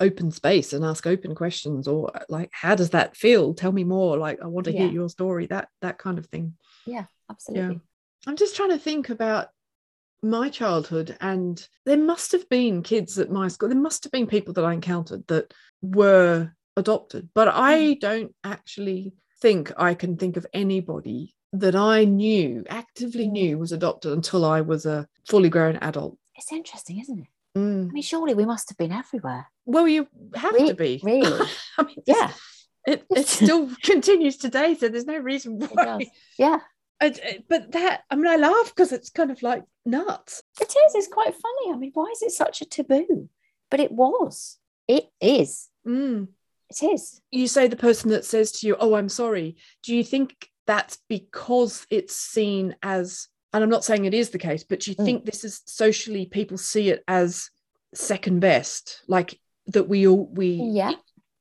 open 0.00 0.30
space 0.30 0.72
and 0.72 0.84
ask 0.84 1.06
open 1.06 1.34
questions 1.34 1.86
or 1.86 2.10
like 2.28 2.50
how 2.52 2.74
does 2.76 2.90
that 2.90 3.16
feel? 3.16 3.54
Tell 3.54 3.72
me 3.72 3.84
more 3.84 4.16
like 4.16 4.40
i 4.42 4.46
want 4.46 4.64
to 4.66 4.72
yeah. 4.72 4.82
hear 4.82 4.90
your 4.90 5.08
story 5.08 5.46
that 5.46 5.68
that 5.80 5.98
kind 5.98 6.18
of 6.18 6.26
thing. 6.26 6.54
Yeah 6.86 7.06
absolutely 7.32 7.74
yeah. 7.74 7.80
i'm 8.26 8.36
just 8.36 8.54
trying 8.54 8.70
to 8.70 8.78
think 8.78 9.10
about 9.10 9.48
my 10.22 10.48
childhood 10.48 11.16
and 11.20 11.66
there 11.84 11.98
must 11.98 12.30
have 12.32 12.48
been 12.48 12.82
kids 12.82 13.18
at 13.18 13.30
my 13.30 13.48
school 13.48 13.68
there 13.68 13.78
must 13.78 14.04
have 14.04 14.12
been 14.12 14.26
people 14.26 14.54
that 14.54 14.64
i 14.64 14.72
encountered 14.72 15.26
that 15.26 15.52
were 15.80 16.52
adopted 16.76 17.28
but 17.34 17.48
i 17.48 17.78
mm. 17.78 18.00
don't 18.00 18.34
actually 18.44 19.14
think 19.40 19.72
i 19.76 19.94
can 19.94 20.16
think 20.16 20.36
of 20.36 20.46
anybody 20.54 21.34
that 21.52 21.74
i 21.74 22.04
knew 22.04 22.64
actively 22.68 23.26
mm. 23.26 23.32
knew 23.32 23.58
was 23.58 23.72
adopted 23.72 24.12
until 24.12 24.44
i 24.44 24.60
was 24.60 24.86
a 24.86 25.06
fully 25.26 25.48
grown 25.48 25.76
adult 25.76 26.16
it's 26.36 26.52
interesting 26.52 27.00
isn't 27.00 27.18
it 27.18 27.26
Mm. 27.56 27.90
I 27.90 27.92
mean, 27.92 28.02
surely 28.02 28.34
we 28.34 28.46
must 28.46 28.70
have 28.70 28.78
been 28.78 28.92
everywhere. 28.92 29.46
Well, 29.66 29.86
you 29.86 30.08
have 30.34 30.54
Re- 30.54 30.68
to 30.68 30.74
be. 30.74 31.00
Really? 31.04 31.48
I 31.78 31.82
mean, 31.82 31.96
yeah. 32.06 32.30
It, 32.86 33.04
it 33.10 33.28
still 33.28 33.70
continues 33.82 34.36
today, 34.36 34.74
so 34.74 34.88
there's 34.88 35.06
no 35.06 35.18
reason 35.18 35.60
why. 35.60 36.06
Yeah. 36.38 36.60
I, 37.02 37.38
but 37.48 37.72
that, 37.72 38.02
I 38.10 38.16
mean, 38.16 38.28
I 38.28 38.36
laugh 38.36 38.72
because 38.74 38.92
it's 38.92 39.10
kind 39.10 39.30
of 39.30 39.42
like 39.42 39.64
nuts. 39.84 40.42
It 40.60 40.74
is. 40.86 40.94
It's 40.94 41.08
quite 41.08 41.34
funny. 41.34 41.74
I 41.74 41.76
mean, 41.76 41.90
why 41.94 42.06
is 42.12 42.22
it 42.22 42.32
such 42.32 42.60
a 42.60 42.64
taboo? 42.64 43.28
But 43.70 43.80
it 43.80 43.92
was. 43.92 44.58
It 44.86 45.06
is. 45.20 45.68
Mm. 45.86 46.28
It 46.70 46.82
is. 46.82 47.20
You 47.30 47.48
say 47.48 47.66
the 47.66 47.76
person 47.76 48.10
that 48.10 48.24
says 48.24 48.52
to 48.52 48.66
you, 48.66 48.76
Oh, 48.78 48.94
I'm 48.94 49.08
sorry. 49.08 49.56
Do 49.82 49.94
you 49.94 50.04
think 50.04 50.48
that's 50.66 50.98
because 51.08 51.86
it's 51.90 52.14
seen 52.14 52.76
as 52.82 53.28
and 53.52 53.62
I'm 53.62 53.70
not 53.70 53.84
saying 53.84 54.04
it 54.04 54.14
is 54.14 54.30
the 54.30 54.38
case, 54.38 54.64
but 54.64 54.80
do 54.80 54.90
you 54.90 54.96
mm. 54.96 55.04
think 55.04 55.24
this 55.24 55.44
is 55.44 55.60
socially 55.66 56.26
people 56.26 56.56
see 56.56 56.88
it 56.88 57.04
as 57.06 57.50
second 57.94 58.40
best, 58.40 59.02
like 59.08 59.38
that 59.66 59.88
we 59.88 60.06
all 60.06 60.26
we 60.32 60.54
yeah. 60.72 60.92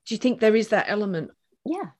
Do 0.05 0.15
you 0.15 0.17
think 0.17 0.39
there 0.39 0.55
is 0.55 0.69
that 0.69 0.89
element? 0.89 1.31
Yeah, 1.65 1.91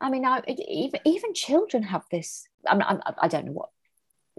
I 0.00 0.10
mean, 0.10 0.24
I, 0.24 0.42
even 0.46 1.00
even 1.04 1.34
children 1.34 1.82
have 1.84 2.04
this. 2.10 2.46
I'm, 2.66 2.82
I'm, 2.82 3.00
I 3.20 3.28
don't 3.28 3.46
know 3.46 3.52
what 3.52 3.70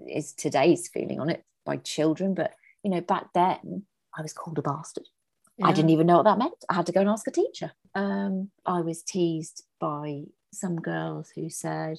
is 0.08 0.32
today's 0.32 0.88
feeling 0.88 1.20
on 1.20 1.30
it 1.30 1.44
by 1.64 1.78
children, 1.78 2.34
but 2.34 2.54
you 2.82 2.90
know, 2.90 3.00
back 3.00 3.32
then 3.34 3.84
I 4.16 4.22
was 4.22 4.32
called 4.32 4.58
a 4.58 4.62
bastard. 4.62 5.04
Yeah. 5.56 5.66
I 5.66 5.72
didn't 5.72 5.90
even 5.90 6.06
know 6.06 6.18
what 6.18 6.24
that 6.24 6.38
meant. 6.38 6.64
I 6.68 6.74
had 6.74 6.86
to 6.86 6.92
go 6.92 7.00
and 7.00 7.08
ask 7.08 7.26
a 7.26 7.32
teacher. 7.32 7.72
Um, 7.94 8.50
I 8.64 8.80
was 8.80 9.02
teased 9.02 9.64
by 9.80 10.22
some 10.52 10.76
girls 10.76 11.30
who 11.34 11.50
said, 11.50 11.98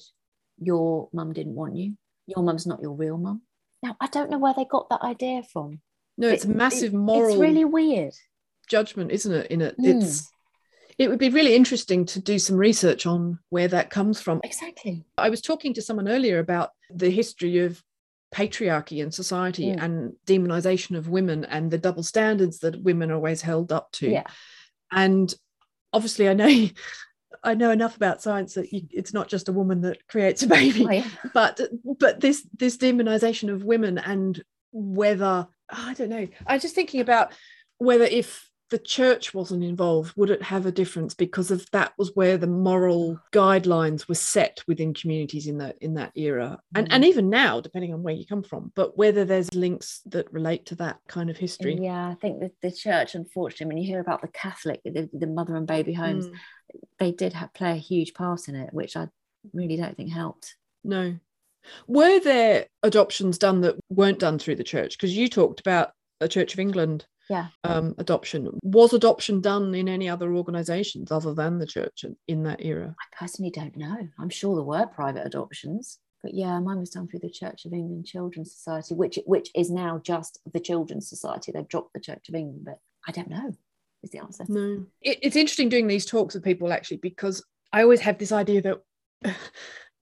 "Your 0.58 1.08
mum 1.12 1.32
didn't 1.34 1.54
want 1.54 1.76
you." 1.76 1.96
your 2.30 2.44
mum's 2.44 2.66
not 2.66 2.80
your 2.80 2.92
real 2.92 3.18
mum. 3.18 3.42
Now, 3.82 3.96
I 4.00 4.06
don't 4.06 4.30
know 4.30 4.38
where 4.38 4.54
they 4.54 4.64
got 4.64 4.88
that 4.90 5.02
idea 5.02 5.42
from. 5.42 5.80
No, 6.16 6.28
it's 6.28 6.44
a 6.44 6.48
massive 6.48 6.92
moral. 6.92 7.30
It's 7.30 7.40
really 7.40 7.64
weird 7.64 8.14
judgment, 8.68 9.10
isn't 9.10 9.32
it? 9.32 9.50
In 9.50 9.60
it, 9.62 9.78
mm. 9.78 10.02
it's. 10.02 10.30
It 11.00 11.08
would 11.08 11.18
be 11.18 11.30
really 11.30 11.54
interesting 11.54 12.04
to 12.04 12.20
do 12.20 12.38
some 12.38 12.56
research 12.56 13.06
on 13.06 13.38
where 13.48 13.68
that 13.68 13.88
comes 13.88 14.20
from. 14.20 14.42
Exactly. 14.44 15.02
I 15.16 15.30
was 15.30 15.40
talking 15.40 15.72
to 15.72 15.80
someone 15.80 16.10
earlier 16.10 16.40
about 16.40 16.72
the 16.90 17.08
history 17.08 17.60
of 17.60 17.82
patriarchy 18.34 19.02
in 19.02 19.10
society 19.10 19.72
mm. 19.72 19.82
and 19.82 20.12
demonization 20.26 20.98
of 20.98 21.08
women 21.08 21.46
and 21.46 21.70
the 21.70 21.78
double 21.78 22.02
standards 22.02 22.58
that 22.58 22.82
women 22.82 23.10
are 23.10 23.14
always 23.14 23.40
held 23.40 23.72
up 23.72 23.90
to. 23.92 24.10
Yeah. 24.10 24.26
And 24.92 25.34
obviously, 25.90 26.28
I 26.28 26.34
know 26.34 26.68
I 27.42 27.54
know 27.54 27.70
enough 27.70 27.96
about 27.96 28.20
science 28.20 28.52
that 28.52 28.70
you, 28.70 28.82
it's 28.90 29.14
not 29.14 29.28
just 29.28 29.48
a 29.48 29.52
woman 29.52 29.80
that 29.80 30.06
creates 30.06 30.42
a 30.42 30.48
baby, 30.48 30.84
oh, 30.86 30.90
yeah. 30.90 31.08
but 31.32 31.62
but 31.98 32.20
this 32.20 32.46
this 32.58 32.76
demonization 32.76 33.50
of 33.50 33.64
women 33.64 33.96
and 33.96 34.44
whether 34.70 35.48
I 35.70 35.94
don't 35.94 36.10
know. 36.10 36.28
I'm 36.46 36.60
just 36.60 36.74
thinking 36.74 37.00
about 37.00 37.32
whether 37.78 38.04
if 38.04 38.49
the 38.70 38.78
church 38.78 39.34
wasn't 39.34 39.64
involved, 39.64 40.16
would 40.16 40.30
it 40.30 40.42
have 40.42 40.64
a 40.64 40.72
difference? 40.72 41.14
Because 41.14 41.50
of 41.50 41.68
that 41.72 41.92
was 41.98 42.14
where 42.14 42.38
the 42.38 42.46
moral 42.46 43.20
guidelines 43.32 44.08
were 44.08 44.14
set 44.14 44.62
within 44.66 44.94
communities 44.94 45.46
in 45.46 45.58
that 45.58 45.76
in 45.80 45.94
that 45.94 46.12
era, 46.14 46.58
and 46.74 46.88
mm. 46.88 46.92
and 46.92 47.04
even 47.04 47.28
now, 47.28 47.60
depending 47.60 47.92
on 47.92 48.02
where 48.02 48.14
you 48.14 48.26
come 48.26 48.42
from. 48.42 48.72
But 48.74 48.96
whether 48.96 49.24
there's 49.24 49.52
links 49.54 50.00
that 50.06 50.32
relate 50.32 50.66
to 50.66 50.76
that 50.76 50.98
kind 51.08 51.30
of 51.30 51.36
history. 51.36 51.78
Yeah, 51.80 52.08
I 52.08 52.14
think 52.14 52.40
that 52.40 52.52
the 52.62 52.72
church, 52.72 53.14
unfortunately, 53.14 53.66
when 53.66 53.82
you 53.82 53.88
hear 53.88 54.00
about 54.00 54.22
the 54.22 54.28
Catholic, 54.28 54.80
the, 54.84 55.10
the 55.12 55.26
mother 55.26 55.56
and 55.56 55.66
baby 55.66 55.92
homes, 55.92 56.26
mm. 56.26 56.34
they 56.98 57.12
did 57.12 57.32
have, 57.32 57.52
play 57.52 57.72
a 57.72 57.76
huge 57.76 58.14
part 58.14 58.48
in 58.48 58.54
it, 58.54 58.72
which 58.72 58.96
I 58.96 59.08
really 59.52 59.76
don't 59.76 59.96
think 59.96 60.12
helped. 60.12 60.56
No. 60.84 61.16
Were 61.86 62.20
there 62.20 62.66
adoptions 62.82 63.36
done 63.36 63.60
that 63.62 63.76
weren't 63.90 64.18
done 64.18 64.38
through 64.38 64.56
the 64.56 64.64
church? 64.64 64.96
Because 64.96 65.16
you 65.16 65.28
talked 65.28 65.60
about 65.60 65.90
the 66.18 66.28
Church 66.28 66.54
of 66.54 66.60
England 66.60 67.06
yeah 67.30 67.46
um, 67.64 67.94
adoption 67.96 68.50
was 68.62 68.92
adoption 68.92 69.40
done 69.40 69.74
in 69.74 69.88
any 69.88 70.08
other 70.08 70.34
organizations 70.34 71.10
other 71.10 71.32
than 71.32 71.58
the 71.58 71.66
church 71.66 72.04
in 72.28 72.42
that 72.42 72.62
era 72.62 72.94
i 73.00 73.16
personally 73.16 73.50
don't 73.50 73.76
know 73.76 73.96
i'm 74.18 74.28
sure 74.28 74.54
there 74.54 74.64
were 74.64 74.86
private 74.86 75.26
adoptions 75.26 75.98
but 76.22 76.34
yeah, 76.34 76.58
mine 76.60 76.78
was 76.78 76.90
done 76.90 77.08
through 77.08 77.20
the 77.20 77.30
Church 77.30 77.64
of 77.64 77.72
England 77.72 78.06
Children's 78.06 78.52
Society, 78.52 78.94
which 78.94 79.18
which 79.26 79.50
is 79.54 79.70
now 79.70 80.00
just 80.04 80.38
the 80.52 80.60
Children's 80.60 81.08
Society. 81.08 81.52
They've 81.52 81.66
dropped 81.66 81.94
the 81.94 82.00
Church 82.00 82.28
of 82.28 82.34
England, 82.34 82.64
but 82.64 82.78
I 83.08 83.12
don't 83.12 83.30
know. 83.30 83.52
Is 84.02 84.10
the 84.10 84.18
answer? 84.18 84.44
No, 84.48 84.86
it, 85.02 85.18
it's 85.22 85.36
interesting 85.36 85.68
doing 85.68 85.86
these 85.86 86.06
talks 86.06 86.34
with 86.34 86.44
people 86.44 86.72
actually 86.72 86.98
because 86.98 87.44
I 87.72 87.82
always 87.82 88.00
have 88.00 88.18
this 88.18 88.32
idea 88.32 88.62
that 88.62 88.80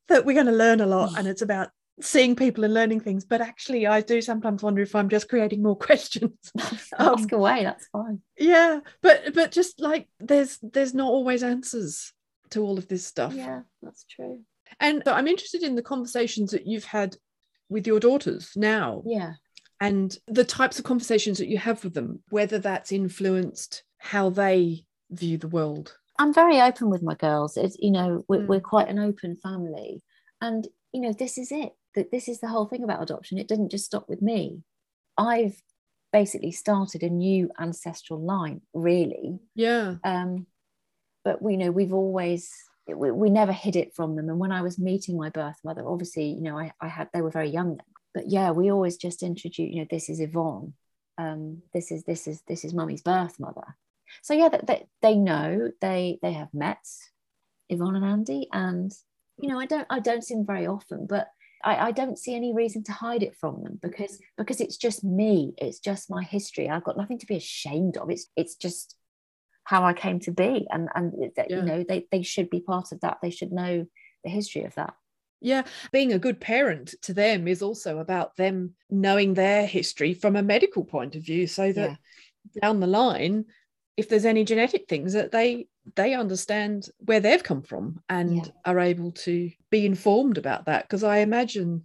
that 0.08 0.24
we're 0.24 0.34
going 0.34 0.46
to 0.46 0.52
learn 0.52 0.80
a 0.80 0.86
lot, 0.86 1.16
and 1.16 1.28
it's 1.28 1.42
about 1.42 1.70
seeing 2.00 2.36
people 2.36 2.64
and 2.64 2.74
learning 2.74 3.00
things. 3.00 3.24
But 3.24 3.40
actually, 3.40 3.86
I 3.86 4.00
do 4.00 4.20
sometimes 4.20 4.62
wonder 4.62 4.82
if 4.82 4.94
I'm 4.94 5.08
just 5.08 5.28
creating 5.28 5.62
more 5.62 5.76
questions. 5.88 6.52
Ask 6.98 7.32
um, 7.32 7.38
away. 7.38 7.64
That's 7.64 7.86
fine. 7.88 8.20
Yeah, 8.38 8.80
but 9.02 9.34
but 9.34 9.52
just 9.52 9.80
like 9.80 10.08
there's 10.20 10.58
there's 10.62 10.94
not 10.94 11.08
always 11.08 11.42
answers 11.42 12.12
to 12.50 12.62
all 12.62 12.78
of 12.78 12.88
this 12.88 13.06
stuff. 13.06 13.34
Yeah, 13.34 13.62
that's 13.82 14.04
true. 14.04 14.40
And 14.80 15.02
so 15.04 15.12
I'm 15.12 15.26
interested 15.26 15.62
in 15.62 15.74
the 15.74 15.82
conversations 15.82 16.50
that 16.52 16.66
you've 16.66 16.84
had 16.84 17.16
with 17.68 17.86
your 17.86 18.00
daughters 18.00 18.52
now. 18.56 19.02
Yeah. 19.06 19.32
And 19.80 20.16
the 20.26 20.44
types 20.44 20.78
of 20.78 20.84
conversations 20.84 21.38
that 21.38 21.48
you 21.48 21.58
have 21.58 21.84
with 21.84 21.94
them, 21.94 22.22
whether 22.30 22.58
that's 22.58 22.92
influenced 22.92 23.84
how 23.98 24.30
they 24.30 24.84
view 25.10 25.38
the 25.38 25.48
world. 25.48 25.96
I'm 26.18 26.34
very 26.34 26.60
open 26.60 26.90
with 26.90 27.02
my 27.02 27.14
girls. 27.14 27.56
It's, 27.56 27.76
you 27.78 27.92
know, 27.92 28.24
we're, 28.28 28.40
mm. 28.40 28.46
we're 28.46 28.60
quite 28.60 28.88
an 28.88 28.98
open 28.98 29.36
family. 29.36 30.02
And, 30.40 30.66
you 30.92 31.00
know, 31.00 31.12
this 31.12 31.38
is 31.38 31.52
it. 31.52 31.72
That 31.94 32.10
this 32.10 32.28
is 32.28 32.40
the 32.40 32.48
whole 32.48 32.66
thing 32.66 32.84
about 32.84 33.02
adoption. 33.02 33.38
It 33.38 33.48
didn't 33.48 33.70
just 33.70 33.86
stop 33.86 34.08
with 34.08 34.22
me. 34.22 34.62
I've 35.16 35.60
basically 36.12 36.52
started 36.52 37.02
a 37.02 37.10
new 37.10 37.50
ancestral 37.58 38.20
line, 38.20 38.62
really. 38.72 39.40
Yeah. 39.54 39.96
Um, 40.04 40.46
but 41.24 41.42
we 41.42 41.52
you 41.52 41.58
know 41.58 41.70
we've 41.70 41.92
always 41.92 42.52
we, 42.86 43.10
we 43.10 43.30
never 43.30 43.52
hid 43.52 43.76
it 43.76 43.94
from 43.94 44.16
them. 44.16 44.28
And 44.28 44.38
when 44.38 44.52
I 44.52 44.62
was 44.62 44.78
meeting 44.78 45.16
my 45.16 45.30
birth 45.30 45.58
mother, 45.64 45.86
obviously, 45.86 46.30
you 46.30 46.42
know, 46.42 46.58
I, 46.58 46.72
I 46.80 46.88
had 46.88 47.08
they 47.12 47.22
were 47.22 47.30
very 47.30 47.50
young 47.50 47.70
then. 47.76 47.86
But 48.14 48.30
yeah, 48.30 48.50
we 48.50 48.70
always 48.70 48.96
just 48.96 49.22
introduce, 49.22 49.70
you 49.70 49.80
know, 49.80 49.86
this 49.90 50.08
is 50.08 50.20
Yvonne. 50.20 50.72
Um, 51.18 51.62
this 51.74 51.90
is 51.90 52.04
this 52.04 52.26
is 52.26 52.42
this 52.48 52.64
is 52.64 52.72
mummy's 52.72 53.02
birth 53.02 53.38
mother. 53.38 53.76
So 54.22 54.34
yeah, 54.34 54.48
that 54.48 54.66
they, 54.66 54.86
they 55.02 55.14
know 55.14 55.70
they 55.80 56.18
they 56.22 56.32
have 56.32 56.52
met 56.54 56.84
Yvonne 57.68 57.96
and 57.96 58.04
Andy, 58.04 58.48
and 58.52 58.92
you 59.38 59.48
know, 59.48 59.58
I 59.58 59.66
don't 59.66 59.86
I 59.90 60.00
don't 60.00 60.24
see 60.24 60.34
them 60.34 60.46
very 60.46 60.66
often, 60.66 61.06
but 61.06 61.28
I, 61.64 61.88
I 61.88 61.90
don't 61.92 62.18
see 62.18 62.34
any 62.34 62.54
reason 62.54 62.82
to 62.84 62.92
hide 62.92 63.22
it 63.22 63.36
from 63.36 63.62
them 63.62 63.78
because 63.82 64.18
because 64.36 64.60
it's 64.60 64.76
just 64.76 65.04
me. 65.04 65.54
It's 65.58 65.80
just 65.80 66.10
my 66.10 66.22
history. 66.22 66.68
I've 66.68 66.84
got 66.84 66.96
nothing 66.96 67.18
to 67.18 67.26
be 67.26 67.36
ashamed 67.36 67.96
of. 67.96 68.10
It's 68.10 68.26
it's 68.36 68.54
just 68.54 68.94
how 69.64 69.84
I 69.84 69.92
came 69.92 70.20
to 70.20 70.30
be, 70.30 70.66
and 70.70 70.88
and 70.94 71.12
yeah. 71.36 71.44
you 71.48 71.62
know 71.62 71.84
they 71.86 72.06
they 72.10 72.22
should 72.22 72.50
be 72.50 72.60
part 72.60 72.92
of 72.92 73.00
that. 73.00 73.18
They 73.22 73.30
should 73.30 73.52
know 73.52 73.86
the 74.24 74.30
history 74.30 74.64
of 74.64 74.74
that. 74.76 74.94
Yeah, 75.40 75.62
being 75.92 76.12
a 76.12 76.18
good 76.18 76.40
parent 76.40 76.94
to 77.02 77.14
them 77.14 77.46
is 77.46 77.62
also 77.62 77.98
about 77.98 78.36
them 78.36 78.74
knowing 78.90 79.34
their 79.34 79.66
history 79.66 80.14
from 80.14 80.36
a 80.36 80.42
medical 80.42 80.84
point 80.84 81.16
of 81.16 81.22
view, 81.24 81.46
so 81.46 81.72
that 81.72 81.90
yeah. 82.54 82.60
down 82.62 82.80
the 82.80 82.86
line, 82.86 83.44
if 83.98 84.08
there's 84.08 84.24
any 84.24 84.44
genetic 84.44 84.88
things 84.88 85.12
that 85.12 85.32
they 85.32 85.66
they 85.96 86.14
understand 86.14 86.88
where 86.98 87.20
they've 87.20 87.42
come 87.42 87.62
from 87.62 88.00
and 88.08 88.36
yeah. 88.36 88.52
are 88.64 88.78
able 88.78 89.10
to 89.10 89.50
be 89.70 89.84
informed 89.84 90.38
about 90.38 90.66
that. 90.66 90.84
Because 90.84 91.02
I 91.02 91.18
imagine 91.18 91.84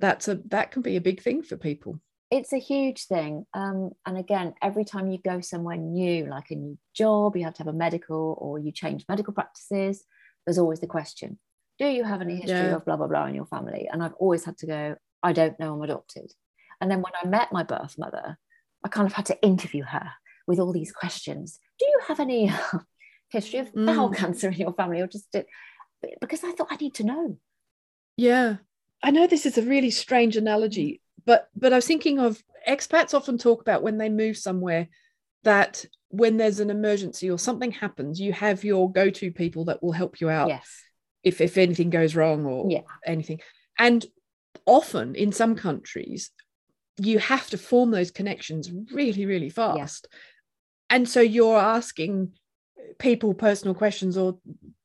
that's 0.00 0.26
a 0.26 0.36
that 0.46 0.70
can 0.70 0.82
be 0.82 0.96
a 0.96 1.00
big 1.00 1.22
thing 1.22 1.42
for 1.42 1.56
people 1.56 2.00
it's 2.30 2.52
a 2.52 2.58
huge 2.58 3.06
thing. 3.06 3.46
Um, 3.54 3.90
and 4.04 4.18
again, 4.18 4.54
every 4.60 4.84
time 4.84 5.08
you 5.08 5.18
go 5.24 5.40
somewhere 5.40 5.76
new, 5.76 6.26
like 6.26 6.50
a 6.50 6.56
new 6.56 6.76
job, 6.92 7.36
you 7.36 7.44
have 7.44 7.54
to 7.54 7.62
have 7.62 7.72
a 7.72 7.76
medical 7.76 8.36
or 8.40 8.58
you 8.58 8.72
change 8.72 9.04
medical 9.08 9.32
practices, 9.32 10.04
there's 10.44 10.58
always 10.58 10.80
the 10.80 10.88
question 10.88 11.38
Do 11.78 11.86
you 11.86 12.02
have 12.02 12.22
any 12.22 12.34
history 12.34 12.56
yeah. 12.56 12.74
of 12.74 12.84
blah, 12.84 12.96
blah, 12.96 13.06
blah 13.06 13.26
in 13.26 13.36
your 13.36 13.46
family? 13.46 13.88
And 13.92 14.02
I've 14.02 14.14
always 14.14 14.44
had 14.44 14.58
to 14.58 14.66
go, 14.66 14.96
I 15.22 15.32
don't 15.32 15.60
know, 15.60 15.74
I'm 15.74 15.82
adopted. 15.82 16.32
And 16.80 16.90
then 16.90 17.02
when 17.02 17.12
I 17.22 17.26
met 17.28 17.52
my 17.52 17.62
birth 17.62 17.94
mother, 17.98 18.36
I 18.84 18.88
kind 18.88 19.06
of 19.06 19.12
had 19.12 19.26
to 19.26 19.40
interview 19.40 19.84
her 19.84 20.10
with 20.46 20.58
all 20.58 20.72
these 20.72 20.92
questions. 20.92 21.58
Do 21.78 21.86
you 21.86 22.00
have 22.08 22.20
any 22.20 22.50
um, 22.50 22.86
history 23.30 23.60
of 23.60 23.72
mm. 23.72 23.86
bowel 23.86 24.10
cancer 24.10 24.48
in 24.48 24.54
your 24.54 24.74
family? 24.74 25.00
Or 25.00 25.06
just 25.06 25.34
uh, 25.34 25.42
because 26.20 26.44
I 26.44 26.52
thought 26.52 26.68
I 26.70 26.76
need 26.76 26.94
to 26.94 27.04
know. 27.04 27.38
Yeah. 28.16 28.56
I 29.02 29.10
know 29.10 29.26
this 29.26 29.46
is 29.46 29.58
a 29.58 29.62
really 29.62 29.90
strange 29.90 30.36
analogy, 30.36 31.00
mm. 31.20 31.22
but 31.24 31.48
but 31.56 31.72
I 31.72 31.76
was 31.76 31.86
thinking 31.86 32.18
of 32.18 32.42
expats 32.68 33.14
often 33.14 33.38
talk 33.38 33.60
about 33.60 33.82
when 33.82 33.98
they 33.98 34.08
move 34.08 34.36
somewhere 34.36 34.88
that 35.42 35.84
when 36.08 36.36
there's 36.36 36.60
an 36.60 36.70
emergency 36.70 37.30
or 37.30 37.38
something 37.38 37.72
happens, 37.72 38.20
you 38.20 38.32
have 38.32 38.64
your 38.64 38.90
go-to 38.90 39.32
people 39.32 39.64
that 39.66 39.82
will 39.82 39.92
help 39.92 40.20
you 40.20 40.30
out. 40.30 40.48
Yes. 40.48 40.82
If 41.22 41.40
if 41.40 41.58
anything 41.58 41.90
goes 41.90 42.14
wrong 42.14 42.46
or 42.46 42.70
yeah. 42.70 42.82
anything. 43.04 43.40
And 43.78 44.04
often 44.66 45.14
in 45.14 45.32
some 45.32 45.56
countries, 45.56 46.30
you 46.98 47.18
have 47.18 47.50
to 47.50 47.58
form 47.58 47.90
those 47.90 48.10
connections 48.10 48.70
really, 48.92 49.26
really 49.26 49.50
fast. 49.50 50.06
Yeah. 50.10 50.18
And 50.94 51.08
so 51.08 51.20
you're 51.20 51.58
asking 51.58 52.32
people 53.00 53.34
personal 53.34 53.74
questions 53.74 54.16
or 54.16 54.38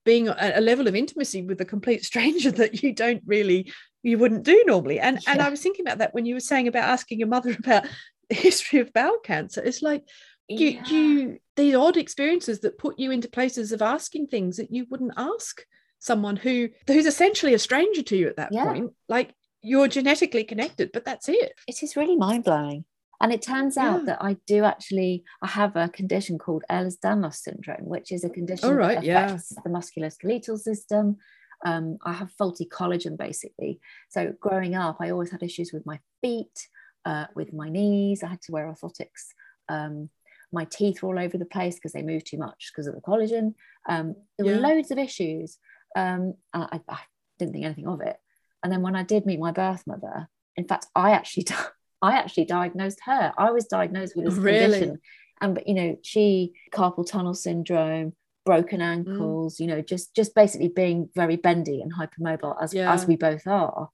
being 0.04 0.28
a, 0.28 0.54
a, 0.56 0.60
level 0.60 0.88
of 0.88 0.96
intimacy 0.96 1.44
with 1.44 1.62
a 1.62 1.66
complete 1.66 2.04
stranger 2.04 2.50
that 2.60 2.82
you 2.82 2.94
don't 2.94 3.22
really 3.28 3.72
you 4.02 4.18
wouldn't 4.18 4.44
do 4.44 4.64
normally 4.66 5.00
and 5.00 5.20
yeah. 5.22 5.34
and 5.34 5.42
i 5.42 5.50
was 5.50 5.62
thinking 5.62 5.86
about 5.86 6.00
that 6.00 6.14
when 6.14 6.26
you 6.26 6.34
were 6.34 6.40
saying 6.40 6.68
about 6.68 6.90
asking 6.90 7.20
your 7.20 7.28
mother 7.28 7.52
about 7.60 7.86
the 8.30 8.36
history 8.36 8.80
of 8.80 8.92
bowel 8.94 9.20
cancer 9.24 9.62
it's 9.64 9.84
like 9.84 10.04
you 10.48 10.70
yeah. 10.70 10.88
you 10.88 11.40
the 11.58 11.76
odd 11.76 11.98
experiences 11.98 12.62
that 12.62 12.80
put 12.80 12.98
you 12.98 13.12
into 13.12 13.30
places 13.30 13.72
of 13.72 13.82
asking 13.82 14.26
things 14.26 14.58
that 14.58 14.72
you 14.72 14.88
wouldn't 14.90 15.14
ask 15.18 15.64
someone 16.00 16.38
who 16.38 16.70
who's 16.88 17.06
essentially 17.06 17.54
a 17.54 17.60
stranger 17.60 18.02
to 18.02 18.18
you 18.18 18.28
at 18.28 18.38
that 18.38 18.52
yeah. 18.52 18.66
point 18.66 18.92
like 19.10 19.32
you're 19.62 19.90
genetically 19.90 20.46
connected 20.46 20.90
but 20.92 21.06
that's 21.06 21.30
it 21.30 21.54
it 21.68 21.84
is 21.84 21.96
really 21.96 22.16
mind-blowing 22.16 22.84
and 23.22 23.34
it 23.34 23.42
turns 23.42 23.78
out 23.78 24.06
that 24.06 24.22
I 24.22 24.38
do 24.48 24.64
actually 24.64 25.24
I 25.42 25.48
have 25.48 25.76
a 25.76 25.90
condition 25.90 26.38
called 26.38 26.64
Ehlers-Danlos 26.72 27.36
syndrome, 27.36 27.86
which 27.86 28.12
is 28.12 28.24
a 28.24 28.30
condition 28.30 28.76
right, 28.76 29.02
that 29.02 29.08
affects 29.08 29.54
yeah. 29.56 29.62
the 29.64 29.70
musculoskeletal 29.70 30.58
system. 30.58 31.18
Um, 31.66 31.98
I 32.06 32.14
have 32.14 32.32
faulty 32.32 32.66
collagen 32.66 33.18
basically. 33.18 33.82
So 34.10 34.34
growing 34.40 34.76
up, 34.76 34.98
I 35.02 35.10
always 35.10 35.32
had 35.32 35.44
issues 35.44 35.74
with 35.74 35.86
my 35.86 36.00
feet, 36.22 36.68
uh, 37.04 37.26
with 37.36 37.52
my 37.52 37.68
knees. 37.68 38.24
I 38.24 38.28
had 38.28 38.42
to 38.44 38.54
wear 38.54 38.74
orthotics. 38.74 39.34
Um, 39.68 40.10
my 40.52 40.66
teeth 40.66 41.04
were 41.04 41.10
all 41.10 41.24
over 41.24 41.38
the 41.38 41.46
place 41.46 41.76
because 41.76 41.92
they 41.92 42.02
moved 42.02 42.28
too 42.28 42.38
much 42.38 42.72
because 42.72 42.88
of 42.88 42.96
the 42.96 43.02
collagen. 43.02 43.54
Um, 43.88 44.16
there 44.38 44.48
yeah. 44.48 44.56
were 44.56 44.62
loads 44.62 44.92
of 44.92 44.98
issues. 44.98 45.58
Um, 45.96 46.36
I, 46.54 46.80
I, 46.88 47.00
didn't 47.38 47.54
think 47.54 47.66
anything 47.66 47.88
of 47.88 48.02
it. 48.02 48.18
And 48.64 48.72
then 48.72 48.82
when 48.82 48.96
I 48.96 49.04
did 49.04 49.26
meet 49.26 49.40
my 49.40 49.52
birth 49.52 49.84
mother, 49.88 50.28
in 50.56 50.68
fact, 50.68 50.88
I 50.96 51.12
actually 51.12 51.44
I 52.02 52.14
actually 52.14 52.46
diagnosed 52.46 53.00
her. 53.06 53.34
I 53.38 53.52
was 53.52 53.66
diagnosed 53.66 54.16
with 54.16 54.26
this 54.26 54.36
really? 54.36 54.80
condition. 54.80 55.00
And 55.42 55.56
but 55.56 55.68
you 55.68 55.74
know, 55.74 55.98
she 56.02 56.54
carpal 56.72 57.06
tunnel 57.06 57.34
syndrome, 57.34 58.14
broken 58.46 58.80
mm. 58.80 58.84
ankles, 58.84 59.58
mm. 59.58 59.60
you 59.62 59.68
know, 59.68 59.82
just 59.82 60.16
just 60.16 60.36
basically 60.36 60.70
being 60.70 61.10
very 61.16 61.36
bendy 61.36 61.82
and 61.82 61.94
hypermobile 61.94 62.56
as 62.62 62.74
yeah. 62.74 62.94
as 62.94 63.06
we 63.06 63.16
both 63.16 63.48
are. 63.48 63.90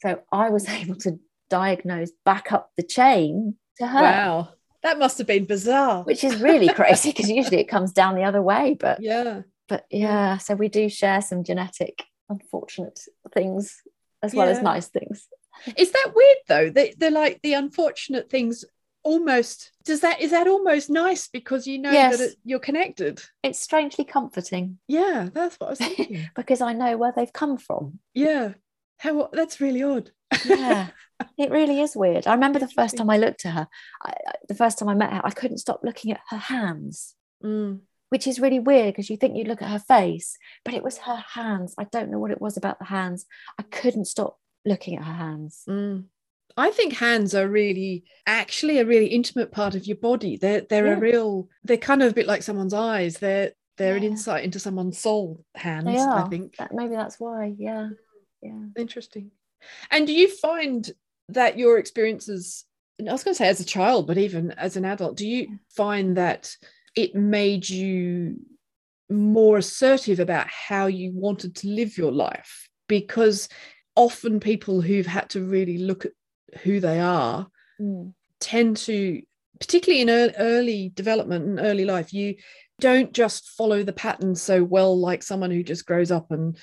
So 0.00 0.20
I 0.32 0.50
was 0.50 0.68
able 0.80 0.96
to 0.96 1.18
diagnose 1.50 2.10
back 2.24 2.52
up 2.52 2.70
the 2.76 2.82
chain 2.82 3.56
to 3.78 3.86
her. 3.86 4.00
Wow. 4.00 4.48
That 4.82 4.98
must 4.98 5.18
have 5.18 5.26
been 5.26 5.46
bizarre. 5.46 6.04
Which 6.04 6.22
is 6.22 6.40
really 6.40 6.68
crazy 6.68 7.10
because 7.10 7.30
usually 7.30 7.58
it 7.58 7.68
comes 7.68 7.92
down 7.92 8.14
the 8.14 8.22
other 8.22 8.42
way. 8.42 8.76
But 8.78 9.02
yeah. 9.02 9.42
But 9.68 9.84
yeah, 9.90 10.38
so 10.38 10.54
we 10.54 10.68
do 10.68 10.88
share 10.88 11.20
some 11.20 11.42
genetic 11.42 12.04
unfortunate 12.28 13.00
things 13.34 13.82
as 14.22 14.34
well 14.34 14.46
yeah. 14.46 14.52
as 14.52 14.62
nice 14.62 14.86
things. 14.88 15.26
Is 15.76 15.92
that 15.92 16.12
weird 16.14 16.38
though? 16.48 16.70
That 16.70 16.98
they're 16.98 17.10
like 17.10 17.40
the 17.42 17.54
unfortunate 17.54 18.30
things 18.30 18.64
almost 19.06 19.70
does 19.84 20.00
that 20.00 20.20
is 20.20 20.32
that 20.32 20.48
almost 20.48 20.90
nice 20.90 21.28
because 21.28 21.64
you 21.64 21.78
know 21.78 21.92
yes. 21.92 22.18
that 22.18 22.30
it, 22.30 22.36
you're 22.44 22.58
connected? 22.58 23.22
It's 23.42 23.60
strangely 23.60 24.04
comforting. 24.04 24.78
Yeah 24.88 25.28
that's 25.32 25.54
what 25.56 25.68
i 25.68 25.70
was 25.70 25.78
thinking. 25.96 26.28
Because 26.34 26.60
i 26.60 26.72
know 26.72 26.96
where 26.96 27.12
they've 27.14 27.32
come 27.32 27.56
from. 27.56 28.00
Yeah. 28.14 28.54
How 28.98 29.28
that's 29.32 29.60
really 29.60 29.82
odd. 29.82 30.10
Yeah. 30.44 30.88
It 31.38 31.50
really 31.50 31.80
is 31.80 31.96
weird. 31.96 32.26
I 32.26 32.34
remember 32.34 32.58
the 32.58 32.68
first 32.68 32.98
time 32.98 33.08
i 33.08 33.16
looked 33.16 33.46
at 33.46 33.54
her 33.54 33.68
I, 34.02 34.12
the 34.48 34.54
first 34.54 34.78
time 34.78 34.88
i 34.90 34.94
met 34.94 35.14
her 35.14 35.22
i 35.24 35.30
couldn't 35.30 35.64
stop 35.64 35.80
looking 35.82 36.12
at 36.12 36.20
her 36.28 36.36
hands. 36.36 37.14
Mm. 37.44 37.80
which 38.08 38.26
is 38.26 38.40
really 38.40 38.58
weird 38.58 38.94
because 38.94 39.10
you 39.10 39.16
think 39.16 39.36
you 39.36 39.44
look 39.44 39.62
at 39.62 39.70
her 39.70 39.78
face 39.78 40.36
but 40.64 40.74
it 40.74 40.82
was 40.82 40.98
her 40.98 41.22
hands. 41.34 41.74
I 41.78 41.84
don't 41.84 42.10
know 42.10 42.18
what 42.18 42.32
it 42.32 42.40
was 42.40 42.56
about 42.56 42.78
the 42.78 42.86
hands. 42.86 43.24
I 43.58 43.62
couldn't 43.62 44.06
stop 44.06 44.38
looking 44.66 44.98
at 44.98 45.04
her 45.04 45.12
hands. 45.12 45.62
Mm. 45.68 46.04
I 46.56 46.70
think 46.70 46.94
hands 46.94 47.34
are 47.34 47.48
really 47.48 48.04
actually 48.26 48.78
a 48.78 48.86
really 48.86 49.06
intimate 49.06 49.52
part 49.52 49.74
of 49.74 49.86
your 49.86 49.96
body. 49.96 50.36
They're 50.36 50.62
they're 50.62 50.86
yeah. 50.86 50.94
a 50.94 51.00
real 51.00 51.48
they're 51.64 51.76
kind 51.76 52.02
of 52.02 52.10
a 52.10 52.14
bit 52.14 52.26
like 52.26 52.42
someone's 52.42 52.74
eyes. 52.74 53.18
They're 53.18 53.52
they're 53.76 53.96
yeah. 53.96 54.04
an 54.04 54.04
insight 54.04 54.44
into 54.44 54.58
someone's 54.58 54.98
soul 54.98 55.44
hands, 55.54 55.88
I 55.88 56.28
think. 56.28 56.56
That, 56.56 56.72
maybe 56.72 56.94
that's 56.94 57.20
why. 57.20 57.54
Yeah. 57.58 57.90
Yeah. 58.42 58.58
Interesting. 58.76 59.30
And 59.90 60.06
do 60.06 60.14
you 60.14 60.28
find 60.28 60.90
that 61.28 61.58
your 61.58 61.78
experiences 61.78 62.64
I 63.00 63.12
was 63.12 63.24
going 63.24 63.34
to 63.34 63.38
say 63.38 63.48
as 63.48 63.60
a 63.60 63.64
child, 63.64 64.06
but 64.06 64.16
even 64.16 64.52
as 64.52 64.76
an 64.76 64.86
adult, 64.86 65.16
do 65.16 65.26
you 65.26 65.58
find 65.76 66.16
that 66.16 66.56
it 66.96 67.14
made 67.14 67.68
you 67.68 68.36
more 69.10 69.58
assertive 69.58 70.18
about 70.18 70.46
how 70.48 70.86
you 70.86 71.12
wanted 71.12 71.56
to 71.56 71.68
live 71.68 71.98
your 71.98 72.12
life? 72.12 72.68
Because 72.88 73.48
often 73.96 74.38
people 74.40 74.80
who've 74.80 75.06
had 75.06 75.28
to 75.30 75.42
really 75.42 75.78
look 75.78 76.04
at 76.04 76.12
who 76.62 76.80
they 76.80 77.00
are 77.00 77.48
Mm. 77.80 78.14
tend 78.40 78.76
to 78.78 79.20
particularly 79.60 80.00
in 80.02 80.08
ear- 80.08 80.34
early 80.38 80.90
development 80.94 81.44
and 81.46 81.58
early 81.60 81.84
life 81.84 82.12
you 82.12 82.36
don't 82.80 83.12
just 83.12 83.48
follow 83.50 83.82
the 83.82 83.92
pattern 83.92 84.34
so 84.34 84.62
well 84.64 84.98
like 84.98 85.22
someone 85.22 85.50
who 85.50 85.62
just 85.62 85.84
grows 85.86 86.10
up 86.10 86.30
and 86.30 86.56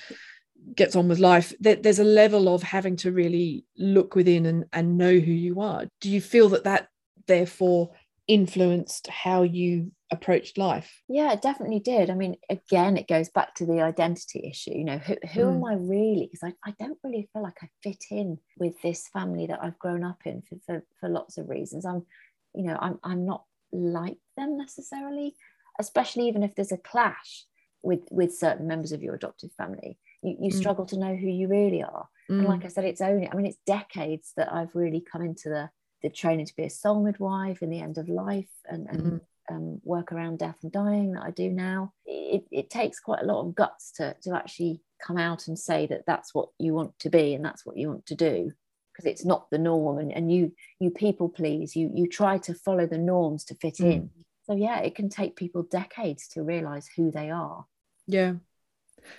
gets 0.74 0.96
on 0.96 1.06
with 1.08 1.18
life 1.20 1.52
There- 1.60 1.76
there's 1.76 1.98
a 2.00 2.04
level 2.04 2.52
of 2.52 2.62
having 2.64 2.96
to 2.96 3.12
really 3.12 3.64
look 3.76 4.14
within 4.16 4.46
and, 4.46 4.64
and 4.72 4.96
know 4.98 5.18
who 5.18 5.32
you 5.32 5.60
are 5.60 5.86
do 6.00 6.10
you 6.10 6.20
feel 6.20 6.48
that 6.50 6.64
that 6.64 6.88
therefore 7.26 7.90
influenced 8.26 9.06
how 9.08 9.42
you 9.42 9.92
approached 10.10 10.58
life 10.58 10.92
Yeah, 11.06 11.32
it 11.32 11.42
definitely 11.42 11.80
did. 11.80 12.08
I 12.08 12.14
mean, 12.14 12.36
again, 12.48 12.96
it 12.96 13.06
goes 13.08 13.28
back 13.28 13.54
to 13.56 13.66
the 13.66 13.82
identity 13.82 14.48
issue. 14.50 14.72
You 14.72 14.84
know, 14.84 14.98
who, 14.98 15.16
who 15.34 15.52
am 15.52 15.62
Mm. 15.62 15.70
I 15.70 15.74
really? 15.74 16.30
Because 16.32 16.50
I, 16.64 16.70
I 16.70 16.74
don't 16.78 16.98
really 17.04 17.28
feel 17.32 17.42
like 17.42 17.58
I 17.62 17.68
fit 17.82 18.04
in 18.10 18.38
with 18.58 18.80
this 18.80 19.08
family 19.08 19.46
that 19.46 19.62
I've 19.62 19.78
grown 19.78 20.02
up 20.02 20.22
in 20.24 20.42
for, 20.42 20.56
for, 20.64 20.84
for 20.98 21.08
lots 21.10 21.36
of 21.36 21.50
reasons. 21.50 21.84
I'm, 21.84 22.06
you 22.54 22.64
know, 22.64 22.78
I'm, 22.80 22.98
I'm 23.04 23.26
not 23.26 23.44
like 23.70 24.16
them 24.36 24.56
necessarily, 24.56 25.36
especially 25.78 26.26
even 26.28 26.42
if 26.42 26.54
there's 26.54 26.72
a 26.72 26.78
clash 26.78 27.44
with, 27.82 28.00
with 28.10 28.34
certain 28.34 28.66
members 28.66 28.92
of 28.92 29.02
your 29.02 29.14
adoptive 29.14 29.52
family. 29.58 29.98
You, 30.22 30.36
you 30.40 30.50
Mm. 30.50 30.56
struggle 30.56 30.86
to 30.86 30.98
know 30.98 31.14
who 31.14 31.28
you 31.28 31.48
really 31.48 31.82
are. 31.82 32.08
And 32.38 32.46
Mm, 32.46 32.48
like 32.48 32.64
I 32.64 32.68
said, 32.68 32.84
it's 32.84 33.02
only, 33.02 33.28
I 33.30 33.34
mean, 33.36 33.44
it's 33.46 33.58
decades 33.66 34.32
that 34.38 34.50
I've 34.50 34.74
really 34.74 35.02
come 35.02 35.20
into 35.22 35.50
the, 35.50 35.68
the 36.02 36.08
training 36.08 36.46
to 36.46 36.56
be 36.56 36.64
a 36.64 36.70
soul 36.70 37.04
midwife 37.04 37.62
in 37.62 37.68
the 37.68 37.80
end 37.80 37.98
of 37.98 38.08
life 38.08 38.48
and, 38.64 38.88
and 38.88 38.98
Mhm. 38.98 39.20
Um, 39.50 39.80
work 39.84 40.12
around 40.12 40.38
death 40.38 40.56
and 40.62 40.72
dying 40.72 41.12
that 41.12 41.22
I 41.22 41.30
do 41.30 41.50
now. 41.50 41.92
It, 42.06 42.44
it 42.50 42.70
takes 42.70 43.00
quite 43.00 43.22
a 43.22 43.26
lot 43.26 43.40
of 43.46 43.54
guts 43.54 43.92
to, 43.92 44.14
to 44.22 44.34
actually 44.34 44.80
come 45.04 45.18
out 45.18 45.48
and 45.48 45.58
say 45.58 45.86
that 45.86 46.04
that's 46.06 46.34
what 46.34 46.48
you 46.58 46.74
want 46.74 46.98
to 47.00 47.10
be 47.10 47.34
and 47.34 47.44
that's 47.44 47.66
what 47.66 47.76
you 47.76 47.88
want 47.88 48.06
to 48.06 48.14
do 48.14 48.50
because 48.92 49.10
it's 49.10 49.24
not 49.24 49.50
the 49.50 49.58
norm 49.58 49.98
and, 49.98 50.12
and 50.12 50.32
you 50.32 50.52
you 50.78 50.90
people 50.90 51.28
please 51.28 51.74
you 51.74 51.90
you 51.94 52.08
try 52.08 52.38
to 52.38 52.54
follow 52.54 52.86
the 52.86 52.98
norms 52.98 53.44
to 53.44 53.54
fit 53.56 53.74
Mm. 53.74 53.92
in 53.92 54.10
so 54.46 54.54
yeah 54.54 54.80
it 54.80 54.94
can 54.94 55.08
take 55.08 55.36
people 55.36 55.64
decades 55.64 56.28
to 56.28 56.42
realize 56.42 56.88
who 56.96 57.10
they 57.10 57.30
are 57.30 57.66
yeah 58.06 58.34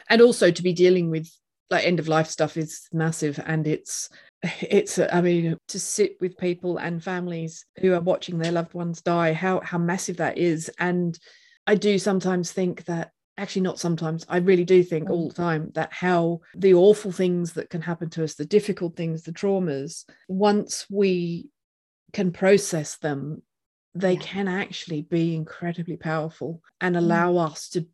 and 0.10 0.22
also 0.22 0.50
to 0.50 0.64
be 0.64 0.74
dealing 0.74 1.12
with 1.12 1.30
like 1.70 1.86
end 1.86 2.00
of 2.00 2.08
life 2.08 2.28
stuff 2.28 2.58
is 2.58 2.88
massive 2.94 3.40
and 3.46 3.68
it's 3.68 4.10
it's 4.62 5.00
i 5.00 5.22
mean 5.22 5.58
to 5.68 5.80
sit 5.80 6.18
with 6.22 6.38
people 6.38 6.78
and 6.78 7.04
families 7.04 7.66
who 7.80 7.94
are 7.94 8.02
watching 8.02 8.38
their 8.38 8.52
loved 8.52 8.74
ones 8.74 9.02
die 9.02 9.34
how 9.34 9.60
how 9.62 9.78
massive 9.78 10.18
that 10.18 10.38
is 10.38 10.70
and 10.80 11.20
i 11.68 11.76
do 11.76 11.98
sometimes 11.98 12.52
think 12.52 12.84
that 12.86 13.12
actually 13.38 13.62
not 13.62 13.80
sometimes 13.80 14.26
i 14.30 14.38
really 14.38 14.64
do 14.64 14.82
think 14.84 15.08
Mm. 15.08 15.12
all 15.12 15.28
the 15.28 15.34
time 15.34 15.72
that 15.76 15.92
how 15.92 16.40
the 16.56 16.74
awful 16.74 17.12
things 17.12 17.54
that 17.54 17.70
can 17.70 17.82
happen 17.82 18.10
to 18.12 18.24
us 18.24 18.36
the 18.36 18.46
difficult 18.46 18.96
things 18.96 19.24
the 19.24 19.32
traumas 19.34 20.06
once 20.28 20.86
we 20.90 21.50
can 22.14 22.32
process 22.32 22.98
them 22.98 23.42
they 23.94 24.14
Yeah. 24.14 24.20
can 24.22 24.48
actually 24.48 25.02
be 25.02 25.36
incredibly 25.36 25.98
powerful 25.98 26.62
and 26.82 26.96
allow 26.98 27.38
us 27.38 27.70
to 27.70 27.88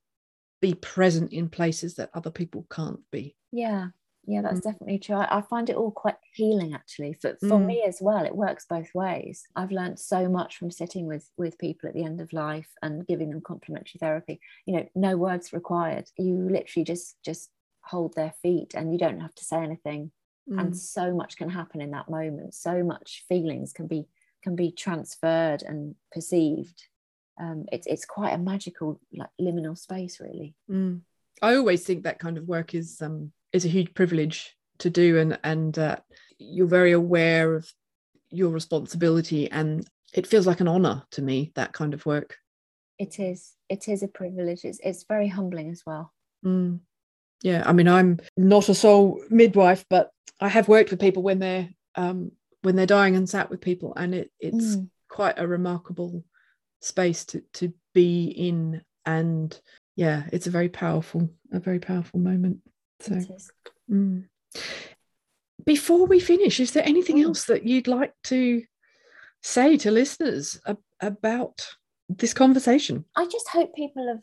be 0.61 0.73
present 0.75 1.31
in 1.33 1.49
places 1.49 1.95
that 1.95 2.09
other 2.13 2.29
people 2.31 2.65
can't 2.69 2.99
be. 3.11 3.35
yeah 3.51 3.87
yeah 4.25 4.41
that's 4.41 4.59
Mm. 4.59 4.63
definitely 4.63 4.99
true. 4.99 5.15
I, 5.15 5.37
I 5.37 5.41
find 5.41 5.69
it 5.69 5.75
all 5.75 5.91
quite 5.91 6.17
healing 6.33 6.73
actually 6.73 7.13
for, 7.13 7.35
for 7.39 7.57
Mm. 7.59 7.65
me 7.65 7.83
as 7.87 7.99
well. 8.01 8.23
It 8.25 8.35
works 8.35 8.65
both 8.69 8.93
ways. 8.93 9.43
I've 9.55 9.71
learned 9.71 9.99
so 9.99 10.29
much 10.29 10.57
from 10.57 10.71
sitting 10.71 11.05
with 11.07 11.29
with 11.37 11.57
people 11.57 11.87
at 11.89 11.95
the 11.95 12.03
end 12.03 12.21
of 12.21 12.31
life 12.33 12.69
and 12.81 13.05
giving 13.07 13.29
them 13.29 13.41
complementary 13.41 13.99
therapy. 13.99 14.39
You 14.65 14.73
know 14.75 14.89
no 14.95 15.17
words 15.17 15.53
required. 15.53 16.09
You 16.17 16.35
literally 16.49 16.83
just 16.83 17.21
just 17.23 17.49
hold 17.83 18.13
their 18.13 18.33
feet 18.43 18.75
and 18.75 18.91
you 18.91 18.99
don't 18.99 19.19
have 19.21 19.33
to 19.35 19.43
say 19.43 19.57
anything. 19.57 20.11
And 20.47 20.73
Mm. 20.73 20.75
so 20.75 21.13
much 21.15 21.37
can 21.37 21.49
happen 21.49 21.81
in 21.81 21.91
that 21.91 22.09
moment. 22.09 22.53
So 22.53 22.83
much 22.83 23.25
feelings 23.29 23.73
can 23.73 23.87
be 23.87 24.07
can 24.43 24.55
be 24.55 24.71
transferred 24.71 25.61
and 25.63 25.95
perceived. 26.11 26.87
Um, 27.39 27.65
it's 27.71 27.87
it's 27.87 28.05
quite 28.05 28.33
a 28.33 28.37
magical 28.37 28.99
like 29.13 29.29
liminal 29.39 29.77
space 29.77 30.19
really. 30.19 30.53
Mm. 30.69 31.01
I 31.41 31.55
always 31.55 31.83
think 31.85 32.03
that 32.03 32.19
kind 32.19 32.37
of 32.37 32.47
work 32.47 32.75
is 32.75 33.01
um 33.01 33.31
is 33.53 33.65
a 33.65 33.69
huge 33.69 33.93
privilege 33.93 34.55
to 34.79 34.89
do 34.89 35.17
and 35.19 35.39
and 35.43 35.77
uh, 35.77 35.97
you're 36.37 36.67
very 36.67 36.91
aware 36.91 37.55
of 37.55 37.71
your 38.29 38.49
responsibility 38.49 39.49
and 39.51 39.85
it 40.13 40.27
feels 40.27 40.47
like 40.47 40.59
an 40.61 40.67
honor 40.67 41.03
to 41.11 41.21
me 41.21 41.51
that 41.55 41.73
kind 41.73 41.93
of 41.93 42.05
work. 42.05 42.37
it 42.97 43.19
is 43.19 43.53
it 43.69 43.87
is 43.87 44.03
a 44.03 44.07
privilege 44.07 44.63
it's, 44.63 44.79
it's 44.83 45.03
very 45.07 45.27
humbling 45.27 45.69
as 45.69 45.83
well 45.85 46.13
Mm. 46.45 46.79
Yeah, 47.43 47.63
I 47.65 47.73
mean, 47.73 47.87
I'm 47.87 48.19
not 48.37 48.69
a 48.69 48.73
soul 48.75 49.23
midwife, 49.29 49.85
but 49.89 50.09
I 50.39 50.47
have 50.47 50.67
worked 50.67 50.89
with 50.91 50.99
people 50.99 51.23
when 51.23 51.39
they're 51.39 51.69
um, 51.95 52.31
when 52.63 52.75
they're 52.75 52.85
dying 52.99 53.15
and 53.15 53.27
sat 53.29 53.49
with 53.49 53.61
people, 53.61 53.93
and 53.95 54.13
it, 54.15 54.31
it's 54.39 54.75
Mm. 54.75 54.89
quite 55.09 55.37
a 55.39 55.47
remarkable 55.47 56.23
space 56.81 57.25
to 57.25 57.41
to 57.53 57.73
be 57.93 58.25
in, 58.25 58.81
and 59.05 59.59
yeah, 59.95 60.23
it's 60.31 60.47
a 60.47 60.51
very 60.51 60.69
powerful, 60.69 61.29
a 61.51 61.59
very 61.59 61.79
powerful 61.79 62.19
moment. 62.19 62.57
So, 63.01 63.19
mm. 63.89 64.25
before 65.65 66.05
we 66.05 66.19
finish, 66.19 66.59
is 66.59 66.71
there 66.71 66.87
anything 66.87 67.17
Mm. 67.17 67.25
else 67.25 67.45
that 67.45 67.63
you'd 67.65 67.87
like 67.87 68.13
to 68.25 68.63
say 69.41 69.77
to 69.77 69.91
listeners 69.91 70.59
ab- 70.65 70.77
about 70.99 71.67
this 72.09 72.33
conversation? 72.33 73.05
i 73.15 73.25
just 73.25 73.47
hope 73.49 73.73
people 73.75 74.07
have 74.07 74.21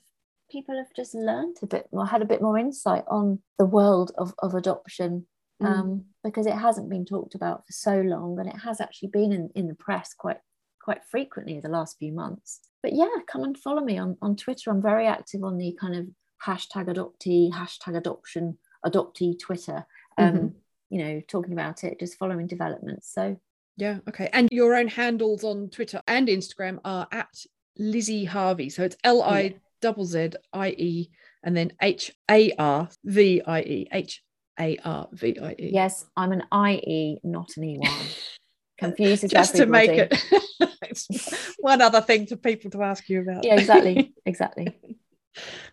people 0.50 0.76
have 0.76 0.92
just 0.94 1.14
learned 1.14 1.56
a 1.62 1.66
bit 1.66 1.86
more 1.92 2.06
had 2.06 2.22
a 2.22 2.26
bit 2.32 2.40
more 2.42 2.56
insight 2.58 3.04
on 3.08 3.40
the 3.58 3.66
world 3.66 4.12
of, 4.18 4.34
of 4.38 4.54
adoption 4.54 5.26
Mm. 5.60 5.66
um, 5.66 6.04
because 6.22 6.46
it 6.46 6.54
hasn't 6.54 6.88
been 6.88 7.04
talked 7.04 7.34
about 7.34 7.66
for 7.66 7.72
so 7.72 8.00
long 8.00 8.38
and 8.38 8.48
it 8.48 8.54
has 8.58 8.80
actually 8.80 9.08
been 9.08 9.32
in, 9.32 9.50
in 9.56 9.66
the 9.66 9.74
press 9.74 10.14
quite 10.14 10.38
quite 10.80 11.02
frequently 11.10 11.58
the 11.58 11.68
last 11.68 11.98
few 11.98 12.12
months 12.12 12.60
but 12.80 12.92
yeah 12.92 13.08
come 13.26 13.42
and 13.42 13.58
follow 13.58 13.82
me 13.82 13.98
on, 13.98 14.16
on 14.22 14.36
twitter 14.36 14.70
i'm 14.70 14.80
very 14.80 15.08
active 15.08 15.42
on 15.42 15.58
the 15.58 15.76
kind 15.80 15.96
of 15.96 16.06
hashtag 16.46 16.86
adoptee 16.86 17.50
hashtag 17.52 17.96
adoption 17.96 18.56
adoptee 18.86 19.38
twitter 19.38 19.84
um, 20.18 20.32
Mhm. 20.34 20.52
you 20.90 20.98
know 21.04 21.20
talking 21.28 21.52
about 21.52 21.84
it 21.84 21.98
just 22.00 22.16
following 22.18 22.46
developments 22.46 23.12
so 23.12 23.36
Yeah, 23.76 23.98
okay. 24.08 24.28
And 24.32 24.48
your 24.50 24.74
own 24.74 24.88
handles 24.88 25.44
on 25.44 25.68
Twitter 25.70 26.02
and 26.08 26.26
Instagram 26.26 26.80
are 26.84 27.06
at 27.12 27.32
Lizzie 27.78 28.24
Harvie. 28.24 28.70
So 28.70 28.82
it's 28.82 28.96
L 29.04 29.22
I 29.22 29.54
double 29.80 30.04
Z 30.04 30.30
I 30.52 30.68
E 30.70 31.10
and 31.44 31.56
then 31.56 31.70
H 31.80 32.10
A 32.28 32.50
R 32.58 32.88
V 33.04 33.40
I 33.46 33.60
E. 33.60 33.88
H 33.92 34.24
A 34.58 34.76
R 34.84 35.08
V 35.12 35.38
I 35.40 35.52
E. 35.60 35.70
yes 35.72 36.04
i'm 36.16 36.32
an 36.32 36.42
ie 36.52 37.20
not 37.22 37.56
an 37.56 37.64
ey 37.70 37.78
confuses 38.78 39.30
Just 39.30 39.54
to 39.56 39.66
make 39.66 39.90
it 39.90 40.10
one 41.58 41.80
other 41.80 42.00
thing 42.00 42.26
for 42.26 42.34
people 42.36 42.70
to 42.72 42.82
ask 42.82 43.08
you 43.08 43.20
about. 43.22 43.44
yeah 43.44 43.54
exactly 43.54 44.12
exactly 44.26 44.76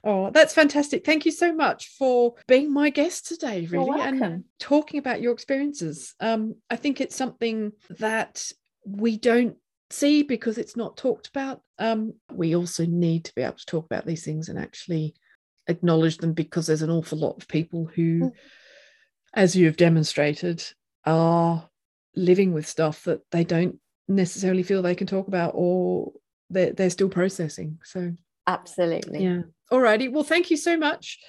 oh, 0.04 0.30
that's 0.32 0.54
fantastic. 0.54 1.06
Thank 1.06 1.26
you 1.26 1.32
so 1.32 1.54
much 1.54 1.90
for 1.98 2.36
being 2.48 2.74
my 2.74 2.90
guest 2.90 3.28
today, 3.28 3.66
really, 3.66 4.00
and 4.02 4.44
talking 4.60 5.00
about 5.00 5.22
your 5.22 5.34
experiences. 5.34 6.14
Um, 6.20 6.56
I 6.70 6.76
think 6.76 7.02
it's 7.02 7.16
something 7.16 7.72
that 8.00 8.52
we 8.86 9.18
don't 9.18 9.58
see 9.90 10.24
because 10.24 10.58
it's 10.58 10.76
not 10.76 10.98
talked 10.98 11.28
about. 11.28 11.62
Um, 11.80 12.14
we 12.32 12.56
also 12.56 12.86
need 12.86 13.26
to 13.26 13.36
be 13.36 13.42
able 13.42 13.58
to 13.58 13.66
talk 13.66 13.86
about 13.86 14.06
these 14.06 14.24
things 14.24 14.50
and 14.50 14.58
actually 14.60 15.16
acknowledge 15.68 16.18
them 16.18 16.34
because 16.34 16.68
there's 16.68 16.82
an 16.82 16.90
awful 16.90 17.18
lot 17.18 17.38
of 17.38 17.48
people 17.48 17.86
who, 17.96 18.20
Mm. 18.20 18.32
as 19.34 19.56
you 19.56 19.66
have 19.66 19.78
demonstrated, 19.78 20.64
are 21.06 21.70
living 22.16 22.54
with 22.54 22.68
stuff 22.68 23.04
that 23.04 23.22
they 23.32 23.44
don't 23.44 23.80
necessarily 24.08 24.64
feel 24.64 24.82
they 24.82 24.96
can 24.96 25.08
talk 25.08 25.28
about 25.28 25.52
or 25.56 26.12
they're, 26.50 26.72
they're 26.74 26.90
still 26.90 27.10
processing. 27.10 27.80
So 27.84 28.14
absolutely 28.48 29.24
yeah. 29.24 29.42
Alrighty. 29.72 30.12
Well, 30.12 30.24
thank 30.24 30.52
you 30.52 30.58
so 30.58 30.78
much. 30.78 31.20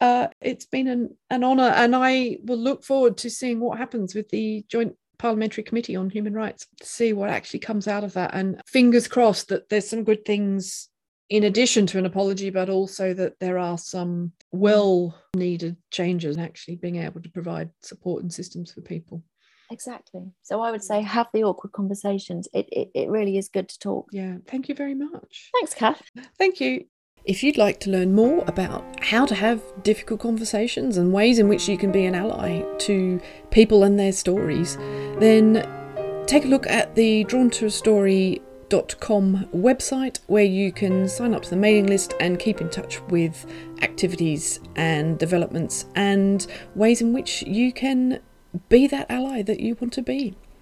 Uh, 0.00 0.28
it's 0.40 0.66
been 0.66 0.88
an, 0.88 1.16
an 1.30 1.44
honour, 1.44 1.68
and 1.76 1.94
I 1.94 2.38
will 2.44 2.58
look 2.58 2.84
forward 2.84 3.16
to 3.18 3.30
seeing 3.30 3.60
what 3.60 3.78
happens 3.78 4.14
with 4.14 4.28
the 4.30 4.64
Joint 4.68 4.94
Parliamentary 5.18 5.62
Committee 5.62 5.96
on 5.96 6.10
Human 6.10 6.34
Rights 6.34 6.66
to 6.80 6.86
see 6.86 7.12
what 7.12 7.30
actually 7.30 7.60
comes 7.60 7.86
out 7.86 8.04
of 8.04 8.12
that. 8.14 8.34
And 8.34 8.60
fingers 8.66 9.06
crossed 9.08 9.48
that 9.48 9.68
there's 9.68 9.88
some 9.88 10.02
good 10.04 10.24
things 10.24 10.88
in 11.30 11.44
addition 11.44 11.86
to 11.86 11.98
an 11.98 12.06
apology, 12.06 12.50
but 12.50 12.68
also 12.68 13.14
that 13.14 13.38
there 13.38 13.58
are 13.58 13.78
some 13.78 14.32
well 14.52 15.16
needed 15.36 15.76
changes 15.90 16.36
and 16.36 16.44
actually 16.44 16.76
being 16.76 16.96
able 16.96 17.22
to 17.22 17.30
provide 17.30 17.70
support 17.80 18.22
and 18.22 18.32
systems 18.32 18.72
for 18.72 18.80
people. 18.82 19.22
exactly 19.70 20.20
so 20.42 20.60
i 20.60 20.70
would 20.70 20.82
say 20.82 21.00
have 21.00 21.26
the 21.32 21.42
awkward 21.42 21.72
conversations 21.72 22.46
it, 22.52 22.68
it, 22.70 22.88
it 22.94 23.08
really 23.08 23.38
is 23.38 23.48
good 23.48 23.68
to 23.68 23.78
talk 23.78 24.06
Yeah. 24.12 24.36
Thank 24.46 24.68
you 24.68 24.74
very 24.74 24.94
much. 24.94 25.50
thanks 25.54 25.74
kath 25.74 26.02
Thank 26.38 26.60
you. 26.60 26.84
If 27.24 27.42
you'd 27.42 27.56
like 27.56 27.80
to 27.80 27.90
learn 27.90 28.12
more 28.12 28.44
about 28.46 28.84
how 29.02 29.24
to 29.24 29.34
have 29.34 29.62
difficult 29.82 30.20
conversations 30.20 30.98
and 30.98 31.10
ways 31.10 31.38
in 31.38 31.48
which 31.48 31.66
you 31.70 31.78
can 31.78 31.90
be 31.90 32.04
an 32.04 32.14
ally 32.14 32.62
to 32.80 33.18
people 33.50 33.82
and 33.82 33.98
their 33.98 34.12
stories, 34.12 34.76
then 35.20 35.66
take 36.26 36.44
a 36.44 36.48
look 36.48 36.66
at 36.66 36.94
the 36.94 37.24
Drawn 37.24 37.48
to 37.52 37.64
a 37.64 37.70
Story.com 37.70 39.48
website 39.54 40.18
where 40.26 40.44
you 40.44 40.70
can 40.70 41.08
sign 41.08 41.32
up 41.32 41.44
to 41.44 41.50
the 41.50 41.56
mailing 41.56 41.86
list 41.86 42.12
and 42.20 42.38
keep 42.38 42.60
in 42.60 42.68
touch 42.68 43.00
with 43.04 43.46
activities 43.80 44.60
and 44.76 45.18
developments 45.18 45.86
and 45.94 46.46
ways 46.74 47.00
in 47.00 47.14
which 47.14 47.40
you 47.44 47.72
can 47.72 48.20
be 48.68 48.86
that 48.86 49.10
ally 49.10 49.40
that 49.40 49.60
you 49.60 49.78
want 49.80 49.94
to 49.94 50.02
be. 50.02 50.36